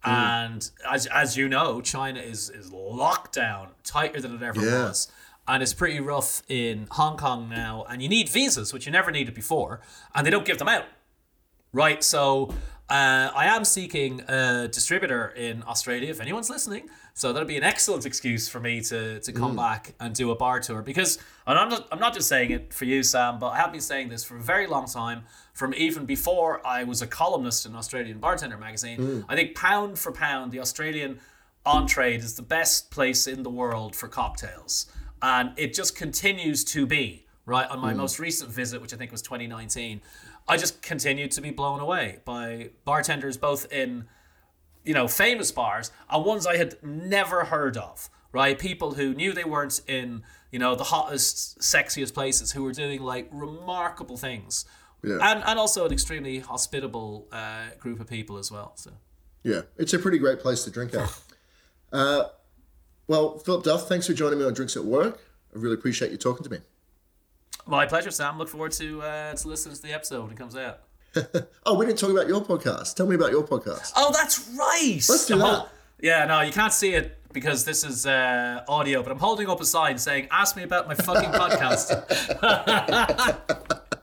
And 0.03 0.69
as, 0.89 1.05
as 1.07 1.35
you 1.37 1.49
know, 1.49 1.81
China 1.81 2.19
is, 2.19 2.49
is 2.49 2.71
locked 2.71 3.33
down 3.35 3.69
tighter 3.83 4.21
than 4.21 4.35
it 4.35 4.41
ever 4.41 4.61
Yeah. 4.65 4.83
was. 4.85 5.11
And 5.47 5.63
it's 5.63 5.73
pretty 5.73 5.99
rough 5.99 6.43
in 6.47 6.87
Hong 6.91 7.17
Kong 7.17 7.49
now. 7.49 7.85
And 7.89 8.01
you 8.01 8.07
need 8.09 8.29
visas, 8.29 8.71
which 8.73 8.85
you 8.85 8.91
never 8.91 9.11
needed 9.11 9.33
before. 9.33 9.81
And 10.13 10.25
they 10.25 10.29
don't 10.31 10.45
give 10.45 10.57
them 10.59 10.67
out. 10.69 10.85
Right, 11.73 12.03
so 12.03 12.49
uh, 12.89 13.29
I 13.35 13.45
am 13.45 13.63
seeking 13.65 14.21
a 14.27 14.67
distributor 14.67 15.27
in 15.27 15.63
Australia. 15.67 16.09
If 16.09 16.19
anyone's 16.21 16.49
listening, 16.49 16.89
so 17.19 17.33
that'd 17.33 17.49
be 17.49 17.57
an 17.57 17.63
excellent 17.63 18.05
excuse 18.05 18.47
for 18.47 18.61
me 18.61 18.79
to 18.79 19.19
to 19.19 19.33
come 19.33 19.51
mm. 19.51 19.57
back 19.57 19.93
and 19.99 20.15
do 20.15 20.31
a 20.31 20.35
bar 20.35 20.61
tour. 20.61 20.81
Because 20.81 21.19
and 21.45 21.59
I'm 21.59 21.67
not 21.67 21.85
I'm 21.91 21.99
not 21.99 22.13
just 22.13 22.29
saying 22.29 22.51
it 22.51 22.73
for 22.73 22.85
you, 22.85 23.03
Sam, 23.03 23.39
but 23.39 23.47
I 23.47 23.57
have 23.57 23.73
been 23.73 23.81
saying 23.81 24.07
this 24.07 24.23
for 24.23 24.37
a 24.37 24.41
very 24.41 24.67
long 24.67 24.85
time. 24.85 25.23
From 25.53 25.73
even 25.73 26.05
before 26.05 26.65
I 26.65 26.85
was 26.85 27.01
a 27.01 27.07
columnist 27.07 27.65
in 27.65 27.75
Australian 27.75 28.19
Bartender 28.19 28.57
magazine, 28.57 28.99
mm. 28.99 29.25
I 29.27 29.35
think 29.35 29.53
pound 29.53 29.99
for 29.99 30.13
pound, 30.13 30.53
the 30.53 30.61
Australian 30.61 31.19
on 31.65 31.87
trade 31.87 32.21
is 32.21 32.35
the 32.35 32.41
best 32.41 32.89
place 32.89 33.27
in 33.27 33.43
the 33.43 33.49
world 33.49 33.97
for 33.97 34.07
cocktails, 34.07 34.85
and 35.21 35.51
it 35.57 35.73
just 35.73 35.97
continues 35.97 36.63
to 36.65 36.85
be. 36.85 37.25
Right 37.45 37.67
on 37.67 37.79
my 37.79 37.93
mm. 37.93 37.97
most 37.97 38.19
recent 38.19 38.51
visit, 38.51 38.79
which 38.79 38.93
I 38.93 38.97
think 38.97 39.11
was 39.11 39.23
2019, 39.23 40.01
I 40.47 40.55
just 40.55 40.83
continued 40.83 41.31
to 41.31 41.41
be 41.41 41.49
blown 41.49 41.79
away 41.79 42.19
by 42.23 42.69
bartenders 42.85 43.37
both 43.37 43.71
in, 43.73 44.05
you 44.83 44.93
know, 44.93 45.07
famous 45.07 45.51
bars 45.51 45.91
and 46.09 46.25
ones 46.25 46.45
I 46.47 46.57
had 46.57 46.81
never 46.83 47.45
heard 47.45 47.77
of. 47.77 48.09
Right, 48.31 48.59
people 48.59 48.93
who 48.93 49.15
knew 49.15 49.33
they 49.33 49.43
weren't 49.43 49.81
in, 49.87 50.21
you 50.51 50.59
know, 50.59 50.75
the 50.75 50.83
hottest, 50.83 51.57
sexiest 51.61 52.13
places, 52.13 52.51
who 52.51 52.63
were 52.63 52.73
doing 52.73 53.01
like 53.01 53.27
remarkable 53.31 54.17
things, 54.17 54.65
Yeah. 55.01 55.17
and 55.19 55.43
and 55.43 55.57
also 55.57 55.83
an 55.87 55.91
extremely 55.91 56.37
hospitable 56.37 57.27
uh, 57.31 57.69
group 57.79 57.99
of 57.99 58.05
people 58.07 58.37
as 58.37 58.51
well. 58.51 58.73
So. 58.75 58.91
Yeah, 59.41 59.61
it's 59.77 59.93
a 59.93 59.99
pretty 59.99 60.19
great 60.19 60.39
place 60.41 60.63
to 60.65 60.69
drink 60.71 60.93
at. 60.93 61.09
Uh, 61.91 62.25
well, 63.07 63.39
Philip 63.39 63.63
Duff, 63.63 63.87
thanks 63.87 64.05
for 64.05 64.13
joining 64.13 64.37
me 64.37 64.45
on 64.45 64.53
Drinks 64.53 64.77
at 64.77 64.85
Work. 64.85 65.19
I 65.55 65.57
really 65.57 65.73
appreciate 65.73 66.11
you 66.11 66.17
talking 66.17 66.43
to 66.43 66.49
me. 66.51 66.59
My 67.65 67.87
pleasure, 67.87 68.11
Sam. 68.11 68.37
Look 68.37 68.47
forward 68.49 68.73
to 68.73 69.01
uh, 69.01 69.33
to 69.33 69.47
listening 69.47 69.75
to 69.75 69.81
the 69.81 69.91
episode 69.93 70.21
when 70.21 70.31
it 70.31 70.37
comes 70.37 70.55
out. 70.55 70.81
Oh, 71.65 71.75
we 71.77 71.85
didn't 71.85 71.99
talk 71.99 72.09
about 72.09 72.27
your 72.27 72.41
podcast. 72.41 72.95
Tell 72.95 73.05
me 73.05 73.15
about 73.15 73.29
your 73.31 73.43
podcast. 73.43 73.91
Oh, 73.95 74.11
that's 74.11 74.49
right. 74.57 74.95
Let's 75.07 75.25
do 75.27 75.37
that. 75.37 75.67
yeah, 76.01 76.25
no, 76.25 76.41
you 76.41 76.51
can't 76.51 76.73
see 76.73 76.93
it 76.93 77.17
because 77.31 77.63
this 77.65 77.83
is 77.83 78.07
uh, 78.07 78.63
audio, 78.67 79.03
but 79.03 79.11
I'm 79.11 79.19
holding 79.19 79.47
up 79.49 79.61
a 79.61 79.65
sign 79.65 79.97
saying, 79.99 80.27
"Ask 80.31 80.55
me 80.55 80.63
about 80.63 80.87
my 80.87 80.95
fucking 80.95 81.29
podcast." 81.41 81.93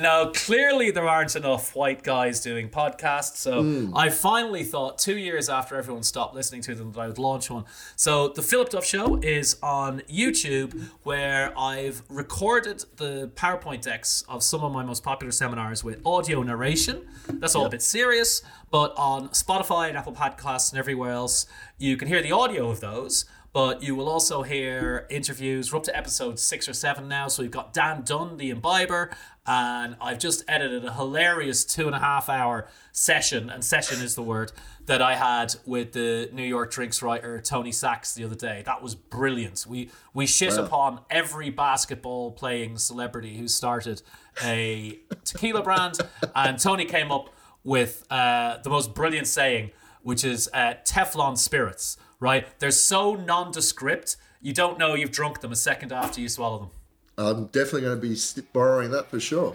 No, 0.00 0.32
clearly 0.34 0.90
there 0.90 1.06
aren't 1.06 1.36
enough 1.36 1.76
white 1.76 2.02
guys 2.02 2.40
doing 2.40 2.70
podcasts. 2.70 3.36
So 3.36 3.62
Hmm. 3.62 3.94
I 3.96 4.08
finally 4.08 4.64
thought 4.64 4.98
two 4.98 5.18
years 5.18 5.48
after 5.50 5.76
everyone 5.76 6.02
stopped 6.02 6.34
listening 6.34 6.62
to 6.62 6.74
them 6.74 6.92
that 6.92 7.00
I 7.00 7.06
would 7.06 7.18
launch 7.18 7.50
one. 7.50 7.64
So 7.96 8.28
the 8.28 8.40
Philip 8.42 8.70
Duff 8.70 8.84
Show 8.84 9.16
is 9.22 9.58
on 9.62 10.00
YouTube, 10.10 10.88
where 11.02 11.52
I've 11.58 12.02
recorded 12.08 12.84
the 12.96 13.30
PowerPoint 13.34 13.82
decks 13.82 14.24
of 14.26 14.42
some 14.42 14.64
of 14.64 14.72
my 14.72 14.82
most 14.82 15.02
popular 15.04 15.32
seminars 15.32 15.84
with 15.84 16.00
audio 16.06 16.42
narration. 16.42 17.06
That's 17.28 17.54
all 17.54 17.66
a 17.66 17.70
bit 17.70 17.82
serious, 17.82 18.42
but 18.70 18.94
on 18.96 19.28
Spotify 19.30 19.88
and 19.88 19.98
Apple 19.98 20.14
Podcasts 20.14 20.70
and 20.72 20.78
everywhere 20.78 21.10
else, 21.12 21.44
you 21.76 21.96
can 21.98 22.08
hear 22.08 22.22
the 22.22 22.32
audio 22.32 22.70
of 22.70 22.80
those 22.80 23.26
but 23.52 23.82
you 23.82 23.94
will 23.96 24.08
also 24.08 24.42
hear 24.42 25.06
interviews. 25.10 25.72
We're 25.72 25.78
up 25.78 25.84
to 25.84 25.96
episode 25.96 26.38
six 26.38 26.68
or 26.68 26.72
seven 26.72 27.08
now. 27.08 27.26
So 27.28 27.42
we've 27.42 27.50
got 27.50 27.72
Dan 27.72 28.02
Dunn, 28.04 28.36
the 28.36 28.50
imbiber, 28.50 29.10
and 29.44 29.96
I've 30.00 30.20
just 30.20 30.44
edited 30.46 30.84
a 30.84 30.92
hilarious 30.92 31.64
two 31.64 31.86
and 31.86 31.96
a 31.96 31.98
half 31.98 32.28
hour 32.28 32.68
session, 32.92 33.50
and 33.50 33.64
session 33.64 34.02
is 34.02 34.14
the 34.14 34.22
word, 34.22 34.52
that 34.86 35.02
I 35.02 35.16
had 35.16 35.56
with 35.66 35.92
the 35.92 36.30
New 36.32 36.44
York 36.44 36.70
drinks 36.70 37.02
writer 37.02 37.40
Tony 37.40 37.72
Sachs 37.72 38.14
the 38.14 38.24
other 38.24 38.36
day. 38.36 38.62
That 38.64 38.82
was 38.82 38.94
brilliant. 38.94 39.66
We 39.68 39.90
we 40.14 40.26
shit 40.26 40.56
upon 40.56 41.00
every 41.10 41.50
basketball 41.50 42.30
playing 42.32 42.78
celebrity 42.78 43.36
who 43.36 43.48
started 43.48 44.02
a 44.44 45.00
tequila 45.24 45.62
brand, 45.62 45.98
and 46.36 46.58
Tony 46.58 46.84
came 46.84 47.10
up 47.10 47.34
with 47.64 48.04
uh, 48.10 48.58
the 48.62 48.70
most 48.70 48.94
brilliant 48.94 49.26
saying, 49.26 49.72
which 50.02 50.24
is 50.24 50.48
uh, 50.54 50.74
Teflon 50.84 51.36
spirits 51.36 51.96
right? 52.20 52.46
They're 52.60 52.70
so 52.70 53.14
nondescript, 53.14 54.16
you 54.40 54.52
don't 54.52 54.78
know 54.78 54.94
you've 54.94 55.10
drunk 55.10 55.40
them 55.40 55.52
a 55.52 55.56
second 55.56 55.92
after 55.92 56.20
you 56.20 56.28
swallow 56.28 56.58
them. 56.58 56.70
I'm 57.18 57.46
definitely 57.46 57.82
going 57.82 58.00
to 58.00 58.08
be 58.08 58.48
borrowing 58.52 58.90
that 58.92 59.10
for 59.10 59.20
sure. 59.20 59.54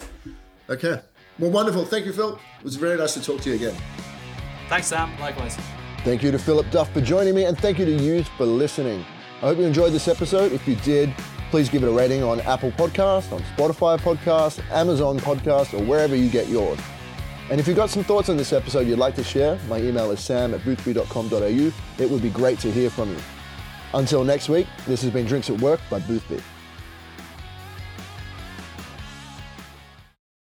Okay. 0.70 1.02
Well, 1.40 1.52
wonderful. 1.52 1.86
Thank 1.86 2.06
you, 2.06 2.14
Phil. 2.14 2.40
It 2.60 2.64
was 2.64 2.76
very 2.76 2.98
nice 2.98 3.14
to 3.16 3.24
talk 3.24 3.42
to 3.42 3.50
you 3.50 3.56
again. 3.56 3.76
Thanks, 4.70 4.88
Sam. 4.88 5.18
Likewise. 5.20 5.58
Thank 6.04 6.22
you 6.22 6.32
to 6.32 6.40
Philip 6.40 6.70
Duff 6.70 6.92
for 6.94 7.02
joining 7.02 7.34
me, 7.34 7.46
and 7.46 7.58
thank 7.58 7.80
you 7.80 7.86
to 7.86 7.92
you 7.92 8.24
for 8.38 8.46
listening. 8.46 9.04
I 9.38 9.48
hope 9.48 9.58
you 9.58 9.64
enjoyed 9.64 9.92
this 9.92 10.08
episode. 10.08 10.52
If 10.52 10.68
you 10.68 10.76
did, 10.78 11.14
please 11.50 11.68
give 11.68 11.84
it 11.84 11.90
a 11.90 11.92
rating 11.92 12.24
on 12.24 12.40
Apple 12.42 12.72
Podcast, 12.72 13.32
on 13.32 13.42
Spotify 13.58 13.98
Podcast, 14.00 14.64
Amazon 14.72 15.20
Podcast, 15.20 15.74
or 15.74 15.84
wherever 15.84 16.16
you 16.16 16.30
get 16.30 16.48
yours. 16.48 16.80
And 17.50 17.60
if 17.60 17.68
you've 17.68 17.78
got 17.78 17.92
some 17.92 18.04
thoughts 18.04 18.30
on 18.30 18.38
this 18.38 18.54
episode 18.54 18.88
you'd 18.88 18.98
like 18.98 19.16
to 19.16 19.24
share, 19.24 19.60
my 19.70 19.78
email 19.78 20.10
is 20.12 20.20
sam 20.20 20.54
at 20.54 20.62
boothby.com.au. 20.62 21.72
It 22.04 22.10
would 22.10 22.22
be 22.22 22.30
great 22.32 22.60
to 22.60 22.72
hear 22.72 22.90
from 22.90 23.12
you. 23.12 23.20
Until 23.94 24.24
next 24.24 24.50
week, 24.50 24.68
this 24.88 25.02
has 25.04 25.12
been 25.12 25.26
Drinks 25.26 25.50
at 25.50 25.62
Work 25.62 25.80
by 25.90 26.00
Boothby. 26.00 26.42